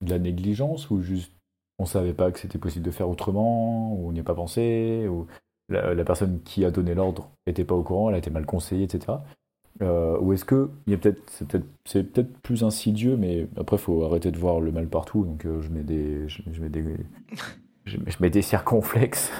de 0.00 0.10
la 0.10 0.18
négligence 0.18 0.90
ou 0.90 1.02
juste 1.02 1.32
on 1.78 1.86
savait 1.86 2.14
pas 2.14 2.32
que 2.32 2.40
c'était 2.40 2.58
possible 2.58 2.84
de 2.84 2.90
faire 2.90 3.08
autrement, 3.08 3.92
ou 3.94 4.08
on 4.08 4.12
n'y 4.12 4.20
a 4.20 4.24
pas 4.24 4.34
pensé, 4.34 5.06
ou 5.08 5.26
la, 5.68 5.94
la 5.94 6.04
personne 6.04 6.40
qui 6.42 6.64
a 6.64 6.70
donné 6.70 6.94
l'ordre 6.94 7.30
n'était 7.46 7.64
pas 7.64 7.74
au 7.76 7.82
courant, 7.84 8.08
elle 8.08 8.16
a 8.16 8.18
été 8.18 8.30
mal 8.30 8.46
conseillée, 8.46 8.84
etc. 8.84 9.18
Euh, 9.80 10.18
ou 10.18 10.32
est-ce 10.32 10.44
que 10.44 10.70
il 10.86 10.98
peut-être 10.98 11.22
c'est 11.84 12.02
peut-être 12.02 12.32
peut 12.32 12.40
plus 12.42 12.64
insidieux, 12.64 13.16
mais 13.16 13.46
après 13.56 13.76
il 13.76 13.80
faut 13.80 14.02
arrêter 14.04 14.30
de 14.30 14.38
voir 14.38 14.60
le 14.60 14.72
mal 14.72 14.88
partout. 14.88 15.24
Donc 15.24 15.44
euh, 15.44 15.62
je 15.62 15.68
mets 15.70 15.82
des 15.82 16.28
je, 16.28 16.42
mets 16.60 16.68
des 16.68 16.84
je, 17.84 17.96
mets 18.20 18.30
des 18.30 18.42
circonflexes, 18.42 19.30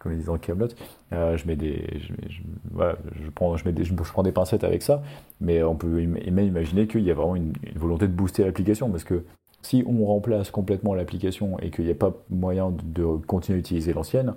comme 0.00 0.12
ils 0.12 0.18
disent 0.18 0.30
je 1.12 1.46
mets 1.46 1.56
des 1.56 2.00
je, 2.00 2.12
je, 3.22 3.30
prends 3.30 3.56
je 3.56 3.64
mets 3.64 3.72
des, 3.72 3.84
je, 3.84 3.94
prends 3.94 4.24
des 4.24 4.32
pincettes 4.32 4.64
avec 4.64 4.82
ça, 4.82 5.02
mais 5.40 5.62
on 5.62 5.76
peut 5.76 5.86
même 5.86 6.46
imaginer 6.46 6.88
qu'il 6.88 7.02
y 7.02 7.10
a 7.10 7.14
vraiment 7.14 7.36
une, 7.36 7.52
volonté 7.76 8.08
de 8.08 8.12
booster 8.12 8.44
l'application 8.44 8.90
parce 8.90 9.04
que 9.04 9.24
si 9.62 9.84
on 9.86 10.04
remplace 10.06 10.50
complètement 10.50 10.94
l'application 10.94 11.58
et 11.60 11.70
qu'il 11.70 11.84
n'y 11.84 11.92
a 11.92 11.94
pas 11.94 12.12
moyen 12.30 12.70
de, 12.70 12.82
de 12.82 13.04
continuer 13.26 13.58
à 13.58 13.60
utiliser 13.60 13.92
l'ancienne, 13.92 14.34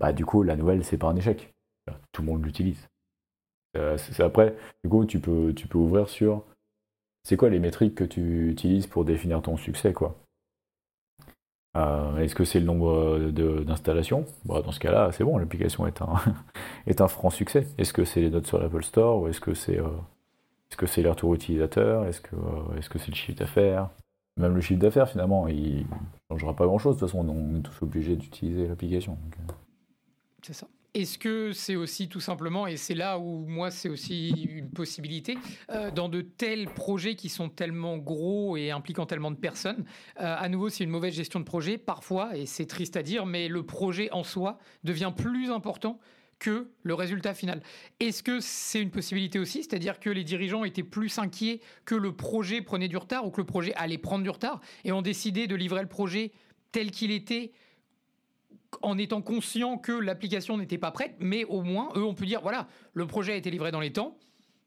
bah 0.00 0.14
du 0.14 0.24
coup 0.24 0.42
la 0.42 0.56
nouvelle 0.56 0.82
c'est 0.82 0.96
pas 0.96 1.08
un 1.08 1.16
échec. 1.16 1.52
Tout 2.12 2.22
le 2.22 2.28
monde 2.28 2.44
l'utilise. 2.44 2.88
Euh, 3.76 3.96
c'est 3.98 4.22
après, 4.22 4.56
du 4.84 4.90
coup, 4.90 5.04
tu 5.04 5.20
peux, 5.20 5.52
tu 5.54 5.66
peux 5.66 5.78
ouvrir 5.78 6.08
sur 6.08 6.44
c'est 7.24 7.36
quoi 7.36 7.50
les 7.50 7.58
métriques 7.58 7.94
que 7.96 8.04
tu 8.04 8.50
utilises 8.50 8.86
pour 8.86 9.04
définir 9.04 9.42
ton 9.42 9.56
succès, 9.56 9.92
quoi? 9.92 10.16
Euh, 11.76 12.18
est-ce 12.18 12.34
que 12.36 12.44
c'est 12.44 12.60
le 12.60 12.66
nombre 12.66 13.30
d'installations? 13.64 14.26
Bah, 14.44 14.62
Dans 14.62 14.70
ce 14.70 14.78
cas-là, 14.78 15.10
c'est 15.12 15.24
bon, 15.24 15.38
l'application 15.38 15.86
est 15.86 16.00
un, 16.02 16.14
est 16.86 17.00
un 17.00 17.08
franc 17.08 17.30
succès. 17.30 17.66
Est-ce 17.78 17.92
que 17.92 18.04
c'est 18.04 18.20
les 18.20 18.30
notes 18.30 18.46
sur 18.46 18.58
l'Apple 18.60 18.84
Store 18.84 19.22
ou 19.22 19.28
est-ce 19.28 19.40
que 19.40 19.54
c'est 19.54 19.78
euh, 19.78 19.88
est-ce 20.70 20.76
que 20.76 20.86
c'est 20.86 21.02
les 21.02 21.08
retours 21.10 21.34
utilisateurs 21.34 22.06
Est-ce 22.06 22.20
que 22.20 22.36
est-ce 22.78 22.88
que 22.90 22.98
c'est 22.98 23.10
le 23.10 23.16
chiffre 23.16 23.38
d'affaires? 23.38 23.90
Même 24.36 24.54
le 24.54 24.60
chiffre 24.60 24.80
d'affaires, 24.80 25.08
finalement, 25.08 25.48
il 25.48 25.80
ne 25.82 25.84
changera 26.30 26.54
pas 26.54 26.66
grand-chose. 26.66 26.96
De 26.96 27.00
toute 27.00 27.08
façon, 27.08 27.28
on 27.28 27.58
est 27.58 27.62
tous 27.62 27.82
obligés 27.82 28.16
d'utiliser 28.16 28.66
l'application. 28.68 29.18
C'est 30.42 30.54
ça. 30.54 30.66
Est-ce 30.94 31.18
que 31.18 31.52
c'est 31.52 31.74
aussi 31.74 32.08
tout 32.08 32.20
simplement, 32.20 32.68
et 32.68 32.76
c'est 32.76 32.94
là 32.94 33.18
où 33.18 33.44
moi 33.46 33.72
c'est 33.72 33.88
aussi 33.88 34.30
une 34.30 34.70
possibilité, 34.70 35.36
euh, 35.70 35.90
dans 35.90 36.08
de 36.08 36.20
tels 36.20 36.66
projets 36.66 37.16
qui 37.16 37.28
sont 37.28 37.48
tellement 37.48 37.98
gros 37.98 38.56
et 38.56 38.70
impliquant 38.70 39.04
tellement 39.04 39.32
de 39.32 39.36
personnes, 39.36 39.84
euh, 40.20 40.36
à 40.38 40.48
nouveau 40.48 40.68
c'est 40.68 40.84
une 40.84 40.90
mauvaise 40.90 41.14
gestion 41.14 41.40
de 41.40 41.44
projet 41.44 41.78
parfois, 41.78 42.36
et 42.36 42.46
c'est 42.46 42.66
triste 42.66 42.96
à 42.96 43.02
dire, 43.02 43.26
mais 43.26 43.48
le 43.48 43.66
projet 43.66 44.08
en 44.12 44.22
soi 44.22 44.56
devient 44.84 45.12
plus 45.16 45.50
important 45.50 45.98
que 46.38 46.70
le 46.84 46.94
résultat 46.94 47.34
final. 47.34 47.60
Est-ce 47.98 48.22
que 48.22 48.38
c'est 48.38 48.80
une 48.80 48.90
possibilité 48.90 49.40
aussi? 49.40 49.64
C'est-à-dire 49.64 49.98
que 49.98 50.10
les 50.10 50.22
dirigeants 50.22 50.62
étaient 50.62 50.84
plus 50.84 51.18
inquiets 51.18 51.60
que 51.84 51.96
le 51.96 52.14
projet 52.14 52.60
prenait 52.60 52.88
du 52.88 52.96
retard 52.96 53.26
ou 53.26 53.30
que 53.30 53.40
le 53.40 53.46
projet 53.46 53.74
allait 53.74 53.98
prendre 53.98 54.22
du 54.22 54.30
retard 54.30 54.60
et 54.84 54.92
ont 54.92 55.02
décidé 55.02 55.48
de 55.48 55.56
livrer 55.56 55.82
le 55.82 55.88
projet 55.88 56.30
tel 56.70 56.90
qu'il 56.92 57.10
était 57.10 57.52
en 58.82 58.98
étant 58.98 59.22
conscient 59.22 59.78
que 59.78 59.92
l'application 59.92 60.56
n'était 60.56 60.78
pas 60.78 60.90
prête, 60.90 61.16
mais 61.18 61.44
au 61.44 61.62
moins, 61.62 61.90
eux, 61.96 62.04
on 62.04 62.14
peut 62.14 62.26
dire, 62.26 62.40
voilà, 62.40 62.68
le 62.92 63.06
projet 63.06 63.32
a 63.32 63.36
été 63.36 63.50
livré 63.50 63.70
dans 63.70 63.80
les 63.80 63.92
temps. 63.92 64.16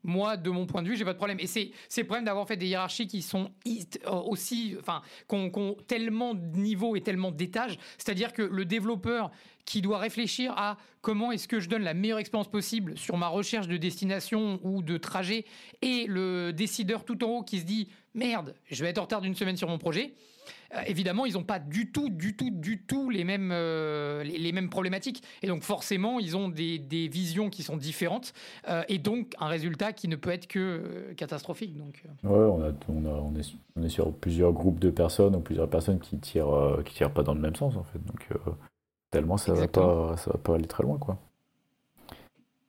Moi, 0.03 0.37
de 0.37 0.49
mon 0.49 0.65
point 0.65 0.83
de 0.83 0.87
vue, 0.87 0.95
j'ai 0.95 1.03
pas 1.03 1.13
de 1.13 1.17
problème. 1.17 1.39
Et 1.39 1.47
c'est 1.47 1.71
le 1.97 2.05
problème 2.05 2.23
d'avoir 2.23 2.47
fait 2.47 2.55
des 2.55 2.67
hiérarchies 2.67 3.07
qui 3.07 3.21
sont 3.21 3.51
euh, 3.67 4.11
aussi, 4.11 4.75
enfin, 4.79 5.01
qu'on 5.27 5.75
tellement 5.87 6.33
de 6.33 6.57
niveaux 6.57 6.95
et 6.95 7.01
tellement 7.01 7.31
d'étages. 7.31 7.77
C'est-à-dire 7.97 8.31
que 8.31 8.41
le 8.41 8.63
développeur 8.63 9.31
qui 9.65 9.81
doit 9.81 9.97
réfléchir 9.97 10.53
à 10.55 10.77
comment 11.01 11.31
est-ce 11.31 11.47
que 11.47 11.59
je 11.59 11.67
donne 11.67 11.83
la 11.83 11.93
meilleure 11.93 12.19
expérience 12.19 12.49
possible 12.49 12.97
sur 12.97 13.17
ma 13.17 13.27
recherche 13.27 13.67
de 13.67 13.75
destination 13.75 14.61
ou 14.63 14.81
de 14.81 14.97
trajet, 14.97 15.43
et 15.81 16.05
le 16.07 16.53
décideur 16.53 17.03
tout 17.03 17.21
en 17.25 17.27
haut 17.27 17.43
qui 17.43 17.59
se 17.59 17.65
dit 17.65 17.89
merde, 18.13 18.55
je 18.71 18.81
vais 18.83 18.91
être 18.91 18.99
en 18.99 19.03
retard 19.03 19.21
d'une 19.21 19.35
semaine 19.35 19.57
sur 19.57 19.67
mon 19.67 19.77
projet. 19.77 20.13
Euh, 20.73 20.81
évidemment, 20.87 21.25
ils 21.25 21.33
n'ont 21.33 21.43
pas 21.43 21.59
du 21.59 21.91
tout, 21.91 22.09
du 22.09 22.35
tout, 22.35 22.49
du 22.51 22.83
tout 22.83 23.09
les 23.09 23.23
mêmes, 23.23 23.51
euh, 23.53 24.23
les, 24.23 24.51
mêmes 24.51 24.69
problématiques. 24.69 25.23
Et 25.41 25.47
donc, 25.47 25.63
forcément, 25.63 26.19
ils 26.19 26.35
ont 26.35 26.49
des, 26.49 26.79
des 26.79 27.07
visions 27.07 27.49
qui 27.49 27.63
sont 27.63 27.77
différentes. 27.77 28.33
Euh, 28.67 28.83
et 28.89 28.97
donc, 28.97 29.33
un 29.39 29.47
résultat 29.47 29.93
qui 29.93 30.07
ne 30.07 30.15
peut 30.15 30.31
être 30.31 30.47
que 30.47 31.13
catastrophique. 31.15 31.77
Donc, 31.77 32.03
Ouais, 32.23 32.31
on, 32.31 32.61
a, 32.61 32.71
on, 32.89 33.05
a, 33.05 33.09
on, 33.09 33.35
est, 33.35 33.53
on, 33.75 33.83
est, 33.83 33.89
sur 33.89 34.13
plusieurs 34.13 34.53
groupes 34.53 34.79
de 34.79 34.89
personnes 34.89 35.35
ou 35.35 35.39
plusieurs 35.39 35.69
personnes 35.69 35.99
qui 35.99 36.17
tirent, 36.19 36.81
qui 36.85 36.95
tirent 36.95 37.13
pas 37.13 37.23
dans 37.23 37.33
le 37.33 37.41
même 37.41 37.55
sens, 37.55 37.75
en 37.75 37.83
fait. 37.83 37.99
Donc, 38.05 38.29
tellement 39.11 39.37
ça 39.37 39.53
va, 39.53 39.67
pas, 39.67 40.17
ça 40.17 40.31
va 40.31 40.37
pas 40.37 40.55
aller 40.55 40.67
très 40.67 40.83
loin, 40.83 40.97
quoi. 40.97 41.17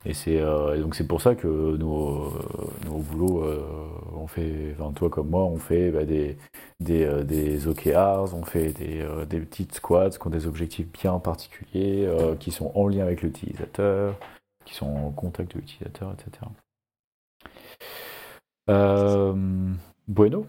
Et 0.04 0.14
c'est 0.14 0.40
euh, 0.40 0.80
donc 0.80 0.94
c'est 0.94 1.06
pour 1.06 1.20
ça 1.20 1.34
que 1.34 1.76
nos, 1.76 2.32
nos 2.86 2.98
boulots, 2.98 3.42
euh, 3.42 3.66
on 4.14 4.28
fait, 4.28 4.76
toi 4.94 5.10
comme 5.10 5.28
moi, 5.28 5.44
on 5.44 5.58
fait 5.58 5.90
bah, 5.90 6.04
des, 6.04 6.38
des, 6.78 7.04
euh, 7.04 7.24
des 7.24 7.66
OKRs, 7.66 8.32
on 8.34 8.44
fait 8.44 8.72
des, 8.72 9.04
des 9.28 9.40
petites 9.40 9.74
squads 9.74 10.10
qui 10.10 10.26
ont 10.26 10.30
des 10.30 10.46
objectifs 10.46 10.86
bien 10.92 11.18
particuliers, 11.18 12.08
qui 12.38 12.52
sont 12.52 12.70
en 12.74 12.86
lien 12.86 13.02
avec 13.02 13.22
l'utilisateur, 13.22 14.14
qui 14.64 14.74
sont 14.74 14.86
en 14.86 15.10
contact 15.10 15.52
de 15.54 15.58
l'utilisateur, 15.58 16.12
etc. 16.12 16.46
bueno, 20.06 20.46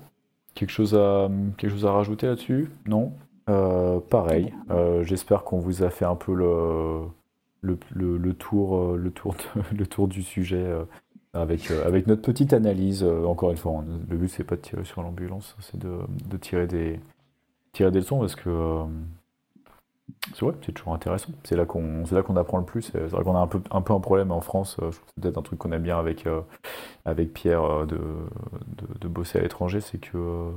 quelque 0.54 0.72
chose 0.72 0.94
à, 0.94 1.30
quelque 1.58 1.72
chose 1.72 1.86
à 1.86 1.92
rajouter 1.92 2.28
là-dessus? 2.28 2.70
Non? 2.86 3.14
Pareil, 4.10 4.54
j'espère 5.02 5.44
qu'on 5.44 5.58
vous 5.58 5.82
a 5.82 5.90
fait 5.90 6.06
un 6.06 6.16
peu 6.16 6.36
le 6.36 7.08
le, 7.62 7.78
le, 7.92 8.34
tour, 8.34 8.96
le, 8.96 9.12
tour 9.12 9.36
euh, 9.56 9.62
le 9.78 9.88
tour 9.88 10.08
du 10.08 10.24
sujet 10.24 10.64
euh, 10.64 10.84
avec, 11.34 11.72
euh, 11.72 11.86
avec 11.86 12.08
notre 12.08 12.22
petite 12.22 12.54
analyse. 12.54 13.04
Encore 13.04 13.52
une 13.52 13.58
fois, 13.58 13.84
le 14.10 14.18
but, 14.18 14.30
c'est 14.30 14.44
pas 14.44 14.56
de 14.56 14.62
tirer 14.62 14.84
sur 14.84 15.02
l'ambulance, 15.02 15.56
c'est 15.60 15.78
de, 15.78 16.00
de, 16.30 16.38
tirer, 16.38 16.68
des, 16.68 17.00
tirer 17.74 17.92
des 17.92 18.00
leçons 18.00 18.20
parce 18.20 18.36
que 18.36 18.84
c'est 20.34 20.44
ouais, 20.44 20.54
toujours 20.54 20.94
intéressant. 20.94 21.30
C'est 21.44 21.56
là 21.56 21.66
qu'on 21.66 22.04
qu'on 22.04 22.36
apprend 22.36 22.58
le 22.58 22.66
plus. 22.66 22.82
C'est 22.82 23.00
vrai 23.00 23.24
qu'on 23.24 23.36
a 23.36 23.40
un 23.40 23.48
peu, 23.48 23.62
un 23.72 23.82
peu 23.82 23.94
un 23.94 24.00
problème 24.00 24.32
en 24.32 24.42
France. 24.42 24.78
C'est 24.80 25.22
peut-être 25.22 25.38
un 25.38 25.44
truc 25.44 25.60
qu'on 25.60 25.72
aime 25.72 25.84
bien 25.84 26.00
avec, 26.00 26.26
avec 27.06 27.34
Pierre 27.34 27.86
de, 27.86 28.00
de 29.00 29.08
bosser 29.08 29.40
à 29.40 29.42
l'étranger, 29.42 29.82
c'est 29.82 30.00
que 30.00 30.52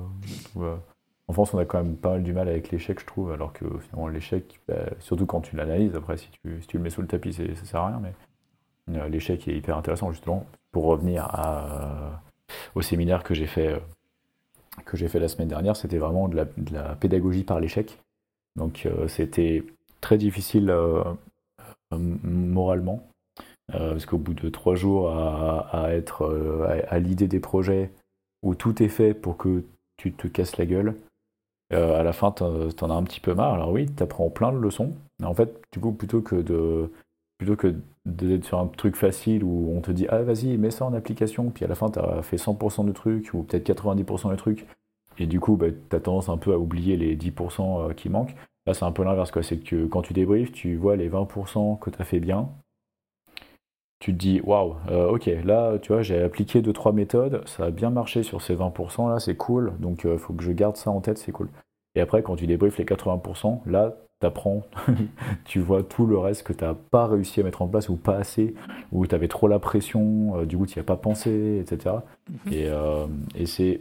en 1.29 1.33
France, 1.33 1.55
on 1.55 1.59
a 1.59 1.64
quand 1.64 1.83
même 1.83 1.97
pas 1.97 2.11
mal 2.11 2.23
du 2.23 2.33
mal 2.33 2.49
avec 2.49 2.70
l'échec, 2.70 3.01
je 3.01 3.07
trouve, 3.07 3.33
alors 3.33 3.53
que 3.53 3.64
finalement, 3.81 4.09
l'échec, 4.09 4.61
bah, 4.68 4.85
surtout 4.99 5.27
quand 5.27 5.41
tu 5.41 5.57
l'analyses, 5.57 5.95
après, 5.95 6.16
si 6.16 6.29
tu, 6.31 6.61
si 6.61 6.66
tu, 6.66 6.77
le 6.79 6.83
mets 6.83 6.91
sous 6.91 7.01
le 7.01 7.07
tapis, 7.07 7.33
ça 7.33 7.43
sert 7.64 7.81
à 7.81 7.89
rien, 7.89 8.01
mais 8.01 8.12
euh, 8.99 9.09
l'échec 9.09 9.47
est 9.49 9.57
hyper 9.57 9.77
intéressant, 9.77 10.11
justement, 10.11 10.47
pour 10.73 10.85
revenir 10.85 11.25
à, 11.25 12.20
au 12.75 12.83
séminaire 12.83 13.23
que 13.23 13.35
j'ai 13.35 13.47
fait, 13.47 13.68
euh, 13.68 13.79
que 14.85 14.97
j'ai 14.97 15.09
fait 15.09 15.20
la 15.20 15.29
semaine 15.29 15.49
dernière, 15.49 15.77
c'était 15.77 15.99
vraiment 15.99 16.29
de 16.29 16.37
la, 16.37 16.95
pédagogie 16.97 17.45
par 17.45 17.61
l'échec. 17.61 17.99
Donc, 18.57 18.87
euh, 18.87 19.07
c'était 19.09 19.64
très 20.01 20.18
difficile 20.18 20.75
moralement, 21.93 23.07
parce 23.68 24.07
qu'au 24.07 24.18
bout 24.18 24.35
de 24.35 24.49
trois 24.49 24.75
jours 24.75 25.11
à, 25.11 25.68
à 25.73 25.91
être 25.93 26.85
à 26.89 26.99
l'idée 26.99 27.29
des 27.29 27.39
projets 27.39 27.91
où 28.43 28.55
tout 28.55 28.83
est 28.83 28.89
fait 28.89 29.14
pour 29.14 29.37
que 29.37 29.62
tu 29.97 30.12
te 30.12 30.27
casses 30.27 30.57
la 30.57 30.66
gueule, 30.66 30.97
euh, 31.73 31.99
à 31.99 32.03
la 32.03 32.12
fin, 32.12 32.33
t'en 32.33 32.91
as 32.91 32.95
un 32.95 33.03
petit 33.05 33.20
peu 33.20 33.35
marre. 33.35 33.55
Alors 33.55 33.73
oui, 33.73 33.87
t'apprends 33.87 34.31
plein 34.31 34.53
de 34.53 34.59
leçons. 34.59 34.93
Mais 35.20 35.27
en 35.27 35.35
fait, 35.35 35.61
du 35.73 35.81
coup, 35.81 35.93
plutôt 35.93 36.20
que 36.20 36.37
de 36.37 36.91
plutôt 37.39 37.57
que 37.57 37.75
d'être 38.07 38.45
sur 38.45 38.59
un 38.59 38.66
truc 38.68 38.97
facile 38.97 39.43
où 39.43 39.73
on 39.77 39.81
te 39.81 39.91
dit 39.91 40.07
ah 40.09 40.23
vas-y 40.23 40.57
mets 40.59 40.70
ça 40.70 40.85
en 40.85 40.95
application 40.95 41.51
puis 41.51 41.64
à 41.64 41.68
la 41.68 41.75
fin 41.75 41.91
tu 41.91 41.99
as 41.99 42.23
fait 42.23 42.37
100% 42.37 42.85
du 42.85 42.93
truc 42.93 43.31
ou 43.35 43.43
peut-être 43.43 43.68
90% 43.68 44.31
du 44.31 44.37
truc 44.37 44.66
et 45.18 45.27
du 45.27 45.41
coup 45.41 45.57
bah, 45.57 45.66
tu 45.91 45.97
as 45.97 46.01
tendance 46.01 46.29
un 46.29 46.37
peu 46.37 46.53
à 46.53 46.59
oublier 46.59 46.97
les 46.97 47.16
10% 47.16 47.91
euh, 47.91 47.95
qui 47.95 48.09
manquent. 48.09 48.35
Là 48.66 48.75
c'est 48.75 48.85
un 48.85 48.93
peu 48.93 49.03
l'inverse 49.05 49.31
quoi. 49.33 49.43
C'est 49.43 49.59
que 49.59 49.87
quand 49.87 50.03
tu 50.03 50.12
débriefes 50.12 50.53
tu 50.53 50.77
vois 50.77 50.97
les 50.97 51.11
20% 51.11 51.79
que 51.81 51.91
tu 51.91 52.01
as 52.01 52.05
fait 52.05 52.20
bien. 52.20 52.49
Tu 53.99 54.12
te 54.12 54.18
dis 54.18 54.41
waouh 54.43 54.77
euh, 54.91 55.11
ok 55.11 55.27
là 55.45 55.79
tu 55.79 55.93
vois 55.93 56.03
j'ai 56.03 56.23
appliqué 56.23 56.62
2 56.62 56.73
trois 56.73 56.93
méthodes. 56.93 57.43
Ça 57.49 57.66
a 57.66 57.70
bien 57.70 57.91
marché 57.91 58.23
sur 58.23 58.41
ces 58.41 58.55
20% 58.55 59.11
là 59.11 59.18
c'est 59.18 59.37
cool. 59.37 59.73
Donc 59.81 60.05
il 60.05 60.18
faut 60.18 60.33
que 60.33 60.45
je 60.45 60.53
garde 60.53 60.77
ça 60.77 60.91
en 60.91 61.01
tête 61.01 61.18
c'est 61.18 61.33
cool 61.33 61.49
et 61.95 62.01
après, 62.01 62.22
quand 62.22 62.36
tu 62.36 62.47
débriefes 62.47 62.78
les 62.78 62.84
80%, 62.84 63.61
là, 63.66 63.95
tu 64.20 64.26
apprends, 64.26 64.62
tu 65.45 65.61
vois 65.61 65.82
tout 65.82 66.07
le 66.07 66.16
reste 66.18 66.45
que 66.45 66.53
tu 66.53 66.64
n'as 66.64 66.74
pas 66.74 67.07
réussi 67.07 67.40
à 67.40 67.43
mettre 67.43 67.62
en 67.62 67.68
place 67.68 67.88
ou 67.88 67.97
pas 67.97 68.16
assez, 68.16 68.55
ou 68.93 69.07
tu 69.07 69.14
avais 69.14 69.28
trop 69.28 69.49
la 69.49 69.59
pression, 69.59 70.38
euh, 70.38 70.47
du 70.47 70.57
coup, 70.57 70.66
tu 70.66 70.78
n'y 70.78 70.80
as 70.80 70.84
pas 70.84 70.97
pensé, 70.97 71.59
etc. 71.61 71.97
Et, 72.51 72.64
mhm. 72.64 72.72
euh, 72.72 73.07
et 73.34 73.47
c'est 73.47 73.80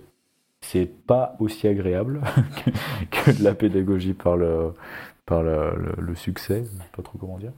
c'est 0.64 0.86
pas 0.86 1.36
aussi 1.40 1.68
agréable 1.68 2.22
que, 3.12 3.32
de 3.32 3.44
la 3.44 3.56
pédagogie 3.56 4.14
par 4.14 4.38
le, 4.38 4.74
par 5.26 5.42
le, 5.42 5.96
le, 5.98 6.16
succès, 6.16 6.66
pas 6.96 7.02
trop 7.02 7.18
comment 7.18 7.40
dire, 7.40 7.54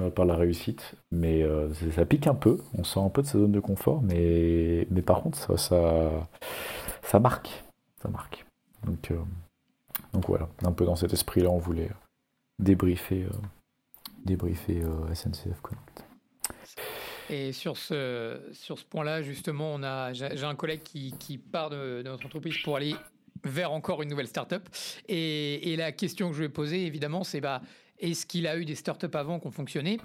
euh, 0.00 0.08
par 0.08 0.24
la 0.24 0.36
réussite. 0.36 0.94
Mais 1.10 1.44
ça 1.94 2.06
pique 2.06 2.26
un 2.26 2.34
peu, 2.34 2.58
on 2.78 2.84
sort 2.84 3.04
un 3.04 3.10
peu 3.10 3.20
de 3.20 3.26
sa 3.26 3.38
zone 3.38 3.52
de 3.52 3.60
confort, 3.60 4.00
mais, 4.02 4.86
mais 4.90 5.02
par 5.02 5.20
contre, 5.22 5.36
ça, 5.36 5.58
ça, 5.58 6.10
ça 7.02 7.20
marque. 7.20 7.64
Ça 8.02 8.08
marque. 8.08 8.46
Donc, 8.86 9.12
donc 10.12 10.26
voilà, 10.26 10.48
un 10.64 10.72
peu 10.72 10.84
dans 10.84 10.96
cet 10.96 11.12
esprit-là, 11.12 11.48
on 11.50 11.58
voulait 11.58 11.90
euh, 11.90 11.94
débriefer, 12.58 13.24
euh, 13.24 13.30
débriefer 14.24 14.82
euh, 14.82 15.14
SNCF 15.14 15.60
Connect. 15.62 16.04
Et 17.30 17.52
sur 17.52 17.78
ce, 17.78 18.40
sur 18.52 18.78
ce 18.78 18.84
point-là, 18.84 19.22
justement, 19.22 19.72
on 19.74 19.82
a, 19.82 20.12
j'ai 20.12 20.44
un 20.44 20.54
collègue 20.54 20.82
qui, 20.82 21.14
qui 21.18 21.38
part 21.38 21.70
de, 21.70 22.02
notre 22.04 22.26
entreprise 22.26 22.56
pour 22.62 22.76
aller 22.76 22.94
vers 23.44 23.72
encore 23.72 24.02
une 24.02 24.10
nouvelle 24.10 24.26
startup. 24.26 24.68
Et, 25.08 25.74
la 25.76 25.92
question 25.92 26.28
que 26.28 26.34
je 26.34 26.40
lui 26.40 26.46
ai 26.46 26.50
posée, 26.50 26.84
évidemment, 26.84 27.24
c'est 27.24 27.40
bah, 27.40 27.62
est-ce 27.98 28.26
qu'il 28.26 28.46
a 28.46 28.58
eu 28.58 28.66
des 28.66 28.74
startups 28.74 29.14
avant 29.14 29.40
qui 29.40 29.46
ont 29.46 29.52
fonctionné 29.52 29.98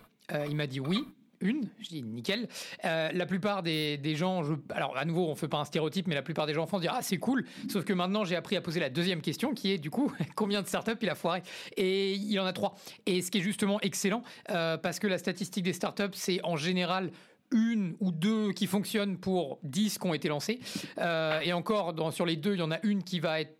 Il 0.47 0.55
m'a 0.55 0.67
dit 0.67 0.79
oui 0.79 1.05
une, 1.41 1.69
je 1.79 1.89
dis 1.89 2.03
nickel. 2.03 2.47
Euh, 2.85 3.09
la 3.13 3.25
plupart 3.25 3.63
des, 3.63 4.15
gens, 4.15 4.43
alors 4.71 4.97
à 4.97 5.05
nouveau, 5.05 5.27
on 5.27 5.35
fait 5.35 5.47
pas 5.47 5.57
un 5.57 5.65
stéréotype, 5.65 6.07
mais 6.07 6.15
la 6.15 6.21
plupart 6.21 6.45
des 6.45 6.53
gens 6.53 6.63
en 6.63 6.67
France 6.67 6.81
disent 6.81 6.91
ah 6.93 7.01
c'est 7.01 7.17
cool. 7.17 7.45
Sauf 7.69 7.85
que 7.85 7.93
maintenant, 7.93 8.25
j'ai 8.25 8.35
appris 8.35 8.55
à 8.55 8.61
poser 8.61 8.79
la 8.79 8.89
deuxième 8.89 9.21
question, 9.21 9.53
qui 9.53 9.71
est 9.71 9.77
du 9.77 9.89
coup 9.89 10.11
combien 10.35 10.61
de 10.61 10.67
startups 10.67 10.97
il 11.01 11.09
a 11.09 11.15
foiré? 11.15 11.43
Et 11.75 12.13
il 12.13 12.39
en 12.39 12.45
a 12.45 12.53
trois. 12.53 12.75
Et 13.05 13.21
ce 13.21 13.31
qui 13.31 13.39
est 13.39 13.41
justement 13.41 13.79
excellent, 13.81 14.23
euh, 14.49 14.77
parce 14.77 14.99
que 14.99 15.07
la 15.07 15.17
statistique 15.17 15.63
des 15.63 15.73
startups, 15.73 16.13
c'est 16.13 16.39
en 16.43 16.55
général 16.55 17.11
une 17.51 17.95
ou 17.99 18.11
deux 18.11 18.51
qui 18.51 18.67
fonctionnent 18.67 19.17
pour 19.17 19.59
10 19.63 19.99
qui 19.99 20.07
ont 20.07 20.13
été 20.13 20.27
lancés. 20.27 20.59
Euh, 20.97 21.39
et 21.41 21.53
encore, 21.53 21.93
sur 22.11 22.25
les 22.25 22.35
deux, 22.35 22.55
il 22.55 22.59
y 22.59 22.63
en 22.63 22.71
a 22.71 22.79
une 22.83 23.03
qui 23.03 23.19
va 23.19 23.41
être 23.41 23.55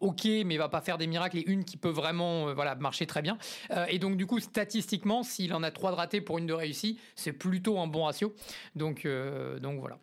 ok, 0.00 0.24
mais 0.24 0.54
il 0.54 0.58
va 0.58 0.68
pas 0.68 0.80
faire 0.80 0.98
des 0.98 1.06
miracles, 1.06 1.38
et 1.38 1.44
une 1.46 1.64
qui 1.64 1.76
peut 1.76 1.90
vraiment 1.90 2.48
euh, 2.48 2.54
voilà, 2.54 2.74
marcher 2.74 3.06
très 3.06 3.22
bien. 3.22 3.38
Euh, 3.70 3.86
et 3.88 3.98
donc, 3.98 4.16
du 4.16 4.26
coup, 4.26 4.40
statistiquement, 4.40 5.22
s'il 5.22 5.54
en 5.54 5.62
a 5.62 5.70
trois 5.70 5.90
de 5.90 5.96
ratés 5.96 6.20
pour 6.20 6.38
une 6.38 6.46
de 6.46 6.52
réussie, 6.52 6.98
c'est 7.14 7.32
plutôt 7.32 7.78
un 7.78 7.86
bon 7.86 8.04
ratio. 8.04 8.34
Donc, 8.74 9.04
euh, 9.04 9.58
donc 9.58 9.80
voilà. 9.80 9.98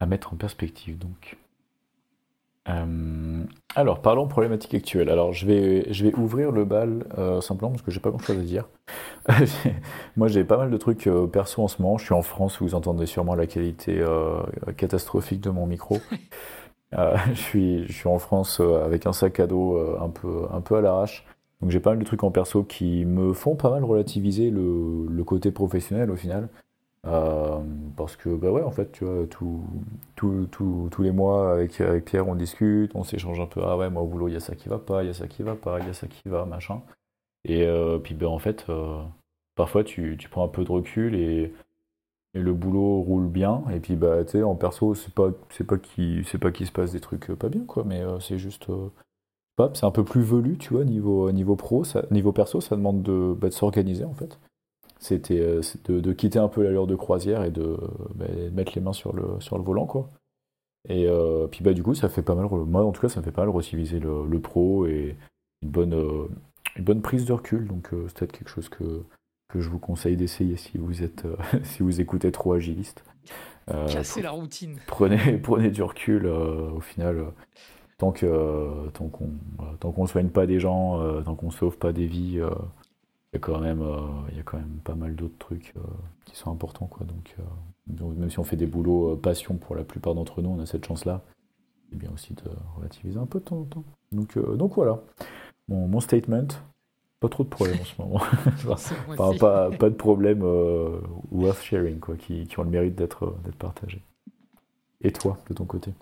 À 0.00 0.06
mettre 0.06 0.32
en 0.32 0.36
perspective, 0.36 0.98
donc. 0.98 1.36
alors, 3.74 4.00
parlons 4.00 4.28
problématique 4.28 4.74
actuelle. 4.74 5.10
Alors, 5.10 5.32
je 5.32 5.44
vais, 5.44 5.92
je 5.92 6.04
vais 6.04 6.14
ouvrir 6.14 6.52
le 6.52 6.64
bal 6.64 7.04
simplement 7.42 7.72
parce 7.72 7.82
que 7.82 7.90
j'ai 7.90 8.00
pas 8.00 8.10
grand 8.10 8.20
chose 8.20 8.38
à 8.38 8.42
dire. 8.42 8.68
Moi, 10.16 10.28
j'ai 10.28 10.44
pas 10.44 10.56
mal 10.56 10.70
de 10.70 10.76
trucs 10.76 11.08
perso 11.32 11.62
en 11.62 11.68
ce 11.68 11.82
moment. 11.82 11.98
Je 11.98 12.04
suis 12.04 12.14
en 12.14 12.22
France, 12.22 12.58
vous 12.60 12.74
entendez 12.74 13.06
sûrement 13.06 13.34
la 13.34 13.46
qualité 13.46 14.02
catastrophique 14.76 15.40
de 15.40 15.50
mon 15.50 15.66
micro. 15.66 15.98
Euh, 16.96 17.16
je, 17.34 17.40
suis, 17.86 18.08
en 18.08 18.18
France 18.18 18.60
euh, 18.60 18.84
avec 18.84 19.06
un 19.06 19.12
sac 19.12 19.40
à 19.40 19.46
dos 19.46 19.76
euh, 19.76 19.98
un, 20.00 20.08
peu, 20.60 20.76
à 20.76 20.80
l'arrache. 20.80 21.24
Donc 21.60 21.70
j'ai 21.70 21.80
pas 21.80 21.90
mal 21.90 21.98
de 21.98 22.04
trucs 22.04 22.24
en 22.24 22.30
perso 22.30 22.64
qui 22.64 23.04
me 23.04 23.32
font 23.32 23.54
pas 23.54 23.70
mal 23.70 23.84
relativiser 23.84 24.50
le, 24.50 25.22
côté 25.24 25.50
professionnel 25.52 26.10
au 26.10 26.16
final. 26.16 26.48
parce 27.96 28.16
que 28.16 28.30
bah 28.30 28.50
ouais 28.50 28.62
en 28.62 28.70
fait 28.70 28.92
tu 28.92 29.04
vois 29.04 29.26
tout, 29.26 29.62
tout, 30.16 30.48
tout, 30.50 30.88
tous 30.90 31.02
les 31.02 31.12
mois 31.12 31.52
avec, 31.52 31.80
avec 31.80 32.06
Pierre 32.06 32.26
on 32.26 32.34
discute, 32.34 32.92
on 32.94 33.04
s'échange 33.04 33.38
un 33.40 33.46
peu 33.46 33.60
ah 33.64 33.76
ouais 33.76 33.90
moi 33.90 34.02
au 34.02 34.06
boulot 34.06 34.28
il 34.28 34.34
y 34.34 34.36
a 34.36 34.40
ça 34.40 34.54
qui 34.54 34.68
va 34.68 34.78
pas, 34.78 35.04
il 35.04 35.08
y 35.08 35.10
a 35.10 35.14
ça 35.14 35.28
qui 35.28 35.42
va 35.42 35.54
pas, 35.54 35.78
il 35.80 35.86
y 35.86 35.90
a 35.90 35.92
ça 35.92 36.06
qui 36.06 36.28
va 36.28 36.44
machin. 36.46 36.80
Et 37.44 37.66
puis 38.02 38.14
ben 38.14 38.28
en 38.28 38.38
fait 38.38 38.64
parfois 39.54 39.84
tu, 39.84 40.16
tu 40.18 40.30
prends 40.30 40.44
un 40.44 40.48
peu 40.48 40.64
de 40.64 40.72
recul 40.72 41.14
et 41.14 41.52
et 42.34 42.40
le 42.40 42.52
boulot 42.52 43.00
roule 43.02 43.28
bien. 43.28 43.62
Et 43.72 43.80
puis 43.80 43.96
bah 43.96 44.24
tu 44.24 44.32
sais 44.32 44.42
en 44.42 44.54
perso 44.54 44.94
c'est 44.94 45.12
pas 45.12 45.30
c'est 45.50 45.66
pas 45.66 45.78
qui 45.78 46.24
c'est 46.24 46.38
pas 46.38 46.52
qu'il 46.52 46.66
se 46.66 46.72
passe 46.72 46.92
des 46.92 47.00
trucs 47.00 47.30
euh, 47.30 47.36
pas 47.36 47.48
bien 47.48 47.64
quoi. 47.64 47.84
Mais 47.84 48.00
euh, 48.00 48.20
c'est 48.20 48.38
juste 48.38 48.70
euh, 48.70 48.88
c'est 49.74 49.84
un 49.84 49.90
peu 49.90 50.04
plus 50.04 50.22
velu 50.22 50.56
tu 50.58 50.74
vois 50.74 50.84
niveau 50.84 51.30
niveau 51.32 51.56
pro. 51.56 51.84
Ça, 51.84 52.04
niveau 52.10 52.32
perso 52.32 52.60
ça 52.60 52.76
demande 52.76 53.02
de, 53.02 53.34
bah, 53.38 53.48
de 53.48 53.54
s'organiser 53.54 54.04
en 54.04 54.14
fait. 54.14 54.38
C'était 54.98 55.40
de, 55.86 56.00
de, 56.00 56.12
quitter 56.12 56.38
un 56.38 56.48
peu 56.48 56.62
l'allure 56.62 56.86
de 56.86 56.94
croisière 56.94 57.42
et 57.44 57.50
de, 57.50 57.78
bah, 58.14 58.26
mettre 58.52 58.72
les 58.74 58.82
mains 58.82 58.92
sur 58.92 59.14
le 59.14 59.40
sur 59.40 59.56
le 59.58 59.64
volant 59.64 59.86
quoi. 59.86 60.10
Et 60.88 61.06
puis 61.50 61.62
bah 61.62 61.74
du 61.74 61.82
coup 61.82 61.94
ça 61.94 62.08
fait 62.08 62.22
pas 62.22 62.34
mal 62.34 62.46
moi 62.66 62.84
en 62.84 62.92
tout 62.92 63.02
cas 63.02 63.08
ça 63.08 63.22
fait 63.22 63.32
pas 63.32 63.42
mal 63.42 63.50
reciviliser 63.50 63.98
le, 63.98 64.26
le 64.26 64.40
pro 64.40 64.86
et 64.86 65.16
une 65.62 65.68
bonne 65.68 66.28
une 66.76 66.84
bonne 66.84 67.02
prise 67.02 67.24
de 67.26 67.32
recul. 67.32 67.66
Donc 67.66 67.90
c'est 67.92 68.18
peut-être 68.18 68.32
quelque 68.32 68.48
chose 68.50 68.68
que 68.68 69.02
que 69.52 69.60
je 69.60 69.68
vous 69.68 69.78
conseille 69.78 70.16
d'essayer 70.16 70.56
si 70.56 70.78
vous 70.78 71.02
êtes, 71.02 71.24
euh, 71.24 71.36
si 71.62 71.82
vous 71.82 72.00
écoutez 72.00 72.32
trop 72.32 72.52
agiliste. 72.52 73.04
Casser 73.86 74.22
la 74.22 74.32
routine. 74.32 74.78
Prenez, 74.88 75.38
prenez 75.42 75.70
du 75.70 75.82
recul, 75.84 76.26
au 76.26 76.80
final, 76.80 77.26
tant 77.98 78.10
qu'on 78.10 78.90
tant 78.92 79.06
qu'on 79.06 79.30
tant 79.78 79.92
qu'on 79.92 80.06
soigne 80.06 80.30
pas 80.30 80.46
des 80.46 80.58
gens, 80.58 80.98
tant 81.22 81.36
qu'on 81.36 81.52
sauve 81.52 81.78
pas 81.78 81.92
des 81.92 82.06
vies, 82.06 82.32
il 82.32 83.32
y 83.32 83.36
a 83.36 83.38
quand 83.38 83.60
même, 83.60 83.84
il 84.30 84.36
y 84.36 84.40
a 84.40 84.42
quand 84.42 84.56
même 84.56 84.80
pas 84.82 84.96
mal 84.96 85.14
d'autres 85.14 85.38
trucs 85.38 85.74
qui 86.24 86.34
sont 86.34 86.50
importants. 86.50 86.86
Quoi. 86.86 87.06
Donc, 87.06 88.16
même 88.16 88.28
si 88.28 88.40
on 88.40 88.44
fait 88.44 88.56
des 88.56 88.66
boulots 88.66 89.14
passion 89.14 89.54
pour 89.54 89.76
la 89.76 89.84
plupart 89.84 90.16
d'entre 90.16 90.42
nous, 90.42 90.50
on 90.50 90.58
a 90.58 90.66
cette 90.66 90.84
chance-là. 90.84 91.22
C'est 91.90 91.98
bien 91.98 92.10
aussi 92.12 92.34
de 92.34 92.42
relativiser 92.76 93.20
un 93.20 93.26
peu 93.26 93.38
de 93.38 93.44
temps 93.44 93.60
en 93.60 93.64
temps. 93.66 93.84
Donc, 94.10 94.36
donc 94.36 94.74
voilà, 94.74 94.98
mon 95.68 96.00
statement. 96.00 96.48
Pas 97.20 97.28
trop 97.28 97.44
de 97.44 97.48
problèmes 97.48 97.78
en 97.80 97.84
ce 97.84 98.02
moment. 98.02 98.22
pas, 99.16 99.70
pas, 99.70 99.90
de 99.90 99.94
problème 99.94 100.42
worth 101.30 101.62
sharing, 101.62 102.00
quoi, 102.00 102.16
qui, 102.16 102.46
qui 102.46 102.58
ont 102.58 102.64
le 102.64 102.70
mérite 102.70 102.94
d'être 102.94 103.36
partagés. 103.58 104.02
Et 105.02 105.12
toi, 105.12 105.38
de 105.48 105.54
ton 105.54 105.64
côté? 105.64 105.92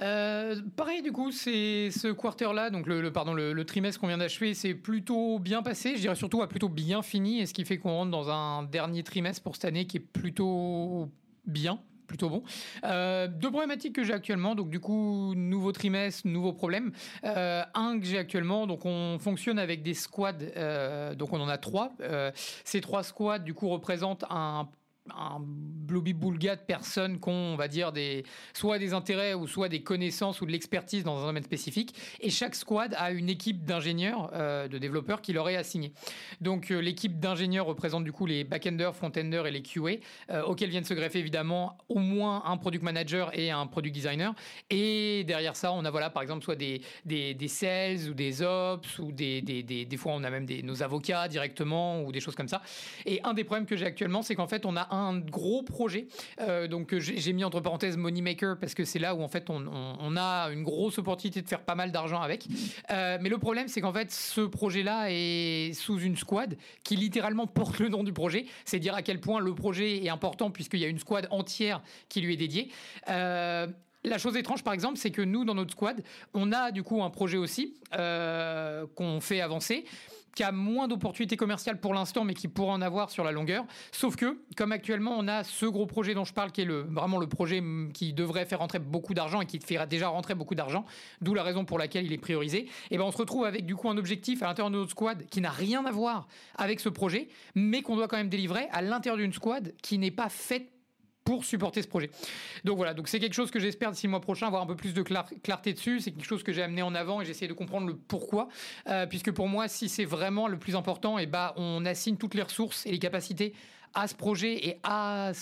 Euh, 0.00 0.56
pareil, 0.76 1.02
du 1.02 1.12
coup, 1.12 1.30
c'est 1.30 1.90
ce 1.90 2.08
quarter-là, 2.08 2.70
donc 2.70 2.86
le, 2.86 3.12
pardon, 3.12 3.34
le, 3.34 3.64
trimestre 3.64 4.00
qu'on 4.00 4.08
vient 4.08 4.18
d'achever, 4.18 4.54
c'est 4.54 4.74
plutôt 4.74 5.38
bien 5.38 5.62
passé. 5.62 5.94
Je 5.96 6.00
dirais 6.00 6.14
surtout 6.14 6.42
a 6.42 6.48
plutôt 6.48 6.68
bien 6.68 7.02
fini, 7.02 7.40
et 7.40 7.46
ce 7.46 7.54
qui 7.54 7.64
fait 7.64 7.78
qu'on 7.78 7.90
rentre 7.90 8.10
dans 8.10 8.30
un 8.30 8.64
dernier 8.64 9.02
trimestre 9.02 9.42
pour 9.42 9.54
cette 9.54 9.66
année 9.66 9.86
qui 9.86 9.98
est 9.98 10.00
plutôt 10.00 11.08
bien, 11.46 11.78
plutôt 12.12 12.28
bon. 12.28 12.42
Euh, 12.84 13.26
deux 13.26 13.50
problématiques 13.50 13.94
que 13.94 14.04
j'ai 14.04 14.12
actuellement, 14.12 14.54
donc 14.54 14.68
du 14.68 14.80
coup, 14.80 15.32
nouveau 15.34 15.72
trimestre, 15.72 16.28
nouveau 16.28 16.52
problème. 16.52 16.92
Euh, 17.24 17.62
un 17.74 17.98
que 17.98 18.04
j'ai 18.04 18.18
actuellement, 18.18 18.66
donc 18.66 18.84
on 18.84 19.18
fonctionne 19.18 19.58
avec 19.58 19.82
des 19.82 19.94
squads, 19.94 21.14
donc 21.16 21.32
on 21.32 21.40
en 21.40 21.48
a 21.48 21.56
trois. 21.56 21.92
ces 22.64 22.82
trois 22.82 23.02
squads, 23.02 23.38
du 23.38 23.54
coup, 23.54 23.68
représentent 23.68 24.24
un 24.28 24.68
un 25.10 25.38
blobby 25.40 26.12
boulga 26.12 26.56
de 26.56 26.60
personnes 26.60 27.18
qui 27.18 27.28
ont, 27.28 27.32
on 27.32 27.56
va 27.56 27.68
dire, 27.68 27.92
des, 27.92 28.24
soit 28.54 28.78
des 28.78 28.94
intérêts 28.94 29.34
ou 29.34 29.46
soit 29.48 29.68
des 29.68 29.82
connaissances 29.82 30.40
ou 30.40 30.46
de 30.46 30.52
l'expertise 30.52 31.02
dans 31.02 31.22
un 31.22 31.26
domaine 31.26 31.42
spécifique. 31.42 31.94
Et 32.20 32.30
chaque 32.30 32.54
squad 32.54 32.94
a 32.96 33.10
une 33.10 33.28
équipe 33.28 33.64
d'ingénieurs, 33.64 34.30
euh, 34.32 34.68
de 34.68 34.78
développeurs 34.78 35.20
qui 35.20 35.32
leur 35.32 35.48
est 35.48 35.56
assignée. 35.56 35.92
Donc 36.40 36.70
euh, 36.70 36.80
l'équipe 36.80 37.18
d'ingénieurs 37.18 37.66
représente 37.66 38.04
du 38.04 38.12
coup 38.12 38.26
les 38.26 38.44
back-enders, 38.44 38.94
front-enders 38.94 39.46
et 39.46 39.50
les 39.50 39.62
QA, 39.62 39.98
euh, 40.30 40.42
auxquels 40.44 40.70
viennent 40.70 40.84
se 40.84 40.94
greffer 40.94 41.18
évidemment 41.18 41.78
au 41.88 41.98
moins 41.98 42.44
un 42.46 42.56
product 42.56 42.84
manager 42.84 43.36
et 43.36 43.50
un 43.50 43.66
product 43.66 43.94
designer. 43.94 44.34
Et 44.70 45.24
derrière 45.24 45.56
ça, 45.56 45.72
on 45.72 45.84
a 45.84 45.90
voilà 45.90 46.10
par 46.10 46.22
exemple 46.22 46.44
soit 46.44 46.56
des, 46.56 46.80
des, 47.04 47.34
des 47.34 47.48
sales 47.48 48.08
ou 48.08 48.14
des 48.14 48.40
ops 48.42 48.98
ou 49.00 49.10
des, 49.10 49.42
des, 49.42 49.62
des, 49.62 49.96
fois 49.96 50.12
on 50.14 50.22
a 50.22 50.30
même 50.30 50.46
des, 50.46 50.62
nos 50.62 50.82
avocats 50.82 51.26
directement 51.26 52.02
ou 52.02 52.12
des 52.12 52.20
choses 52.20 52.36
comme 52.36 52.48
ça. 52.48 52.62
Et 53.04 53.20
un 53.24 53.34
des 53.34 53.44
problèmes 53.44 53.66
que 53.66 53.76
j'ai 53.76 53.86
actuellement, 53.86 54.22
c'est 54.22 54.36
qu'en 54.36 54.46
fait 54.46 54.64
on 54.64 54.76
a 54.76 54.91
un 54.92 55.18
gros 55.18 55.62
projet. 55.62 56.06
Euh, 56.40 56.68
donc 56.68 56.96
j'ai 56.96 57.32
mis 57.32 57.44
entre 57.44 57.60
parenthèses 57.60 57.96
Moneymaker 57.96 58.58
parce 58.58 58.74
que 58.74 58.84
c'est 58.84 58.98
là 58.98 59.14
où 59.14 59.22
en 59.22 59.28
fait 59.28 59.48
on, 59.48 60.16
a 60.16 60.50
une 60.52 60.62
grosse 60.62 60.98
opportunité 60.98 61.40
de 61.40 61.48
faire 61.48 61.62
pas 61.62 61.74
mal 61.74 61.90
d'argent 61.90 62.20
avec. 62.20 62.46
Euh, 62.90 63.18
mais 63.20 63.28
le 63.28 63.38
problème 63.38 63.68
c'est 63.68 63.80
qu'en 63.80 63.92
fait 63.92 64.12
ce 64.12 64.42
projet-là 64.42 65.06
est 65.08 65.72
sous 65.72 65.98
une 65.98 66.16
squad 66.16 66.56
qui 66.84 66.96
littéralement 66.96 67.46
porte 67.62 67.78
le 67.78 67.88
nom 67.88 68.04
du 68.04 68.12
projet. 68.12 68.46
C'est 68.64 68.78
dire 68.78 68.94
à 68.94 69.02
quel 69.02 69.20
point 69.20 69.40
le 69.40 69.54
projet 69.54 70.04
est 70.04 70.10
important 70.10 70.50
puisqu'il 70.50 70.80
y 70.80 70.84
a 70.84 70.88
une 70.88 70.98
squad 70.98 71.26
entière 71.30 71.82
qui 72.08 72.20
lui 72.20 72.34
est 72.34 72.38
dédiée. 72.38 72.70
Euh, 73.08 73.66
la 74.04 74.18
chose 74.18 74.36
étrange, 74.36 74.64
par 74.64 74.74
exemple, 74.74 74.98
c'est 74.98 75.12
que 75.12 75.22
nous, 75.22 75.44
dans 75.44 75.54
notre 75.54 75.70
squad, 75.70 76.02
on 76.34 76.50
a 76.50 76.72
du 76.72 76.82
coup 76.82 77.04
un 77.04 77.10
projet 77.10 77.38
aussi 77.38 77.74
qu'on 77.92 79.20
fait 79.20 79.40
avancer 79.40 79.84
qui 80.34 80.42
a 80.42 80.52
moins 80.52 80.88
d'opportunités 80.88 81.36
commerciales 81.36 81.80
pour 81.80 81.94
l'instant, 81.94 82.24
mais 82.24 82.34
qui 82.34 82.48
pourra 82.48 82.72
en 82.72 82.82
avoir 82.82 83.10
sur 83.10 83.24
la 83.24 83.32
longueur. 83.32 83.64
Sauf 83.90 84.16
que, 84.16 84.38
comme 84.56 84.72
actuellement, 84.72 85.16
on 85.18 85.28
a 85.28 85.44
ce 85.44 85.66
gros 85.66 85.86
projet 85.86 86.14
dont 86.14 86.24
je 86.24 86.32
parle, 86.32 86.52
qui 86.52 86.62
est 86.62 86.66
le, 86.66 86.82
vraiment 86.82 87.18
le 87.18 87.26
projet 87.26 87.62
qui 87.92 88.12
devrait 88.12 88.46
faire 88.46 88.60
rentrer 88.60 88.78
beaucoup 88.78 89.14
d'argent 89.14 89.40
et 89.40 89.46
qui 89.46 89.58
fait 89.58 89.86
déjà 89.86 90.08
rentrer 90.08 90.34
beaucoup 90.34 90.54
d'argent, 90.54 90.84
d'où 91.20 91.34
la 91.34 91.42
raison 91.42 91.64
pour 91.64 91.78
laquelle 91.78 92.06
il 92.06 92.12
est 92.12 92.18
priorisé. 92.18 92.58
Et 92.58 92.68
eh 92.92 92.98
ben, 92.98 93.04
on 93.04 93.12
se 93.12 93.18
retrouve 93.18 93.44
avec 93.44 93.66
du 93.66 93.76
coup 93.76 93.88
un 93.88 93.96
objectif 93.96 94.42
à 94.42 94.46
l'intérieur 94.46 94.70
de 94.70 94.76
notre 94.76 94.90
squad 94.90 95.26
qui 95.26 95.40
n'a 95.40 95.50
rien 95.50 95.84
à 95.84 95.90
voir 95.90 96.28
avec 96.56 96.80
ce 96.80 96.88
projet, 96.88 97.28
mais 97.54 97.82
qu'on 97.82 97.96
doit 97.96 98.08
quand 98.08 98.16
même 98.16 98.28
délivrer 98.28 98.68
à 98.72 98.82
l'intérieur 98.82 99.16
d'une 99.16 99.32
squad 99.32 99.74
qui 99.82 99.98
n'est 99.98 100.10
pas 100.10 100.28
faite 100.28 100.68
pour 101.24 101.44
supporter 101.44 101.82
ce 101.82 101.88
projet. 101.88 102.10
Donc 102.64 102.76
voilà, 102.76 102.94
donc 102.94 103.08
c'est 103.08 103.20
quelque 103.20 103.34
chose 103.34 103.50
que 103.50 103.60
j'espère 103.60 103.90
d'ici 103.90 104.06
le 104.06 104.10
mois 104.10 104.20
prochain 104.20 104.46
avoir 104.46 104.62
un 104.62 104.66
peu 104.66 104.76
plus 104.76 104.94
de 104.94 105.02
clarté 105.02 105.72
dessus. 105.72 106.00
C'est 106.00 106.12
quelque 106.12 106.26
chose 106.26 106.42
que 106.42 106.52
j'ai 106.52 106.62
amené 106.62 106.82
en 106.82 106.94
avant 106.94 107.20
et 107.20 107.24
j'essaie 107.24 107.48
de 107.48 107.52
comprendre 107.52 107.86
le 107.86 107.96
pourquoi. 107.96 108.48
Euh, 108.88 109.06
puisque 109.06 109.30
pour 109.30 109.48
moi, 109.48 109.68
si 109.68 109.88
c'est 109.88 110.04
vraiment 110.04 110.48
le 110.48 110.58
plus 110.58 110.76
important, 110.76 111.18
et 111.18 111.24
eh 111.24 111.26
bah, 111.26 111.54
on 111.56 111.84
assigne 111.84 112.16
toutes 112.16 112.34
les 112.34 112.42
ressources 112.42 112.86
et 112.86 112.90
les 112.90 112.98
capacités 112.98 113.54
à 113.94 114.08
ce 114.08 114.14
projet 114.14 114.66
et 114.66 114.78
à 114.82 115.32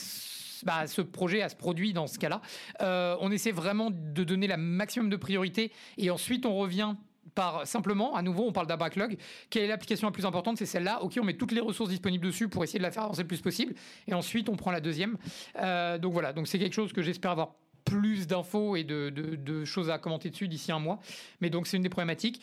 bah, 0.65 0.87
ce 0.87 1.01
projet, 1.01 1.43
à 1.43 1.49
ce 1.49 1.57
produit 1.57 1.93
dans 1.93 2.07
ce 2.07 2.19
cas-là. 2.19 2.41
Euh, 2.81 3.17
on 3.21 3.31
essaie 3.31 3.53
vraiment 3.53 3.91
de 3.91 4.25
donner 4.25 4.47
la 4.47 4.57
maximum 4.57 5.09
de 5.09 5.17
priorité 5.17 5.73
et 5.97 6.11
ensuite 6.11 6.47
on 6.47 6.57
revient 6.57 6.95
par 7.35 7.67
simplement, 7.67 8.15
à 8.15 8.23
nouveau, 8.23 8.45
on 8.47 8.53
parle 8.53 8.67
d'un 8.67 8.77
backlog. 8.77 9.17
Quelle 9.49 9.65
est 9.65 9.69
l'application 9.69 10.09
la 10.09 10.13
plus 10.13 10.27
importante? 10.27 10.59
C'est 10.59 10.67
celle-là. 10.67 11.03
Ok, 11.03 11.19
on 11.21 11.25
met 11.25 11.35
toutes 11.35 11.53
les 11.53 11.61
ressources 11.61 11.91
disponibles 11.91 12.27
dessus 12.27 12.49
pour 12.49 12.65
essayer 12.65 12.79
de 12.79 12.85
la 12.85 12.91
faire 12.91 13.05
avancer 13.05 13.23
le 13.23 13.29
plus 13.29 13.41
possible. 13.41 13.75
Et 14.07 14.15
ensuite, 14.15 14.49
on 14.49 14.57
prend 14.57 14.71
la 14.71 14.81
deuxième. 14.81 15.17
Euh, 15.57 15.99
donc 15.99 16.13
voilà, 16.13 16.33
donc 16.33 16.49
c'est 16.49 16.59
quelque 16.59 16.75
chose 16.75 16.93
que 16.93 17.03
j'espère 17.03 17.31
avoir 17.33 17.55
plus 17.85 18.27
d'infos 18.27 18.77
et 18.77 18.85
de, 18.85 19.11
de, 19.11 19.65
choses 19.65 19.91
à 19.91 19.99
commenter 19.99 20.31
dessus 20.31 20.49
d'ici 20.49 20.71
un 20.73 20.79
mois. 20.79 21.01
Mais 21.41 21.51
donc 21.51 21.67
c'est 21.67 21.77
une 21.77 21.83
des 21.83 21.89
problématiques. 21.89 22.41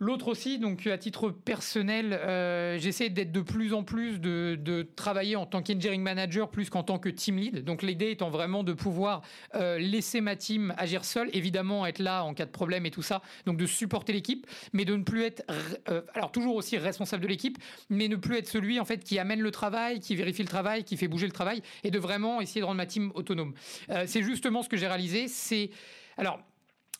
L'autre 0.00 0.26
aussi, 0.26 0.58
donc 0.58 0.88
à 0.88 0.98
titre 0.98 1.30
personnel, 1.30 2.14
euh, 2.14 2.78
j'essaie 2.78 3.10
d'être 3.10 3.30
de 3.30 3.40
plus 3.40 3.72
en 3.74 3.84
plus 3.84 4.20
de, 4.20 4.88
travailler 4.96 5.36
en 5.36 5.46
tant 5.46 5.62
qu'engineering 5.62 6.02
manager 6.02 6.50
plus 6.50 6.68
qu'en 6.68 6.82
tant 6.82 6.98
que 6.98 7.08
team 7.08 7.36
lead. 7.36 7.64
Donc 7.64 7.82
l'idée 7.82 8.10
étant 8.10 8.28
vraiment 8.28 8.64
de 8.64 8.72
pouvoir 8.72 9.22
euh, 9.54 9.78
laisser 9.78 10.20
ma 10.20 10.34
team 10.34 10.74
agir 10.78 11.04
seule, 11.04 11.30
évidemment 11.32 11.86
être 11.86 12.00
là 12.00 12.24
en 12.24 12.34
cas 12.34 12.44
de 12.44 12.50
problème 12.50 12.86
et 12.86 12.90
tout 12.90 13.02
ça, 13.02 13.22
donc 13.46 13.56
de 13.56 13.66
supporter 13.66 14.12
l'équipe, 14.12 14.48
mais 14.72 14.84
de 14.84 14.96
ne 14.96 15.04
plus 15.04 15.22
être, 15.22 15.44
euh, 15.88 16.02
alors 16.14 16.32
toujours 16.32 16.56
aussi 16.56 16.76
responsable 16.76 17.22
de 17.22 17.28
l'équipe, 17.28 17.58
mais 17.88 18.08
ne 18.08 18.16
plus 18.16 18.38
être 18.38 18.48
celui 18.48 18.80
en 18.80 18.84
fait 18.84 19.04
qui 19.04 19.20
amène 19.20 19.40
le 19.40 19.52
travail, 19.52 20.00
qui 20.00 20.16
vérifie 20.16 20.42
le 20.42 20.48
travail, 20.48 20.82
qui 20.82 20.96
fait 20.96 21.08
bouger 21.08 21.26
le 21.26 21.32
travail, 21.32 21.62
et 21.84 21.92
de 21.92 21.98
vraiment 22.00 22.40
essayer 22.40 22.60
de 22.60 22.66
rendre 22.66 22.78
ma 22.78 22.86
team 22.86 23.12
autonome. 23.14 23.54
c'est 24.06 24.22
justement 24.22 24.62
ce 24.64 24.68
que 24.68 24.76
j'ai 24.76 24.88
réalisé. 24.88 25.28
C'est 25.28 25.70
alors 26.16 26.40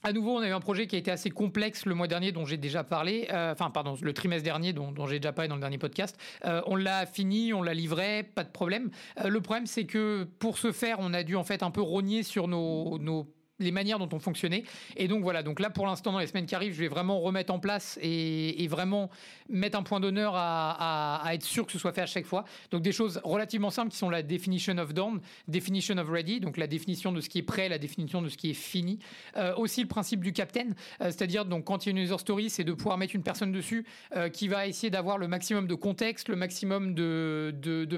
à 0.05 0.13
nouveau, 0.13 0.37
on 0.37 0.41
a 0.41 0.49
eu 0.49 0.53
un 0.53 0.61
projet 0.61 0.87
qui 0.87 0.97
a 0.97 0.99
été 0.99 1.11
assez 1.11 1.31
complexe 1.31 1.87
le 1.87 1.95
mois 1.95 2.07
dernier, 2.07 2.31
dont 2.31 2.45
j'ai 2.45 2.59
déjà 2.59 2.85
parlé, 2.85 3.27
euh, 3.33 3.53
enfin, 3.53 3.71
pardon, 3.71 3.97
le 4.01 4.13
trimestre 4.13 4.45
dernier, 4.45 4.75
dont, 4.75 4.93
j'ai 5.07 5.19
déjà 5.19 5.33
parlé 5.33 5.49
dans 5.49 5.55
le 5.55 5.63
dernier 5.63 5.79
podcast. 5.79 6.19
Euh, 6.45 6.61
on 6.67 6.77
l'a 6.77 7.07
fini, 7.07 7.55
on 7.55 7.63
l'a 7.63 7.73
livré, 7.73 8.23
pas 8.23 8.45
de 8.45 8.51
problème. 8.51 8.91
Euh, 9.25 9.29
le 9.29 9.41
problème, 9.41 9.67
c'est 9.67 9.87
que 9.87 10.25
pour 10.39 10.59
ce 10.59 10.73
faire, 10.73 10.99
on 11.01 11.15
a 11.15 11.23
dû 11.23 11.37
en 11.37 11.45
fait 11.45 11.63
un 11.63 11.71
peu 11.71 11.81
rogner 11.81 12.23
sur 12.23 12.49
nos, 12.49 12.99
nos 12.99 13.34
les 13.61 13.71
manières 13.71 13.99
dont 13.99 14.09
on 14.13 14.19
fonctionnait. 14.19 14.65
Et 14.97 15.09
donc 15.09 15.23
voilà, 15.23 15.43
donc 15.43 15.61
là 15.61 15.71
pour 15.71 15.87
l'instant 15.87 16.13
dans 16.13 16.19
les 16.19 16.27
semaines 16.27 16.47
qui 16.47 16.55
arrivent, 16.55 16.75
je 16.75 16.81
vais 16.81 16.89
vraiment 16.89 17.21
remettre 17.21 17.53
en 17.53 17.59
place 17.59 17.99
et, 18.03 18.67
vraiment 18.75 19.11
mettre 19.51 19.79
un 19.79 19.83
point 19.83 20.01
d'honneur 20.01 20.33
à, 20.35 21.23
être 21.33 21.45
sûr 21.45 21.67
que 21.67 21.71
ce 21.71 21.79
soit 21.79 21.93
fait 21.93 22.01
à 22.01 22.07
chaque 22.07 22.25
fois. 22.25 22.45
Donc 22.71 22.83
des 22.83 22.93
choses 22.93 23.21
relativement 23.23 23.71
simples 23.71 23.91
qui 23.91 23.99
sont 23.99 24.11
la 24.11 24.23
definition 24.23 24.79
of 24.79 24.95
done, 24.95 25.21
definition 25.47 25.99
of 25.99 26.09
ready, 26.09 26.41
donc 26.41 26.57
la 26.57 26.67
définition 26.67 27.13
de 27.13 27.21
ce 27.21 27.29
qui 27.29 27.39
est 27.39 27.43
prêt, 27.43 27.69
la 27.69 27.79
définition 27.79 28.23
de 28.23 28.29
ce 28.29 28.37
qui 28.37 28.51
est 28.51 28.55
fini. 28.55 28.99
Euh, 29.37 29.55
aussi 29.57 29.83
le 29.83 29.87
principe 29.87 30.25
du 30.25 30.33
captain, 30.33 30.71
euh, 31.01 31.07
c'est-à-dire 31.07 31.45
donc 31.45 31.65
quand 31.65 31.85
il 31.85 31.91
y 31.91 31.93
a 31.95 31.99
une 31.99 32.05
user 32.05 32.19
story, 32.19 32.51
c'est 32.51 32.65
de 32.65 32.73
pouvoir 32.73 32.99
mettre 32.99 33.15
une 33.15 33.23
personne 33.23 33.53
dessus 33.53 33.87
euh, 34.17 34.29
qui 34.29 34.49
va 34.49 34.67
essayer 34.67 34.91
d'avoir 34.91 35.19
le 35.19 35.29
maximum 35.29 35.67
de 35.67 35.75
contexte, 35.75 36.29
le 36.29 36.37
maximum 36.37 36.95
de, 36.95 37.53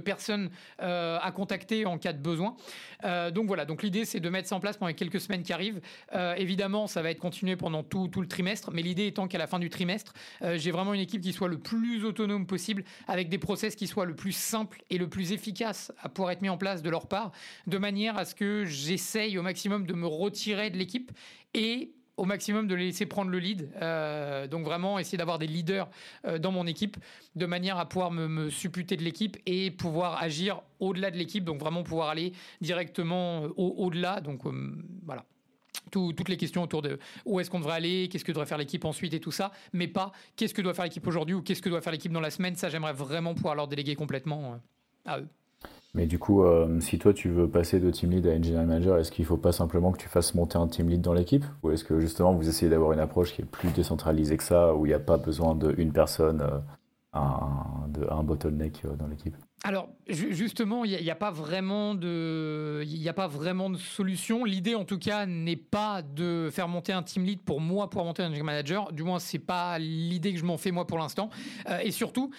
personnes 0.05 0.51
à 0.79 1.33
contacter 1.35 1.87
en 1.87 1.99
cas 1.99 2.13
de 2.13 2.19
besoin. 2.19 2.55
donc 3.33 3.47
voilà, 3.47 3.65
donc 3.65 3.83
l'idée 3.83 4.05
c'est 4.05 4.21
de 4.21 4.29
mettre 4.29 4.49
ça 4.49 4.57
en 4.57 4.61
place 4.61 4.77
pendant 4.77 4.93
quelques 4.93 5.21
semaines 5.21 5.43
qui 5.47 5.53
arrive. 5.53 5.81
Euh, 6.15 6.35
évidemment, 6.35 6.87
ça 6.87 7.01
va 7.01 7.11
être 7.11 7.19
continué 7.19 7.57
pendant 7.57 7.83
tout, 7.83 8.09
tout 8.09 8.21
le 8.21 8.27
trimestre, 8.27 8.71
mais 8.73 8.83
l'idée 8.83 9.07
étant 9.07 9.29
qu'à 9.29 9.39
la 9.39 9.47
fin 9.47 9.59
du 9.59 9.71
trimestre, 9.71 10.13
euh, 10.43 10.59
j'ai 10.59 10.71
vraiment 10.71 10.93
une 10.93 11.01
équipe 11.01 11.23
qui 11.23 11.33
soit 11.33 11.49
le 11.49 11.59
plus 11.59 12.05
autonome 12.05 12.47
possible, 12.47 12.85
avec 13.09 13.29
des 13.31 13.39
process 13.39 13.75
qui 13.77 13.87
soient 13.87 14.05
le 14.05 14.15
plus 14.15 14.33
simples 14.33 14.83
et 14.91 14.99
le 14.99 15.09
plus 15.09 15.33
efficaces 15.33 15.93
à 16.03 16.09
pouvoir 16.09 16.33
être 16.33 16.43
mis 16.43 16.49
en 16.49 16.59
place 16.59 16.83
de 16.83 16.91
leur 16.91 17.07
part, 17.07 17.33
de 17.67 17.79
manière 17.79 18.19
à 18.19 18.25
ce 18.25 18.35
que 18.35 18.65
j'essaye 18.67 19.39
au 19.39 19.43
maximum 19.43 19.87
de 19.87 19.95
me 19.95 20.07
retirer 20.07 20.71
de 20.71 20.77
l'équipe 20.77 21.13
et 21.55 21.93
au 22.17 22.25
maximum 22.25 22.67
de 22.67 22.75
les 22.75 22.87
laisser 22.87 23.05
prendre 23.05 23.31
le 23.31 23.39
lead. 23.39 23.71
Euh, 23.83 24.47
donc 24.47 24.65
vraiment 24.65 24.99
essayer 24.99 25.19
d'avoir 25.19 25.39
des 25.39 25.47
leaders 25.47 25.89
dans 26.41 26.51
mon 26.51 26.67
équipe 26.67 26.97
de 27.35 27.45
manière 27.45 27.79
à 27.79 27.87
pouvoir 27.87 28.11
me, 28.11 28.49
supputer 28.49 28.97
de 28.97 29.03
l'équipe 29.03 29.37
et 29.45 29.71
pouvoir 29.71 30.21
agir 30.21 30.63
au-delà 30.81 31.11
de 31.11 31.17
l'équipe. 31.17 31.45
Donc 31.45 31.61
vraiment 31.61 31.83
pouvoir 31.83 32.09
aller 32.09 32.33
directement 32.63 33.43
au-delà. 33.57 34.21
donc 34.21 34.41
voilà. 35.05 35.25
Toutes 35.91 36.29
les 36.29 36.37
questions 36.37 36.63
autour 36.63 36.83
de 36.83 36.99
où 37.25 37.41
est-ce 37.41 37.51
qu'on 37.51 37.61
devrait 37.61 37.77
aller, 37.77 38.09
qu'est-ce 38.09 38.25
que 38.25 38.33
devrait 38.33 38.47
faire 38.47 38.59
l'équipe 38.59 38.85
ensuite 38.85 39.15
et 39.15 39.21
tout 39.21 39.33
ça, 39.33 39.53
mais 39.73 39.89
pas 39.89 40.13
qu'est-ce 40.37 40.55
que 40.55 40.63
doit 40.63 40.75
faire 40.75 40.85
l'équipe 40.85 41.07
aujourd'hui 41.07 41.35
ou 41.35 41.43
qu'est-ce 41.43 41.63
que 41.63 41.69
doit 41.69 41.81
faire 41.81 41.93
l'équipe 41.93 42.13
dans 42.13 42.21
la 42.21 42.31
semaine. 42.31 42.57
Ça, 42.57 42.69
j'aimerais 42.69 42.93
vraiment 42.93 43.35
pouvoir 43.35 43.55
leur 43.55 43.69
déléguer 43.69 43.95
complètement 43.95 44.59
à 45.05 45.21
eux. 45.21 45.29
Mais 45.97 46.07
du 46.07 46.19
coup, 46.19 46.45
euh, 46.45 46.79
si 46.81 46.99
toi 46.99 47.15
tu 47.15 47.31
veux 47.31 47.49
passer 47.49 47.81
de 47.81 47.91
team 47.91 48.11
lead 48.11 48.27
à 48.27 48.33
engineering 48.33 48.67
manager, 48.67 48.99
est-ce 48.99 49.11
qu'il 49.11 49.23
ne 49.23 49.29
faut 49.29 49.39
pas 49.39 49.53
simplement 49.53 49.93
que 49.93 49.99
tu 49.99 50.09
fasses 50.09 50.35
monter 50.35 50.59
un 50.59 50.69
team 50.69 50.91
lead 50.91 51.01
dans 51.01 51.15
l'équipe? 51.15 51.45
Ou 51.63 51.71
est-ce 51.71 51.85
que 51.85 52.01
justement 52.01 52.35
vous 52.35 52.47
essayez 52.49 52.69
d'avoir 52.69 52.93
une 52.93 53.01
approche 53.01 53.33
qui 53.33 53.41
est 53.41 53.47
plus 53.47 53.71
décentralisée 53.71 54.37
que 54.37 54.45
ça, 54.45 54.75
où 54.75 54.85
il 54.85 54.91
n'y 54.91 54.95
a 54.95 54.99
pas 54.99 55.17
besoin 55.17 55.55
d'une 55.55 55.93
personne 55.93 56.43
euh, 56.43 56.59
un, 57.15 58.23
bottleneck 58.23 58.83
dans 58.99 59.07
l'équipe? 59.07 59.35
Alors 59.65 59.89
justement, 60.09 60.85
il 60.85 61.03
n'y 61.03 61.11
a, 61.11 61.17
pas 61.17 61.33
vraiment 61.33 61.95
de, 61.95 62.85
il 62.87 63.09
a 63.09 63.13
pas 63.13 63.27
vraiment 63.27 63.69
de 63.69 63.79
solution. 63.79 64.45
L'idée, 64.45 64.77
en 64.77 64.85
tout 64.85 64.99
cas, 64.99 65.27
n'est 65.27 65.57
pas 65.57 66.03
de 66.03 66.51
faire 66.53 66.69
monter 66.69 66.93
un 66.93 67.03
team 67.03 67.25
lead 67.25 67.41
pour 67.41 67.61
moi 67.61 67.91
pour 67.91 68.05
monter 68.05 68.23
un 68.23 68.43
manager. 68.45 68.93
Du 68.93 69.03
moins, 69.03 69.19
c'est 69.19 69.41
pas 69.41 69.79
l'idée 69.79 70.33
que 70.33 70.39
je 70.39 70.45
m'en 70.45 70.57
fais 70.59 70.71
moi 70.71 70.87
pour 70.87 70.99
l'instant. 70.99 71.31
et 71.83 71.91
surtout, 71.91 72.31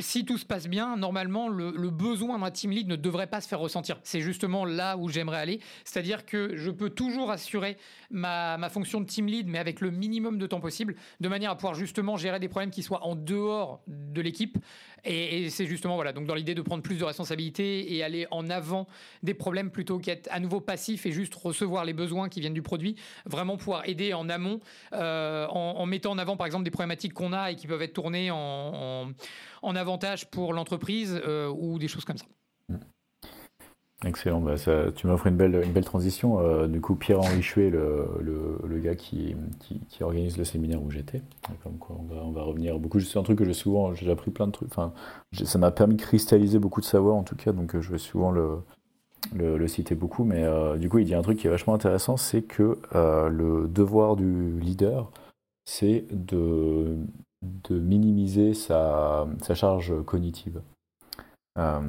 si 0.00 0.24
tout 0.24 0.38
se 0.38 0.44
passe 0.44 0.68
bien, 0.68 0.96
normalement, 0.96 1.48
le, 1.48 1.90
besoin 1.90 2.38
d'un 2.38 2.50
team 2.50 2.70
lead 2.70 2.88
ne 2.88 2.96
devrait 2.96 3.26
pas 3.26 3.40
se 3.40 3.48
faire 3.48 3.60
ressentir. 3.60 3.98
C'est 4.02 4.20
justement 4.20 4.64
là 4.64 4.96
où 4.96 5.08
j'aimerais 5.08 5.38
aller. 5.38 5.60
C'est-à-dire 5.84 6.26
que 6.26 6.56
je 6.56 6.70
peux 6.70 6.90
toujours 6.90 7.30
assurer 7.30 7.76
ma, 8.10 8.58
fonction 8.70 9.00
de 9.00 9.06
team 9.06 9.26
lead, 9.26 9.46
mais 9.46 9.58
avec 9.58 9.80
le 9.80 9.90
minimum 9.90 10.38
de 10.38 10.46
temps 10.46 10.60
possible, 10.60 10.96
de 11.20 11.28
manière 11.28 11.50
à 11.50 11.54
pouvoir 11.56 11.74
justement 11.74 12.16
gérer 12.16 12.40
des 12.40 12.48
problèmes 12.48 12.70
qui 12.70 12.82
soient 12.82 13.04
en 13.04 13.14
dehors 13.14 13.80
de 13.86 14.20
l'équipe. 14.20 14.58
Et, 15.06 15.50
c'est 15.50 15.66
justement, 15.66 15.94
voilà, 15.94 16.12
donc 16.12 16.26
dans 16.26 16.34
l'idée 16.34 16.54
de 16.54 16.62
prendre 16.62 16.82
plus 16.82 16.98
de 16.98 17.04
responsabilités 17.04 17.94
et 17.94 18.02
aller 18.02 18.26
en 18.30 18.50
avant 18.50 18.86
des 19.22 19.34
problèmes 19.34 19.70
plutôt 19.70 19.98
qu'être 19.98 20.28
à 20.30 20.40
nouveau 20.40 20.60
passif 20.60 21.06
et 21.06 21.12
juste 21.12 21.34
recevoir 21.34 21.84
les 21.84 21.92
besoins 21.92 22.28
qui 22.28 22.40
viennent 22.40 22.54
du 22.54 22.62
produit, 22.62 22.96
vraiment 23.24 23.56
pouvoir 23.56 23.88
aider 23.88 24.14
en 24.14 24.28
amont, 24.28 24.60
euh, 24.92 25.46
en, 25.46 25.86
mettant 25.86 26.12
en 26.12 26.18
avant 26.18 26.36
par 26.36 26.46
exemple 26.46 26.64
des 26.64 26.70
problématiques 26.70 27.14
qu'on 27.14 27.32
a 27.32 27.52
et 27.52 27.56
qui 27.56 27.66
peuvent 27.66 27.82
être 27.82 27.92
tournées 27.92 28.30
en 28.30 29.12
en 29.66 29.74
avantage 29.74 30.30
pour 30.30 30.52
l'entreprise 30.52 31.20
euh, 31.26 31.48
ou 31.48 31.78
des 31.78 31.88
choses 31.88 32.04
comme 32.04 32.18
ça. 32.18 32.26
Excellent, 34.04 34.40
bah, 34.40 34.58
ça, 34.58 34.92
tu 34.94 35.06
m'offres 35.06 35.26
une 35.26 35.36
belle, 35.36 35.62
une 35.64 35.72
belle 35.72 35.84
transition. 35.84 36.38
Euh, 36.40 36.66
du 36.66 36.82
coup, 36.82 36.96
Pierre-Henri 36.96 37.42
Chouet, 37.42 37.70
le, 37.70 38.06
le, 38.20 38.78
gars 38.78 38.94
qui, 38.94 39.34
qui, 39.58 40.02
organise 40.02 40.36
le 40.36 40.44
séminaire 40.44 40.82
où 40.82 40.90
j'étais, 40.90 41.22
comme 41.62 41.78
quoi 41.78 41.96
on 41.98 42.30
va, 42.30 42.42
revenir 42.42 42.78
beaucoup. 42.78 43.00
C'est 43.00 43.18
un 43.18 43.22
truc 43.22 43.38
que 43.38 43.44
j'ai 43.46 43.54
souvent, 43.54 43.94
j'ai 43.94 44.10
appris 44.10 44.30
plein 44.30 44.46
de 44.46 44.52
trucs. 44.52 44.68
Enfin, 44.70 44.92
ça 45.44 45.58
m'a 45.58 45.70
permis 45.70 45.96
de 45.96 46.02
cristalliser 46.02 46.58
beaucoup 46.58 46.80
de 46.80 46.86
savoir 46.86 47.16
en 47.16 47.22
tout 47.22 47.36
cas, 47.36 47.52
donc 47.52 47.74
euh, 47.74 47.80
je 47.80 47.90
vais 47.90 47.98
souvent 47.98 48.30
le, 48.30 48.58
le, 49.34 49.66
citer 49.66 49.94
beaucoup. 49.94 50.24
Mais 50.24 50.44
du 50.78 50.90
coup, 50.90 50.98
il 50.98 51.06
dit 51.06 51.14
un 51.14 51.22
truc 51.22 51.38
qui 51.38 51.46
est 51.46 51.50
vachement 51.50 51.74
intéressant, 51.74 52.18
c'est 52.18 52.42
que 52.42 52.78
le 52.92 53.66
devoir 53.66 54.16
du 54.16 54.60
leader, 54.60 55.10
c'est 55.64 56.04
de 56.10 56.98
de 57.42 57.78
minimiser 57.78 58.54
sa, 58.54 59.26
charge 59.54 59.92
cognitive. 60.04 60.60
Euh, 61.58 61.80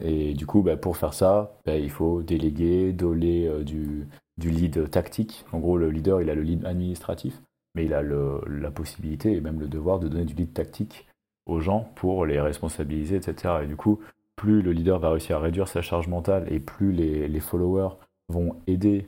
et 0.00 0.34
du 0.34 0.46
coup, 0.46 0.62
bah, 0.62 0.76
pour 0.76 0.96
faire 0.96 1.14
ça, 1.14 1.58
bah, 1.66 1.76
il 1.76 1.90
faut 1.90 2.22
déléguer, 2.22 2.92
donner 2.92 3.46
euh, 3.46 3.64
du, 3.64 4.08
lead 4.38 4.90
tactique. 4.90 5.44
En 5.52 5.58
gros, 5.58 5.76
le 5.76 5.90
leader, 5.90 6.22
il 6.22 6.30
a 6.30 6.34
le 6.34 6.42
lead 6.42 6.64
administratif, 6.64 7.40
mais 7.74 7.84
il 7.84 7.94
a 7.94 8.02
la 8.02 8.70
possibilité 8.70 9.32
et 9.32 9.40
même 9.40 9.60
le 9.60 9.68
devoir 9.68 9.98
de 9.98 10.08
donner 10.08 10.24
du 10.24 10.34
lead 10.34 10.52
tactique 10.52 11.06
aux 11.46 11.60
gens 11.60 11.90
pour 11.96 12.24
les 12.26 12.40
responsabiliser, 12.40 13.16
etc. 13.16 13.54
Et 13.64 13.66
du 13.66 13.76
coup, 13.76 14.00
plus 14.36 14.62
le 14.62 14.72
leader 14.72 14.98
va 14.98 15.10
réussir 15.10 15.36
à 15.36 15.40
réduire 15.40 15.68
sa 15.68 15.82
charge 15.82 16.08
mentale 16.08 16.46
et 16.50 16.60
plus 16.60 16.92
les, 16.92 17.28
les 17.28 17.40
followers 17.40 17.96
vont 18.30 18.56
aider, 18.66 19.06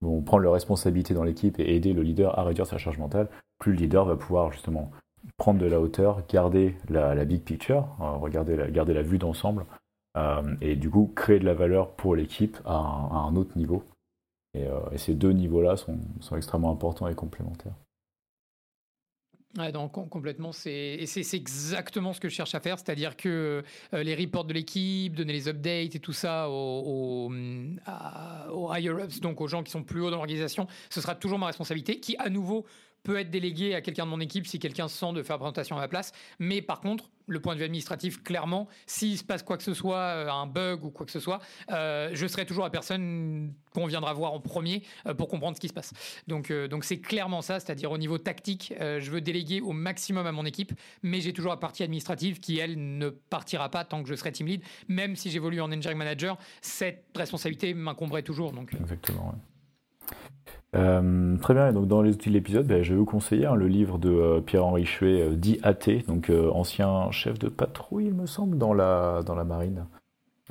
vont 0.00 0.20
prendre 0.22 0.42
leur 0.42 0.54
responsabilité 0.54 1.14
dans 1.14 1.22
l'équipe 1.22 1.60
et 1.60 1.76
aider 1.76 1.92
le 1.92 2.02
leader 2.02 2.36
à 2.38 2.42
réduire 2.42 2.66
sa 2.66 2.78
charge 2.78 2.98
mentale, 2.98 3.28
plus 3.58 3.72
le 3.72 3.78
leader 3.78 4.04
va 4.04 4.16
pouvoir 4.16 4.50
justement 4.50 4.90
prendre 5.36 5.60
de 5.60 5.66
la 5.66 5.80
hauteur, 5.80 6.26
garder 6.28 6.76
la, 6.88 7.24
big 7.24 7.42
picture, 7.42 7.88
euh, 8.00 8.16
regarder 8.16 8.56
la, 8.56 8.70
garder 8.70 8.94
la 8.94 9.02
vue 9.02 9.18
d'ensemble, 9.18 9.64
euh, 10.16 10.42
et 10.60 10.76
du 10.76 10.90
coup 10.90 11.12
créer 11.14 11.38
de 11.38 11.44
la 11.44 11.54
valeur 11.54 11.92
pour 11.92 12.16
l'équipe 12.16 12.58
à, 12.64 12.74
un 12.74 13.34
autre 13.36 13.56
niveau. 13.56 13.82
Et, 14.54 14.66
euh, 14.66 14.80
ces 14.96 15.14
deux 15.14 15.32
niveaux-là 15.32 15.76
sont, 15.76 15.98
extrêmement 16.36 16.70
importants 16.70 17.08
et 17.08 17.14
complémentaires. 17.14 17.74
Ouais, 19.58 19.70
donc 19.70 19.92
complètement, 20.08 20.50
c'est 20.52 21.04
exactement 21.34 22.14
ce 22.14 22.20
que 22.20 22.30
je 22.30 22.34
cherche 22.34 22.54
à 22.54 22.60
faire, 22.60 22.78
c'est-à-dire 22.78 23.18
que 23.18 23.62
les 23.92 24.14
reports 24.14 24.46
de 24.46 24.54
l'équipe, 24.54 25.14
donner 25.14 25.34
les 25.34 25.46
updates 25.46 25.94
et 25.94 26.00
tout 26.00 26.14
ça 26.14 26.48
aux, 26.48 27.30
aux 27.30 28.74
higher 28.74 28.94
ups, 29.04 29.20
donc 29.20 29.42
aux 29.42 29.48
gens 29.48 29.62
qui 29.62 29.70
sont 29.70 29.82
plus 29.82 30.00
hauts 30.00 30.10
dans 30.10 30.16
l'organisation, 30.16 30.66
ce 30.88 31.02
sera 31.02 31.14
toujours 31.14 31.38
ma 31.38 31.48
responsabilité, 31.48 32.00
qui 32.00 32.16
à 32.16 32.30
nouveau 32.30 32.64
peut 33.02 33.18
être 33.18 33.30
délégué 33.30 33.74
à 33.74 33.80
quelqu'un 33.80 34.04
de 34.04 34.10
mon 34.10 34.20
équipe 34.20 34.46
si 34.46 34.58
quelqu'un 34.58 34.88
se 34.88 34.96
sent 34.96 35.12
de 35.12 35.22
faire 35.22 35.34
la 35.34 35.40
présentation 35.40 35.76
à 35.76 35.80
ma 35.80 35.88
place. 35.88 36.12
Mais 36.38 36.62
par 36.62 36.80
contre, 36.80 37.10
le 37.26 37.40
point 37.40 37.54
de 37.54 37.58
vue 37.58 37.64
administratif, 37.64 38.22
clairement, 38.22 38.68
s'il 38.86 39.16
se 39.18 39.24
passe 39.24 39.42
quoi 39.42 39.56
que 39.56 39.62
ce 39.62 39.74
soit, 39.74 39.96
euh, 39.96 40.30
un 40.30 40.46
bug 40.46 40.84
ou 40.84 40.90
quoi 40.90 41.06
que 41.06 41.12
ce 41.12 41.20
soit, 41.20 41.40
euh, 41.70 42.10
je 42.12 42.26
serai 42.26 42.46
toujours 42.46 42.64
la 42.64 42.70
personne 42.70 43.52
qu'on 43.72 43.86
viendra 43.86 44.12
voir 44.12 44.32
en 44.32 44.40
premier 44.40 44.82
euh, 45.06 45.14
pour 45.14 45.28
comprendre 45.28 45.56
ce 45.56 45.60
qui 45.60 45.68
se 45.68 45.72
passe. 45.72 45.92
Donc, 46.26 46.52
donc 46.52 46.84
c'est 46.84 47.00
clairement 47.00 47.42
ça, 47.42 47.60
c'est-à-dire 47.60 47.90
au 47.90 47.98
niveau 47.98 48.18
tactique, 48.18 48.74
je 48.78 49.10
veux 49.10 49.20
déléguer 49.20 49.60
au 49.60 49.72
maximum 49.72 50.26
à 50.26 50.32
mon 50.32 50.44
équipe, 50.44 50.72
mais 51.02 51.20
j'ai 51.20 51.32
toujours 51.32 51.52
la 51.52 51.56
partie 51.56 51.82
administrative 51.82 52.40
qui, 52.40 52.58
elle, 52.58 52.98
ne 52.98 53.08
partira 53.08 53.70
pas 53.70 53.84
tant 53.84 54.02
que 54.02 54.08
je 54.08 54.14
serai 54.14 54.32
team 54.32 54.46
lead. 54.46 54.62
Même 54.88 55.16
si 55.16 55.30
j'évolue 55.30 55.60
en 55.60 55.66
engineering 55.66 55.98
manager, 55.98 56.38
cette 56.60 57.04
responsabilité 57.16 57.74
m'incomberait 57.74 58.22
toujours. 58.22 58.52
Donc, 58.52 58.74
Exactement. 58.74 59.34
Euh, 60.74 61.36
très 61.36 61.52
bien, 61.52 61.68
et 61.68 61.72
donc 61.72 61.86
dans 61.86 62.00
les 62.00 62.12
outils 62.12 62.30
de 62.30 62.34
l'épisode, 62.34 62.66
ben, 62.66 62.82
je 62.82 62.92
vais 62.92 62.98
vous 62.98 63.04
conseiller 63.04 63.44
hein, 63.44 63.54
le 63.54 63.68
livre 63.68 63.98
de 63.98 64.08
euh, 64.08 64.40
Pierre-Henri 64.40 64.86
Chuet, 64.86 65.20
euh, 65.20 65.34
dit 65.34 65.60
AT, 65.62 66.06
donc 66.08 66.30
ancien 66.30 67.10
chef 67.10 67.38
de 67.38 67.48
patrouille, 67.48 68.06
il 68.06 68.14
me 68.14 68.26
semble, 68.26 68.56
dans 68.56 68.72
la, 68.72 69.22
dans 69.22 69.34
la 69.34 69.44
marine. 69.44 69.86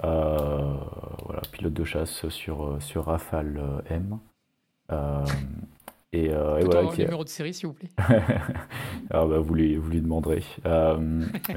voilà, 0.02 1.42
pilote 1.52 1.74
de 1.74 1.84
chasse 1.84 2.28
sur, 2.30 2.78
sur 2.80 3.06
Rafale 3.06 3.60
M. 3.90 4.20
et, 6.14 6.26
et 6.26 6.30
voilà, 6.30 6.86
qui 6.94 7.02
numéro 7.02 7.24
de 7.24 7.30
série, 7.30 7.54
s'il 7.56 7.68
vous 7.68 7.74
plaît. 7.74 7.90
ah, 9.10 9.26
bah, 9.26 9.40
vous, 9.40 9.56
lui, 9.56 9.76
vous 9.76 9.90
lui 9.90 10.02
demanderez. 10.02 10.44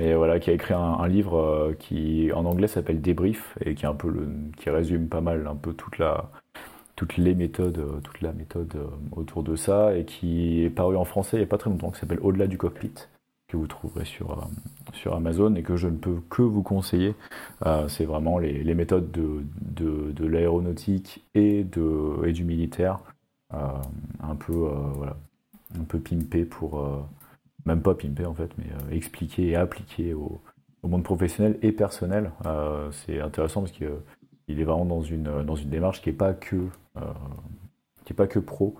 et 0.00 0.14
voilà, 0.14 0.40
qui 0.40 0.48
a 0.48 0.54
écrit 0.54 0.72
un, 0.72 0.80
un 0.80 1.08
livre 1.08 1.74
qui 1.78 2.32
en 2.32 2.46
anglais 2.46 2.68
s'appelle 2.68 3.02
Débrief 3.02 3.58
et 3.62 3.74
qui, 3.74 3.84
est 3.84 3.88
un 3.88 3.94
peu 3.94 4.08
le, 4.08 4.26
qui 4.56 4.70
résume 4.70 5.08
pas 5.08 5.20
mal 5.20 5.46
un 5.46 5.56
peu 5.56 5.74
toute 5.74 5.98
la 5.98 6.30
toutes 6.96 7.16
les 7.16 7.34
méthodes, 7.34 7.78
euh, 7.78 8.00
toute 8.00 8.20
la 8.20 8.32
méthode 8.32 8.72
euh, 8.76 8.86
autour 9.12 9.42
de 9.42 9.56
ça, 9.56 9.96
et 9.96 10.04
qui 10.04 10.62
est 10.62 10.70
paru 10.70 10.96
en 10.96 11.04
français 11.04 11.36
il 11.36 11.40
n'y 11.40 11.44
a 11.44 11.48
pas 11.48 11.58
très 11.58 11.70
longtemps, 11.70 11.90
qui 11.90 12.00
s'appelle 12.00 12.20
Au-delà 12.22 12.46
du 12.46 12.58
cockpit, 12.58 12.94
que 13.48 13.56
vous 13.56 13.66
trouverez 13.66 14.04
sur, 14.04 14.32
euh, 14.32 14.42
sur 14.92 15.14
Amazon 15.14 15.54
et 15.54 15.62
que 15.62 15.76
je 15.76 15.88
ne 15.88 15.96
peux 15.96 16.20
que 16.30 16.42
vous 16.42 16.62
conseiller. 16.62 17.14
c'est 17.88 18.04
vraiment 18.04 18.38
les, 18.38 18.74
méthodes 18.74 19.10
de, 19.10 19.44
de, 20.12 20.26
l'aéronautique 20.26 21.24
et, 21.34 21.64
de, 21.64 22.26
et 22.26 22.32
du 22.32 22.44
militaire, 22.44 23.00
un 23.50 24.36
peu 24.36 24.52
voilà, 24.52 25.16
un 25.78 25.84
peu 25.84 25.98
pimpé 25.98 26.44
pour, 26.44 27.04
même 27.66 27.82
pas 27.82 27.94
pimpé 27.94 28.24
en 28.26 28.34
fait, 28.34 28.50
mais 28.58 28.96
expliquer 28.96 29.48
et 29.48 29.56
appliquer 29.56 30.14
au, 30.14 30.40
au, 30.82 30.88
monde 30.88 31.04
professionnel 31.04 31.58
et 31.62 31.72
personnel. 31.72 32.32
c'est 32.92 33.20
intéressant 33.20 33.60
parce 33.62 33.72
que 33.72 34.00
il 34.48 34.60
est 34.60 34.64
vraiment 34.64 34.84
dans 34.84 35.02
une, 35.02 35.42
dans 35.44 35.56
une 35.56 35.70
démarche 35.70 36.02
qui 36.02 36.10
n'est 36.10 36.16
pas 36.16 36.34
que 36.34 36.56
euh, 36.96 37.00
qui 38.04 38.12
pas 38.12 38.26
que 38.26 38.38
pro, 38.38 38.76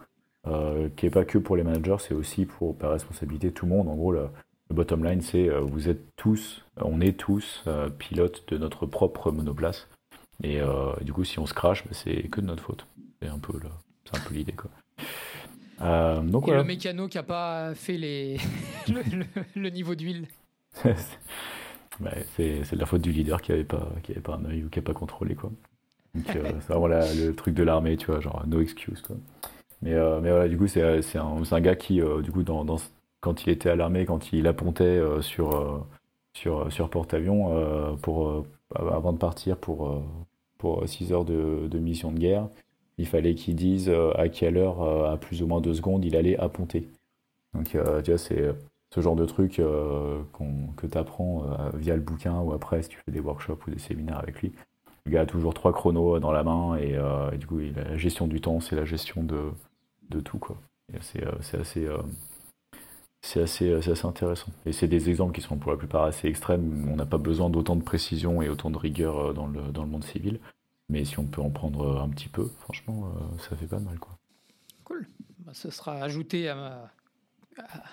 euh, 0.46 0.88
qui 0.96 1.06
n'est 1.06 1.10
pas 1.10 1.24
que 1.24 1.38
pour 1.38 1.56
les 1.56 1.62
managers, 1.62 1.96
c'est 1.98 2.14
aussi 2.14 2.44
pour 2.44 2.76
par 2.76 2.92
responsabilité 2.92 3.50
tout 3.52 3.64
le 3.64 3.72
monde. 3.72 3.88
En 3.88 3.94
gros, 3.94 4.12
le, 4.12 4.28
bottom 4.70 5.04
line, 5.04 5.22
c'est 5.22 5.48
euh, 5.48 5.60
vous 5.60 5.88
êtes 5.88 6.14
tous, 6.16 6.64
on 6.76 7.00
est 7.00 7.18
tous 7.18 7.64
pilotes 7.98 8.44
de 8.48 8.58
notre 8.58 8.86
propre 8.86 9.30
monoplace. 9.30 9.88
Et 10.42 10.60
du 11.02 11.12
coup, 11.12 11.24
si 11.24 11.38
on 11.38 11.46
se 11.46 11.54
crache, 11.54 11.84
bah, 11.84 11.92
c'est 11.92 12.28
que 12.28 12.40
de 12.40 12.46
notre 12.46 12.62
faute. 12.62 12.86
C'est 13.22 13.28
un 13.28 13.38
peu, 13.38 13.52
l'idée, 14.32 14.52
quoi. 14.52 14.70
donc, 16.20 16.48
Et 16.48 16.52
le 16.52 16.64
mécano 16.64 17.08
qui 17.08 17.16
n'a 17.16 17.22
pas 17.22 17.74
fait 17.74 17.96
les... 17.96 18.36
le, 19.54 19.70
niveau 19.70 19.94
d'huile. 19.94 20.26
Bah, 22.00 22.10
c'est, 22.36 22.60
de 22.72 22.78
la 22.78 22.86
faute 22.86 23.02
du 23.02 23.12
leader 23.12 23.40
qui 23.40 23.52
n'avait 23.52 23.64
pas, 23.64 23.88
qui 24.02 24.12
avait 24.12 24.20
pas 24.20 24.34
un 24.34 24.44
œil 24.46 24.64
ou 24.64 24.68
qui 24.68 24.78
n'a 24.78 24.84
pas 24.84 24.94
contrôlé. 24.94 25.34
Quoi. 25.34 25.50
Donc, 26.14 26.36
euh, 26.36 26.52
c'est 26.60 26.72
vraiment 26.72 26.88
le 26.88 27.32
truc 27.32 27.54
de 27.54 27.62
l'armée, 27.62 27.96
tu 27.96 28.06
vois, 28.06 28.20
genre 28.20 28.44
no 28.46 28.60
excuse. 28.60 29.00
Quoi. 29.02 29.16
Mais, 29.82 29.94
euh, 29.94 30.20
mais 30.20 30.30
voilà, 30.30 30.48
du 30.48 30.56
coup, 30.56 30.66
c'est, 30.66 30.82
un, 30.82 31.42
un, 31.50 31.60
gars 31.60 31.76
qui, 31.76 32.00
euh, 32.00 32.22
du 32.22 32.32
coup, 32.32 32.42
dans, 32.42 32.64
dans, 32.64 32.76
quand 33.20 33.44
il 33.46 33.50
était 33.50 33.70
à 33.70 33.76
l'armée, 33.76 34.06
quand 34.06 34.32
il 34.32 34.46
appontait 34.46 35.00
sur, 35.20 35.86
sur, 36.34 36.72
sur 36.72 36.90
porte-avions, 36.90 37.96
pour, 38.02 38.44
avant 38.74 39.12
de 39.12 39.18
partir 39.18 39.56
pour, 39.56 40.02
pour 40.58 40.86
6 40.86 41.12
heures 41.12 41.24
de, 41.24 41.68
de 41.68 41.78
mission 41.78 42.12
de 42.12 42.18
guerre, 42.18 42.48
il 42.98 43.06
fallait 43.06 43.34
qu'il 43.34 43.56
dise 43.56 43.90
à 44.16 44.28
quelle 44.28 44.58
heure, 44.58 44.82
à 45.10 45.16
plus 45.16 45.42
ou 45.42 45.46
moins 45.46 45.62
deux 45.62 45.72
secondes, 45.74 46.04
il 46.04 46.16
allait 46.16 46.36
apponter. 46.36 46.86
Donc, 47.54 47.68
tu 47.68 47.78
vois, 47.78 48.18
c'est 48.18 48.54
ce 48.94 49.00
genre 49.00 49.16
de 49.16 49.24
truc 49.24 49.56
que 49.56 50.86
tu 50.86 50.98
apprends 50.98 51.44
via 51.74 51.96
le 51.96 52.00
bouquin 52.00 52.38
ou 52.40 52.52
après 52.52 52.82
si 52.82 52.90
tu 52.90 52.98
fais 53.04 53.12
des 53.12 53.20
workshops 53.20 53.66
ou 53.66 53.70
des 53.70 53.78
séminaires 53.78 54.18
avec 54.18 54.40
lui. 54.40 54.52
Le 55.06 55.12
gars 55.12 55.22
a 55.22 55.26
toujours 55.26 55.52
trois 55.52 55.72
chronos 55.72 56.18
dans 56.18 56.32
la 56.32 56.42
main 56.42 56.76
et, 56.76 56.96
euh, 56.96 57.30
du 57.32 57.46
coup, 57.46 57.58
la 57.58 57.96
gestion 57.98 58.26
du 58.26 58.40
temps, 58.40 58.60
c'est 58.60 58.74
la 58.74 58.86
gestion 58.86 59.22
de, 59.22 59.50
de 60.08 60.20
tout. 60.20 60.38
Quoi. 60.38 60.56
C'est 61.00 61.24
euh, 61.24 61.60
assez, 61.60 61.84
euh, 61.84 61.98
c'est 63.20 63.42
assez, 63.42 63.72
assez, 63.72 64.06
intéressant. 64.06 64.50
Et 64.64 64.72
c'est 64.72 64.88
des 64.88 65.10
exemples 65.10 65.34
qui 65.34 65.42
sont 65.42 65.58
pour 65.58 65.72
la 65.72 65.76
plupart 65.76 66.04
assez 66.04 66.26
extrêmes. 66.26 66.88
On 66.90 66.96
n'a 66.96 67.04
pas 67.04 67.18
besoin 67.18 67.50
d'autant 67.50 67.76
de 67.76 67.82
précision 67.82 68.40
et 68.40 68.48
autant 68.48 68.70
de 68.70 68.78
rigueur 68.78 69.34
dans 69.34 69.46
le, 69.46 69.60
dans 69.72 69.82
le 69.82 69.90
monde 69.90 70.04
civil. 70.04 70.40
Mais 70.88 71.04
si 71.04 71.18
on 71.18 71.24
peut 71.24 71.42
en 71.42 71.50
prendre 71.50 72.00
un 72.00 72.08
petit 72.08 72.28
peu, 72.28 72.50
franchement, 72.60 73.12
ça 73.38 73.56
fait 73.56 73.66
pas 73.66 73.80
mal. 73.80 73.98
Quoi. 73.98 74.16
Cool. 74.84 75.06
Bah, 75.40 75.52
ce 75.54 75.70
sera 75.70 76.02
ajouté 76.02 76.48
à 76.48 76.54
ma 76.54 76.90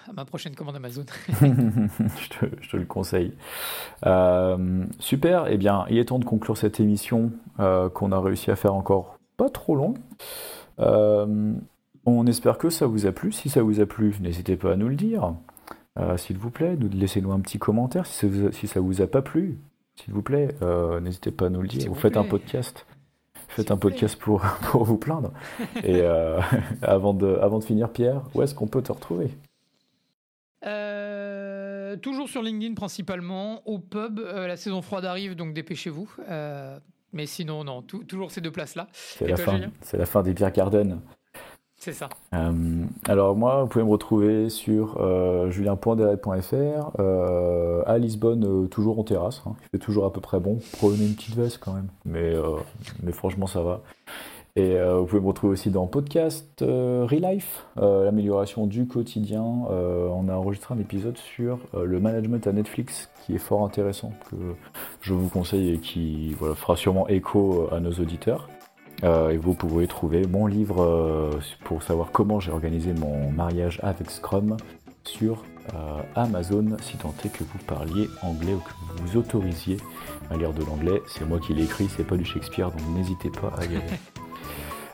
à 0.09 0.14
ma 0.14 0.26
prochaine 0.26 0.55
commande 0.55 0.76
Amazon. 0.76 1.05
je, 1.41 2.70
te, 2.70 2.78
le 2.78 2.86
conseille. 2.86 3.34
Euh, 4.05 4.86
super, 4.99 5.47
eh 5.47 5.57
bien, 5.57 5.86
il 5.89 5.97
est 5.97 6.05
temps 6.05 6.20
de 6.20 6.26
conclure 6.26 6.57
cette 6.57 6.80
émission 6.80 7.32
euh, 7.59 7.89
qu'on 7.89 8.12
a 8.12 8.20
réussi 8.20 8.51
à 8.51 8.55
faire 8.55 8.74
encore 8.74 9.18
pas 9.38 9.49
trop 9.49 9.76
longue. 9.76 9.97
Euh, 10.80 11.53
on 12.05 12.26
espère 12.28 12.57
que 12.57 12.70
ça 12.70 12.88
vous 12.88 13.05
a 13.05 13.12
plu. 13.12 13.32
Si 13.32 13.49
ça 13.49 13.62
vous 13.62 13.80
a 13.80 13.86
plu, 13.86 14.16
n'hésitez 14.22 14.55
pas 14.55 14.74
à 14.74 14.76
nous 14.76 14.89
le 14.89 14.95
dire. 14.95 15.34
s'il 16.18 16.38
vous 16.38 16.49
plaît, 16.49 16.76
laissez-nous 16.93 17.32
un 17.32 17.39
petit 17.39 17.59
commentaire 17.59 18.05
si 18.05 18.14
ça 18.16 18.28
vous 18.28 18.51
si 18.51 18.68
ça 18.68 18.80
vous 18.80 19.01
a 19.01 19.07
pas 19.07 19.22
plu. 19.22 19.59
S'il 19.95 20.14
vous 20.14 20.24
plaît, 20.24 20.55
n'hésitez 21.01 21.32
pas 21.32 21.47
à 21.47 21.49
nous 21.49 21.62
le 21.62 21.68
dire. 21.68 21.88
Vous, 21.88 21.95
faites 21.95 22.18
un 22.18 22.24
podcast. 22.24 22.88
Faites 23.49 23.70
un 23.70 23.78
podcast 23.78 24.16
pour, 24.16 24.41
pour 24.72 24.84
vous 24.84 24.97
plaindre. 24.97 25.32
Et 25.84 26.01
avant, 26.82 27.14
de, 27.14 27.38
avant 27.39 27.59
de 27.59 27.64
finir, 27.64 27.91
Pierre, 27.91 28.24
où 28.34 28.41
est-ce 28.41 28.55
qu'on 28.55 28.68
peut 28.68 28.82
te 28.82 28.91
retrouver? 28.91 29.30
Euh, 31.92 31.98
toujours 31.98 32.30
sur 32.30 32.42
LinkedIn 32.42 32.74
principalement, 32.74 33.62
au 33.68 33.80
pub. 33.80 34.20
Euh, 34.20 34.48
la 34.48 34.58
saison 34.58 34.82
froide 34.82 35.06
arrive, 35.06 35.36
donc 35.36 35.54
dépêchez-vous. 35.54 36.10
Euh, 36.30 36.78
mais 37.14 37.26
sinon, 37.26 37.64
non, 37.64 37.82
toujours 37.82 38.32
ces 38.32 38.42
deux 38.42 38.52
places-là. 38.52 38.88
C'est 38.94 39.28
la, 39.28 39.38
fin, 39.38 39.60
c'est 39.82 39.98
la 39.98 40.06
fin 40.06 40.24
des 40.24 40.34
Pierre 40.34 40.52
Garden. 40.52 41.02
C'est 41.76 41.94
ça. 41.94 42.10
alors 43.08 43.36
moi, 43.36 43.64
vous 43.64 43.68
pouvez 43.68 43.84
me 43.84 43.89
retrouver 43.89 44.50
sur 44.50 45.00
julien.deret.fr, 45.50 47.02
à 47.88 47.98
Lisbonne, 47.98 48.70
toujours 48.70 49.00
en 49.00 49.04
terrasse. 49.04 49.42
Hein. 49.48 49.56
Il 49.64 49.70
fait 49.72 49.84
toujours 49.84 50.06
à 50.06 50.14
peu 50.14 50.22
près 50.22 50.39
bon. 50.39 50.60
Prenez 50.74 51.08
une 51.08 51.16
petite 51.16 51.36
veste 51.36 51.58
quand 51.58 51.74
même, 51.74 51.88
mais, 52.06 52.36
mais 53.02 53.12
franchement 53.12 53.48
ça 53.48 53.62
va. 53.64 53.82
Et 54.58 54.76
euh, 54.76 54.97
vous 54.99 55.06
pouvez 55.06 55.22
me 55.22 55.28
retrouver 55.28 55.54
aussi 55.54 55.70
dans 55.70 55.88
podcast 55.88 56.62
euh, 56.62 57.08
Relife, 57.10 57.66
euh, 57.78 58.04
l'amélioration 58.04 58.68
du 58.68 58.86
quotidien. 58.86 59.41
on 59.41 60.28
a 60.28 60.34
enregistré 60.34 60.74
un 60.76 60.80
épisode 60.80 61.18
sur 61.18 61.60
le 61.74 61.99
management 61.99 62.45
à 62.47 62.52
Netflix 62.52 63.10
qui 63.26 63.36
est 63.36 63.39
fort 63.39 63.64
intéressant, 63.64 64.12
que 64.30 64.36
je 65.02 65.14
vous 65.14 65.30
conseille 65.30 65.74
et 65.74 65.78
qui 65.78 66.36
fera 66.56 66.76
sûrement 66.76 67.08
écho 67.08 67.68
à 67.72 67.80
nos 67.80 67.91
auditeurs. 67.91 68.49
et 69.04 69.38
vous 69.38 69.54
pouvez 69.54 69.88
trouver 69.88 70.28
mon 70.28 70.47
livre 70.47 71.32
pour 71.64 71.84
savoir 71.84 72.12
comment 72.12 72.39
j'ai 72.39 72.52
organisé 72.52 72.93
mon 72.93 73.32
mariage 73.32 73.80
avec 73.84 74.10
Scrum 74.10 74.58
sur 75.04 75.43
Amazon, 76.16 76.78
si 76.82 76.97
tant 76.97 77.14
est 77.24 77.30
que 77.30 77.43
vous 77.43 77.60
parliez 77.66 78.10
anglais 78.22 78.54
ou 78.54 78.60
que 78.60 78.72
vous 78.72 79.08
vous 79.08 79.18
autorisiez 79.18 79.78
à 80.30 80.38
lire 80.38 80.54
de 80.54 80.64
l'anglais. 80.66 81.02
C'est 81.08 81.28
moi 81.28 81.39
qui 81.39 81.54
l'ai 81.54 81.64
écrit, 81.64 81.88
c'est 81.95 82.06
pas 82.06 82.18
du 82.18 82.26
Shakespeare, 82.26 82.70
donc 82.72 82.82
n'hésitez 82.95 83.30
pas 83.30 83.54
à 83.58 83.66
y 83.66 83.78
aller. 83.78 83.86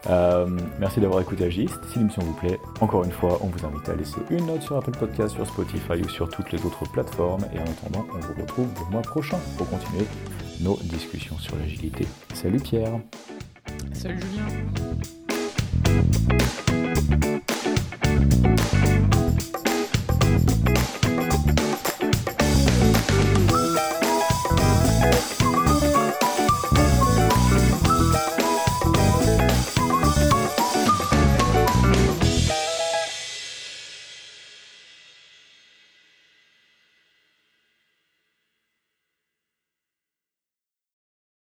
Euh, 0.10 0.48
merci 0.80 1.00
d'avoir 1.00 1.22
écouté 1.22 1.45
Agiste. 1.45 1.80
Si 1.91 2.00
l'émission 2.00 2.22
vous 2.24 2.34
plaît, 2.34 2.60
encore 2.80 3.04
une 3.04 3.12
fois, 3.12 3.39
on 3.41 3.48
vous 3.48 3.66
invite 3.66 3.89
à 3.89 3.95
laisser 3.95 4.20
une 4.30 4.45
note 4.45 4.62
sur 4.62 4.78
Apple 4.78 4.91
Podcast, 4.91 5.36
sur 5.36 5.45
Spotify 5.45 6.02
ou 6.04 6.10
sur 6.10 6.30
toutes 6.30 6.52
les 6.52 6.64
autres 6.66 6.89
plateformes. 6.91 7.45
Et 7.54 7.60
en 7.60 7.64
attendant, 7.64 8.06
on 8.16 8.20
vous 8.20 8.41
retrouve 8.41 8.68
le 8.86 8.91
mois 8.91 9.02
prochain 9.02 9.39
pour 9.58 9.70
continuer 9.70 10.06
nos 10.62 10.78
discussions 10.84 11.38
sur 11.38 11.56
l'agilité. 11.58 12.08
Salut 12.34 12.60
Pierre. 12.60 13.00
Salut 13.93 14.20
Julien. 14.20 14.48